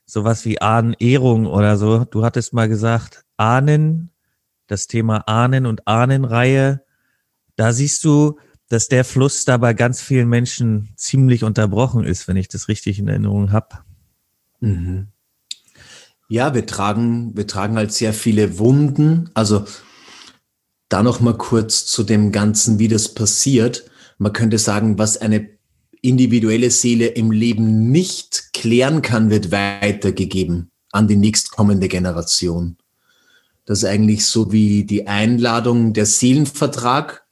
[0.06, 2.04] sowas wie Ahnenehrung oder so.
[2.04, 4.10] Du hattest mal gesagt, Ahnen,
[4.66, 6.84] das Thema Ahnen und Ahnenreihe
[7.56, 8.38] da siehst du,
[8.68, 12.98] dass der Fluss da bei ganz vielen Menschen ziemlich unterbrochen ist, wenn ich das richtig
[12.98, 13.78] in Erinnerung habe.
[14.60, 15.08] Mhm.
[16.34, 19.30] Ja, wir tragen, wir tragen halt sehr viele Wunden.
[19.34, 19.66] Also
[20.88, 23.88] da noch mal kurz zu dem Ganzen, wie das passiert.
[24.18, 25.48] Man könnte sagen, was eine
[26.02, 32.78] individuelle Seele im Leben nicht klären kann, wird weitergegeben an die nächstkommende Generation.
[33.64, 37.24] Das ist eigentlich so wie die Einladung der Seelenvertrag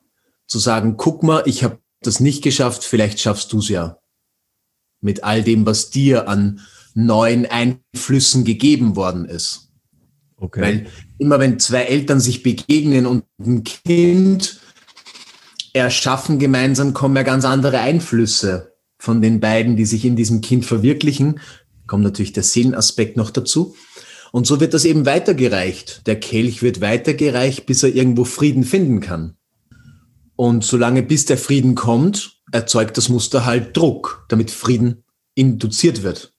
[0.46, 3.98] zu sagen, guck mal, ich habe das nicht geschafft, vielleicht schaffst du es ja.
[5.00, 6.60] Mit all dem, was dir an
[6.94, 9.70] neuen Einflüssen gegeben worden ist.
[10.36, 10.60] Okay.
[10.60, 10.86] Weil
[11.18, 14.60] immer wenn zwei Eltern sich begegnen und ein Kind
[15.72, 20.64] erschaffen gemeinsam, kommen ja ganz andere Einflüsse von den beiden, die sich in diesem Kind
[20.64, 21.40] verwirklichen.
[21.86, 23.74] Kommt natürlich der Seelenaspekt noch dazu.
[24.32, 26.06] Und so wird das eben weitergereicht.
[26.06, 29.36] Der Kelch wird weitergereicht, bis er irgendwo Frieden finden kann.
[30.36, 35.04] Und solange bis der Frieden kommt, erzeugt das Muster halt Druck, damit Frieden
[35.34, 36.31] induziert wird.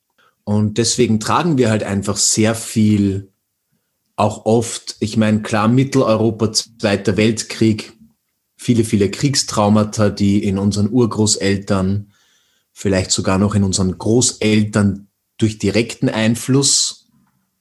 [0.44, 3.32] Und deswegen tragen wir halt einfach sehr viel,
[4.16, 7.94] auch oft, ich meine, klar, Mitteleuropa, Zweiter Weltkrieg,
[8.56, 12.12] viele, viele Kriegstraumata, die in unseren Urgroßeltern,
[12.72, 15.08] vielleicht sogar noch in unseren Großeltern
[15.38, 17.08] durch direkten Einfluss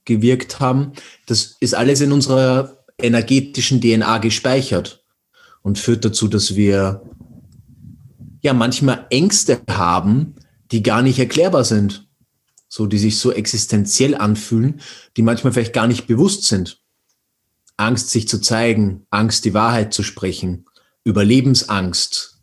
[0.04, 0.92] gewirkt haben.
[1.26, 5.04] Das ist alles in unserer energetischen DNA gespeichert
[5.62, 7.02] und führt dazu, dass wir
[8.42, 10.34] ja manchmal Ängste haben,
[10.72, 12.08] die gar nicht erklärbar sind.
[12.74, 14.80] So, die sich so existenziell anfühlen,
[15.18, 16.80] die manchmal vielleicht gar nicht bewusst sind.
[17.76, 20.64] Angst, sich zu zeigen, Angst, die Wahrheit zu sprechen,
[21.04, 22.40] Überlebensangst,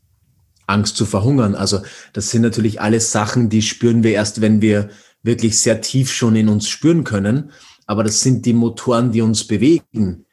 [0.67, 1.55] Angst zu verhungern.
[1.55, 1.81] Also,
[2.13, 4.91] das sind natürlich alles Sachen, die spüren wir erst, wenn wir
[5.23, 7.49] wirklich sehr tief schon in uns spüren können.
[7.87, 10.27] Aber das sind die Motoren, die uns bewegen,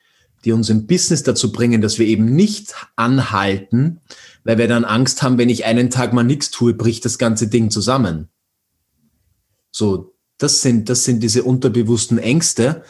[0.44, 4.02] die uns im Business dazu bringen, dass wir eben nicht anhalten,
[4.44, 7.48] weil wir dann Angst haben, wenn ich einen Tag mal nichts tue, bricht das ganze
[7.48, 8.28] Ding zusammen.
[9.78, 12.82] So, das sind, das sind diese unterbewussten Ängste,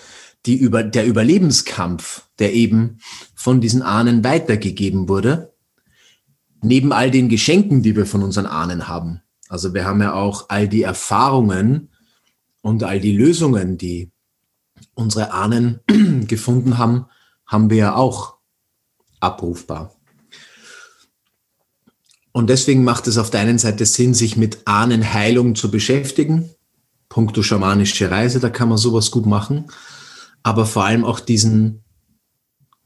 [0.47, 2.99] die über, der Überlebenskampf, der eben
[3.35, 5.53] von diesen Ahnen weitergegeben wurde,
[6.63, 9.21] neben all den Geschenken, die wir von unseren Ahnen haben.
[9.49, 11.91] Also wir haben ja auch all die Erfahrungen
[12.63, 14.13] und all die Lösungen, die
[14.95, 15.81] unsere Ahnen
[16.29, 17.07] gefunden haben,
[17.47, 18.37] haben wir ja auch
[19.19, 19.93] abrufbar.
[22.31, 26.51] Und deswegen macht es auf der einen Seite Sinn, sich mit Ahnenheilung zu beschäftigen.
[27.09, 29.67] Punkto schamanische Reise, da kann man sowas gut machen.
[30.43, 31.83] Aber vor allem auch diesen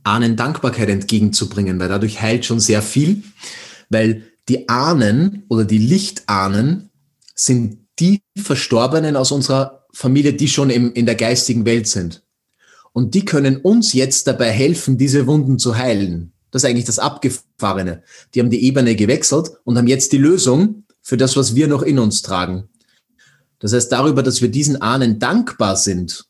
[0.03, 3.23] Ahnen Dankbarkeit entgegenzubringen, weil dadurch heilt schon sehr viel,
[3.91, 6.91] weil die Ahnen oder die Lichtahnen
[7.35, 12.23] sind die Verstorbenen aus unserer Familie, die schon im, in der geistigen Welt sind.
[12.93, 16.33] Und die können uns jetzt dabei helfen, diese Wunden zu heilen.
[16.51, 18.03] Das ist eigentlich das Abgefahrene.
[18.35, 21.83] Die haben die Ebene gewechselt und haben jetzt die Lösung für das, was wir noch
[21.83, 22.70] in uns tragen.
[23.61, 26.27] Das heißt, darüber, dass wir diesen Ahnen dankbar sind,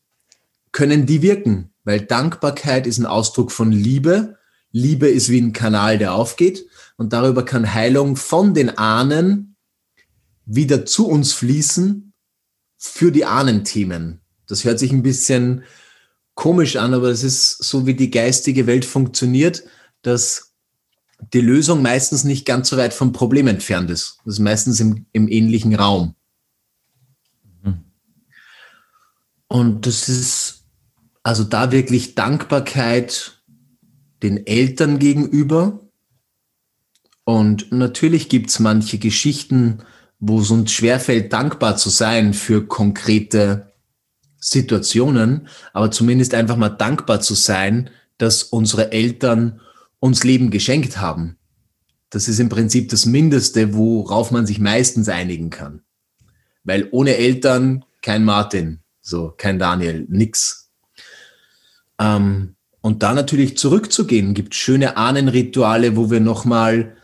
[0.72, 4.36] können die wirken, weil Dankbarkeit ist ein Ausdruck von Liebe.
[4.72, 6.66] Liebe ist wie ein Kanal, der aufgeht
[6.96, 9.56] und darüber kann Heilung von den Ahnen
[10.44, 12.12] wieder zu uns fließen
[12.76, 14.20] für die Ahnenthemen.
[14.46, 15.64] Das hört sich ein bisschen
[16.34, 19.64] komisch an, aber es ist so, wie die geistige Welt funktioniert
[20.02, 20.54] dass
[21.32, 24.18] die Lösung meistens nicht ganz so weit vom Problem entfernt ist.
[24.24, 26.14] Das ist meistens im, im ähnlichen Raum.
[27.62, 27.84] Mhm.
[29.52, 30.64] Und das ist
[31.24, 33.42] also da wirklich Dankbarkeit
[34.22, 35.80] den Eltern gegenüber.
[37.24, 39.82] Und natürlich gibt es manche Geschichten,
[40.20, 43.72] wo es uns schwerfällt, dankbar zu sein für konkrete
[44.38, 49.60] Situationen, aber zumindest einfach mal dankbar zu sein, dass unsere Eltern
[49.98, 51.38] uns Leben geschenkt haben.
[52.10, 55.82] Das ist im Prinzip das Mindeste, worauf man sich meistens einigen kann.
[56.62, 60.70] Weil ohne Eltern kein Martin, so kein Daniel, nix.
[61.98, 66.96] Ähm, und da natürlich zurückzugehen, gibt schöne Ahnenrituale, wo wir nochmal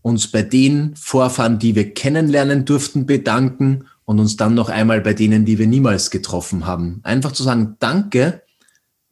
[0.00, 5.12] uns bei den Vorfahren, die wir kennenlernen durften, bedanken und uns dann noch einmal bei
[5.12, 7.00] denen, die wir niemals getroffen haben.
[7.02, 8.42] Einfach zu sagen, danke,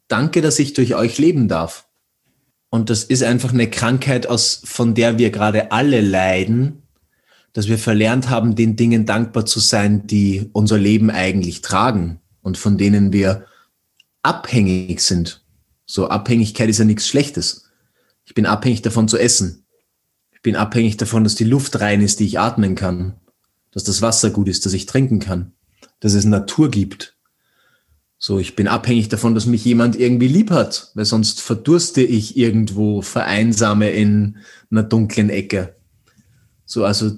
[0.09, 1.87] danke, dass ich durch euch leben darf.
[2.71, 6.83] Und das ist einfach eine Krankheit, aus, von der wir gerade alle leiden,
[7.53, 12.57] dass wir verlernt haben, den Dingen dankbar zu sein, die unser Leben eigentlich tragen und
[12.57, 13.45] von denen wir
[14.23, 15.45] abhängig sind.
[15.85, 17.65] So Abhängigkeit ist ja nichts Schlechtes.
[18.25, 19.67] Ich bin abhängig davon zu essen.
[20.31, 23.15] Ich bin abhängig davon, dass die Luft rein ist, die ich atmen kann.
[23.73, 25.55] Dass das Wasser gut ist, dass ich trinken kann.
[25.99, 27.17] Dass es Natur gibt.
[28.17, 32.37] So, ich bin abhängig davon, dass mich jemand irgendwie lieb hat, weil sonst verdurste ich
[32.37, 34.37] irgendwo, vereinsame in
[34.71, 35.75] einer dunklen Ecke.
[36.65, 37.11] So, also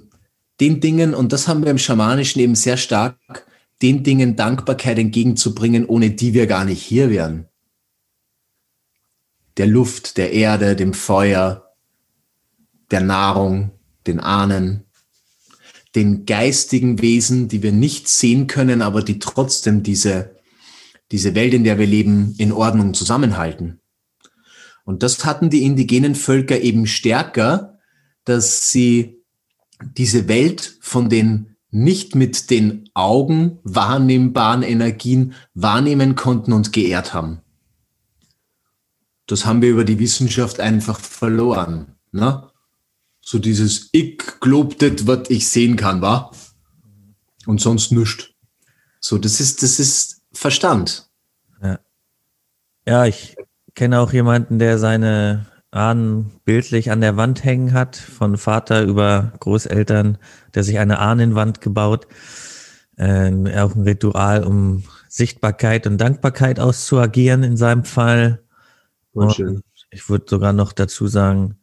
[0.59, 3.19] den Dingen, und das haben wir im Schamanischen eben sehr stark,
[3.83, 7.47] den Dingen Dankbarkeit entgegenzubringen, ohne die wir gar nicht hier wären.
[9.57, 11.75] Der Luft, der Erde, dem Feuer,
[12.91, 13.73] der Nahrung,
[14.07, 14.85] den Ahnen,
[15.95, 20.39] den geistigen Wesen, die wir nicht sehen können, aber die trotzdem diese
[21.11, 23.81] diese Welt, in der wir leben, in Ordnung zusammenhalten.
[24.85, 27.79] Und das hatten die indigenen Völker eben stärker,
[28.25, 29.23] dass sie
[29.81, 37.41] diese Welt von den nicht mit den Augen wahrnehmbaren Energien wahrnehmen konnten und geehrt haben.
[39.27, 41.95] Das haben wir über die Wissenschaft einfach verloren.
[42.13, 42.49] Ne?
[43.21, 46.33] So dieses Ich globtet, was ich sehen kann, war
[47.47, 48.31] und sonst nichts.
[49.01, 51.11] So, das ist, das ist Verstand.
[51.63, 51.79] Ja,
[52.87, 53.37] ja ich
[53.75, 59.33] kenne auch jemanden, der seine Ahnen bildlich an der Wand hängen hat, von Vater über
[59.41, 60.19] Großeltern,
[60.55, 62.07] der sich eine Ahnenwand gebaut.
[62.97, 68.43] Äh, auch ein Ritual, um Sichtbarkeit und Dankbarkeit auszuagieren in seinem Fall.
[69.13, 71.57] Und ich würde sogar noch dazu sagen,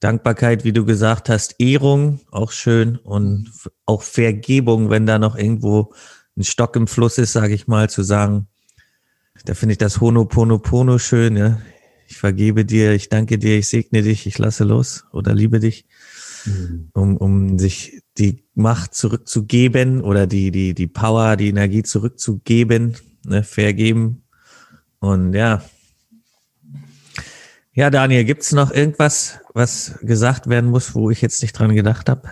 [0.00, 3.50] Dankbarkeit, wie du gesagt hast, Ehrung, auch schön und
[3.84, 5.92] auch Vergebung, wenn da noch irgendwo
[6.36, 8.48] ein Stock im Fluss ist, sage ich mal, zu sagen,
[9.44, 11.58] da finde ich das Honoponopono schön, ja.
[12.10, 15.86] Ich vergebe dir, ich danke dir, ich segne dich, ich lasse los oder liebe dich,
[16.44, 16.88] mhm.
[16.92, 23.44] um, um sich die Macht zurückzugeben oder die, die, die Power, die Energie zurückzugeben, ne,
[23.44, 24.24] vergeben.
[24.98, 25.62] Und ja.
[27.74, 32.08] Ja, Daniel, gibt's noch irgendwas, was gesagt werden muss, wo ich jetzt nicht dran gedacht
[32.08, 32.28] habe?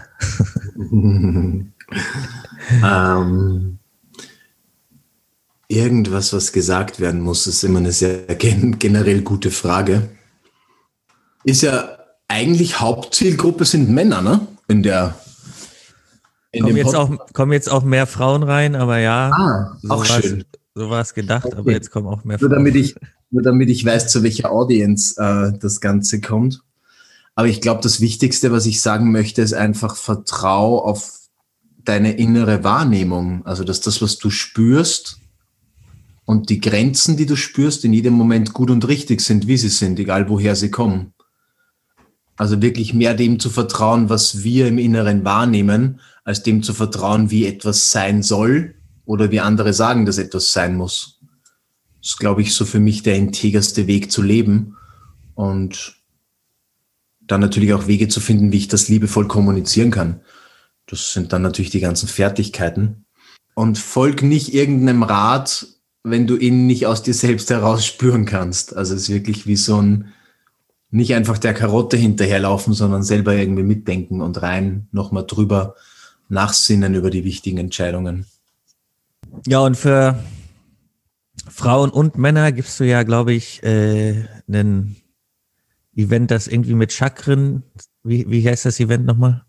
[2.83, 3.78] ähm,
[5.69, 10.09] Irgendwas, was gesagt werden muss, ist immer eine sehr generell gute Frage.
[11.45, 14.47] Ist ja eigentlich Hauptzielgruppe sind Männer, ne?
[14.67, 15.15] In der
[16.53, 19.31] in kommen, jetzt auch, kommen jetzt auch mehr Frauen rein, aber ja.
[19.31, 20.45] Ah, so auch schön.
[20.75, 21.57] so war es gedacht, okay.
[21.57, 22.95] aber jetzt kommen auch mehr nur damit ich
[23.31, 26.63] Nur damit ich weiß, zu welcher Audience äh, das Ganze kommt.
[27.35, 31.19] Aber ich glaube, das Wichtigste, was ich sagen möchte, ist einfach Vertrau auf
[31.85, 33.45] deine innere Wahrnehmung.
[33.45, 35.21] Also, dass das, was du spürst
[36.29, 39.71] und die Grenzen, die du spürst, in jedem Moment gut und richtig sind, wie sie
[39.71, 41.15] sind, egal woher sie kommen.
[42.37, 47.31] Also wirklich mehr dem zu vertrauen, was wir im Inneren wahrnehmen, als dem zu vertrauen,
[47.31, 48.75] wie etwas sein soll
[49.07, 51.19] oder wie andere sagen, dass etwas sein muss.
[52.03, 54.77] Das ist, glaube ich, so für mich der integerste Weg zu leben
[55.35, 55.97] und
[57.23, 60.21] dann natürlich auch Wege zu finden, wie ich das liebevoll kommunizieren kann.
[60.85, 63.07] Das sind dann natürlich die ganzen Fertigkeiten.
[63.55, 68.77] Und folg nicht irgendeinem Rat, wenn du ihn nicht aus dir selbst heraus spüren kannst.
[68.77, 70.13] Also es ist wirklich wie so ein
[70.91, 75.75] nicht einfach der Karotte hinterherlaufen, sondern selber irgendwie mitdenken und rein nochmal drüber
[76.29, 78.27] nachsinnen über die wichtigen Entscheidungen.
[79.47, 80.19] Ja, und für
[81.51, 84.97] Frauen und Männer gibst du ja, glaube ich, äh, ein
[85.95, 87.63] Event, das irgendwie mit Chakren,
[88.03, 89.45] wie, wie heißt das Event nochmal?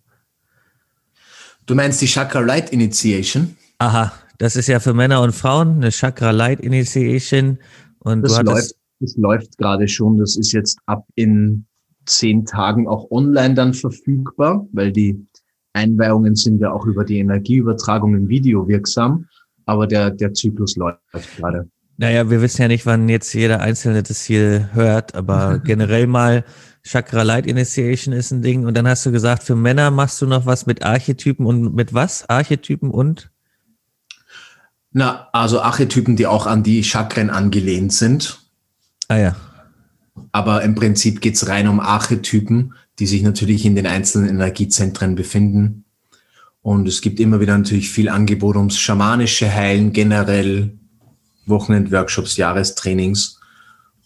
[1.66, 3.56] Du meinst die Chakra Light Initiation?
[3.78, 7.60] Aha, das ist ja für Männer und Frauen eine Chakra Light Initiation.
[8.00, 10.18] Und das hattest, das läuft gerade schon.
[10.18, 11.66] Das ist jetzt ab in
[12.06, 15.28] zehn Tagen auch online dann verfügbar, weil die
[15.74, 19.26] Einweihungen sind ja auch über die Energieübertragung im Video wirksam.
[19.66, 21.02] Aber der, der Zyklus läuft
[21.38, 21.70] gerade.
[21.98, 26.46] Naja, wir wissen ja nicht, wann jetzt jeder Einzelne das hier hört, aber generell mal
[26.82, 28.66] Chakra Light Initiation ist ein Ding.
[28.66, 31.94] Und dann hast du gesagt, für Männer machst du noch was mit Archetypen und mit
[31.94, 32.28] was?
[32.30, 33.30] Archetypen und?
[34.92, 38.40] Na, also Archetypen, die auch an die Chakren angelehnt sind.
[39.08, 39.36] Ah ja.
[40.32, 45.86] Aber im Prinzip geht's rein um Archetypen, die sich natürlich in den einzelnen Energiezentren befinden.
[46.62, 50.78] Und es gibt immer wieder natürlich viel Angebot ums schamanische Heilen generell,
[51.46, 53.40] Wochenendworkshops, Jahrestrainings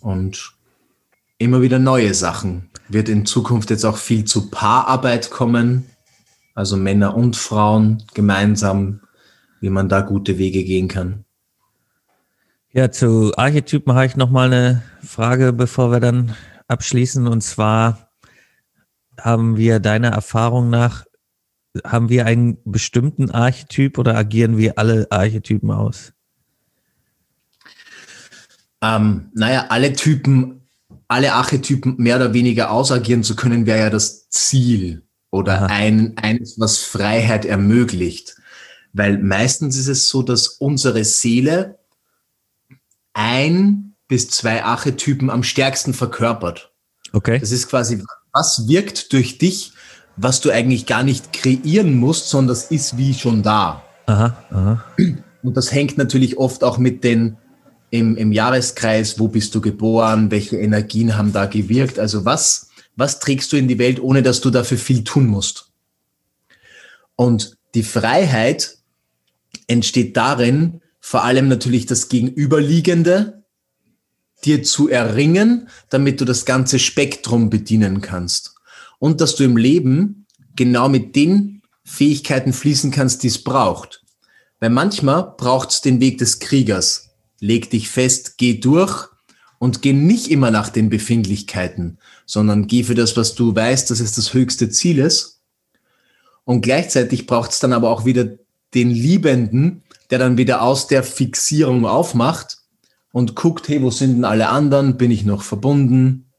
[0.01, 0.53] und
[1.38, 2.69] immer wieder neue Sachen.
[2.89, 5.85] Wird in Zukunft jetzt auch viel zu Paararbeit kommen,
[6.53, 8.99] also Männer und Frauen gemeinsam,
[9.64, 11.23] wie man da gute Wege gehen kann.
[12.73, 16.35] Ja, zu Archetypen habe ich nochmal eine Frage, bevor wir dann
[16.68, 17.27] abschließen.
[17.27, 18.11] Und zwar
[19.18, 21.06] haben wir deiner Erfahrung nach,
[21.85, 26.11] haben wir einen bestimmten Archetyp oder agieren wir alle Archetypen aus?
[28.81, 30.68] Ähm, naja, alle Typen,
[31.07, 36.60] alle Archetypen mehr oder weniger ausagieren zu können, wäre ja das Ziel oder ein, eines,
[36.60, 38.42] was Freiheit ermöglicht.
[38.93, 41.79] Weil meistens ist es so, dass unsere Seele
[43.13, 46.71] ein bis zwei Archetypen am stärksten verkörpert.
[47.11, 47.39] Okay.
[47.39, 49.73] Das ist quasi, was wirkt durch dich,
[50.15, 53.83] was du eigentlich gar nicht kreieren musst, sondern das ist wie schon da.
[54.05, 54.83] Aha, aha.
[55.41, 57.37] Und das hängt natürlich oft auch mit den
[57.89, 63.19] im, im Jahreskreis, wo bist du geboren, welche Energien haben da gewirkt, also was, was
[63.19, 65.71] trägst du in die Welt, ohne dass du dafür viel tun musst.
[67.15, 68.77] Und die Freiheit
[69.68, 73.44] entsteht darin, vor allem natürlich das Gegenüberliegende
[74.45, 78.56] dir zu erringen, damit du das ganze Spektrum bedienen kannst.
[78.99, 80.26] Und dass du im Leben
[80.56, 84.03] genau mit den Fähigkeiten fließen kannst, die es braucht.
[84.60, 87.10] Weil manchmal braucht es den Weg des Kriegers.
[87.40, 89.10] Leg dich fest, geh durch
[89.60, 93.99] und geh nicht immer nach den Befindlichkeiten, sondern geh für das, was du weißt, dass
[93.99, 95.41] es das höchste Ziel ist.
[96.45, 98.38] Und gleichzeitig braucht es dann aber auch wieder
[98.73, 102.57] den Liebenden, der dann wieder aus der Fixierung aufmacht
[103.11, 104.97] und guckt, hey, wo sind denn alle anderen?
[104.97, 106.31] Bin ich noch verbunden?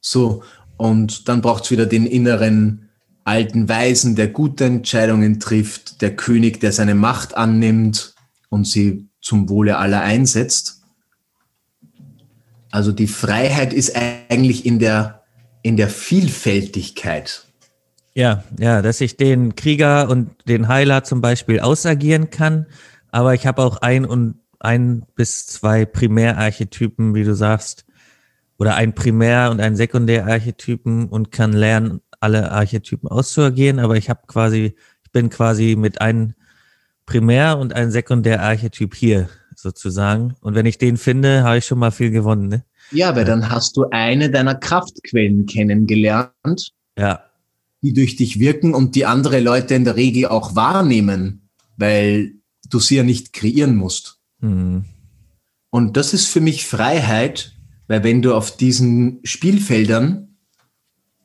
[0.00, 0.42] So,
[0.76, 2.88] und dann braucht es wieder den inneren
[3.24, 8.14] alten Weisen, der gute Entscheidungen trifft, der König, der seine Macht annimmt
[8.48, 10.82] und sie zum Wohle aller einsetzt.
[12.70, 15.24] Also die Freiheit ist eigentlich in der,
[15.62, 17.47] in der Vielfältigkeit.
[18.18, 22.66] Ja, ja, dass ich den Krieger und den Heiler zum Beispiel ausagieren kann,
[23.12, 27.86] aber ich habe auch ein und ein bis zwei Primärarchetypen, wie du sagst,
[28.58, 34.22] oder ein Primär- und ein Sekundärarchetypen und kann lernen, alle Archetypen auszuagieren, aber ich habe
[34.26, 34.74] quasi,
[35.04, 36.34] ich bin quasi mit einem
[37.06, 40.34] Primär- und ein Sekundärarchetyp hier sozusagen.
[40.40, 42.48] Und wenn ich den finde, habe ich schon mal viel gewonnen.
[42.48, 42.64] Ne?
[42.90, 46.72] Ja, weil dann hast du eine deiner Kraftquellen kennengelernt.
[46.98, 47.27] Ja
[47.82, 52.34] die durch dich wirken und die andere Leute in der Regel auch wahrnehmen, weil
[52.68, 54.18] du sie ja nicht kreieren musst.
[54.40, 54.84] Mhm.
[55.70, 57.54] Und das ist für mich Freiheit,
[57.86, 60.36] weil wenn du auf diesen Spielfeldern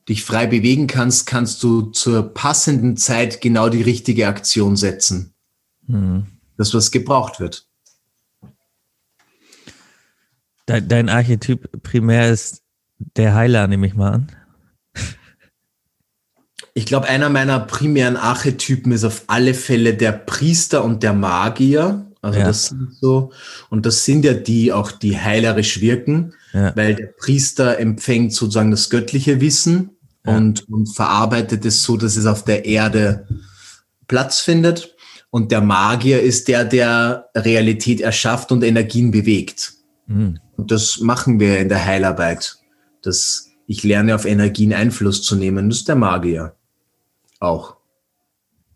[0.08, 5.34] dich frei bewegen kannst, kannst du zur passenden Zeit genau die richtige Aktion setzen.
[5.86, 6.26] Mhm.
[6.56, 7.66] Das, was gebraucht wird.
[10.66, 12.62] Dein, dein Archetyp primär ist
[13.16, 14.32] der Heiler, nehme ich mal an.
[16.76, 22.04] Ich glaube, einer meiner primären Archetypen ist auf alle Fälle der Priester und der Magier.
[22.20, 22.46] Also ja.
[22.46, 23.30] das sind so,
[23.70, 26.74] und das sind ja die auch, die heilerisch wirken, ja.
[26.74, 29.90] weil der Priester empfängt sozusagen das göttliche Wissen
[30.26, 30.36] ja.
[30.36, 33.28] und, und verarbeitet es so, dass es auf der Erde
[34.08, 34.96] Platz findet.
[35.30, 39.74] Und der Magier ist der, der Realität erschafft und Energien bewegt.
[40.06, 40.38] Mhm.
[40.56, 42.56] Und das machen wir in der Heilarbeit.
[43.02, 45.68] Das, ich lerne auf Energien Einfluss zu nehmen.
[45.68, 46.54] Das ist der Magier.
[47.44, 47.76] Auch.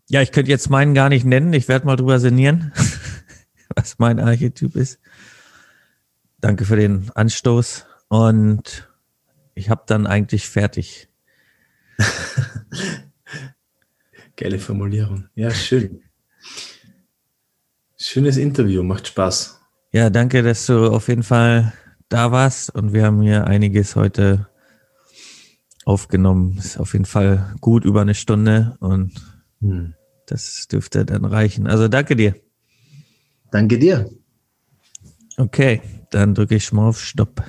[0.09, 1.53] Ja, ich könnte jetzt meinen gar nicht nennen.
[1.53, 2.71] Ich werde mal drüber sinnieren,
[3.75, 4.99] was mein Archetyp ist.
[6.39, 7.85] Danke für den Anstoß.
[8.09, 8.87] Und
[9.55, 11.09] ich habe dann eigentlich fertig.
[14.37, 15.27] Geile Formulierung.
[15.33, 16.03] Ja, schön.
[17.97, 19.59] Schönes Interview, macht Spaß.
[19.91, 21.73] Ja, danke, dass du auf jeden Fall
[22.07, 24.47] da warst und wir haben hier einiges heute
[25.89, 26.57] aufgenommen.
[26.59, 29.11] Ist auf jeden Fall gut über eine Stunde und
[29.59, 29.95] hm.
[30.27, 31.67] das dürfte dann reichen.
[31.67, 32.35] Also danke dir.
[33.51, 34.07] Danke dir.
[35.37, 37.43] Okay, dann drücke ich mal auf Stopp.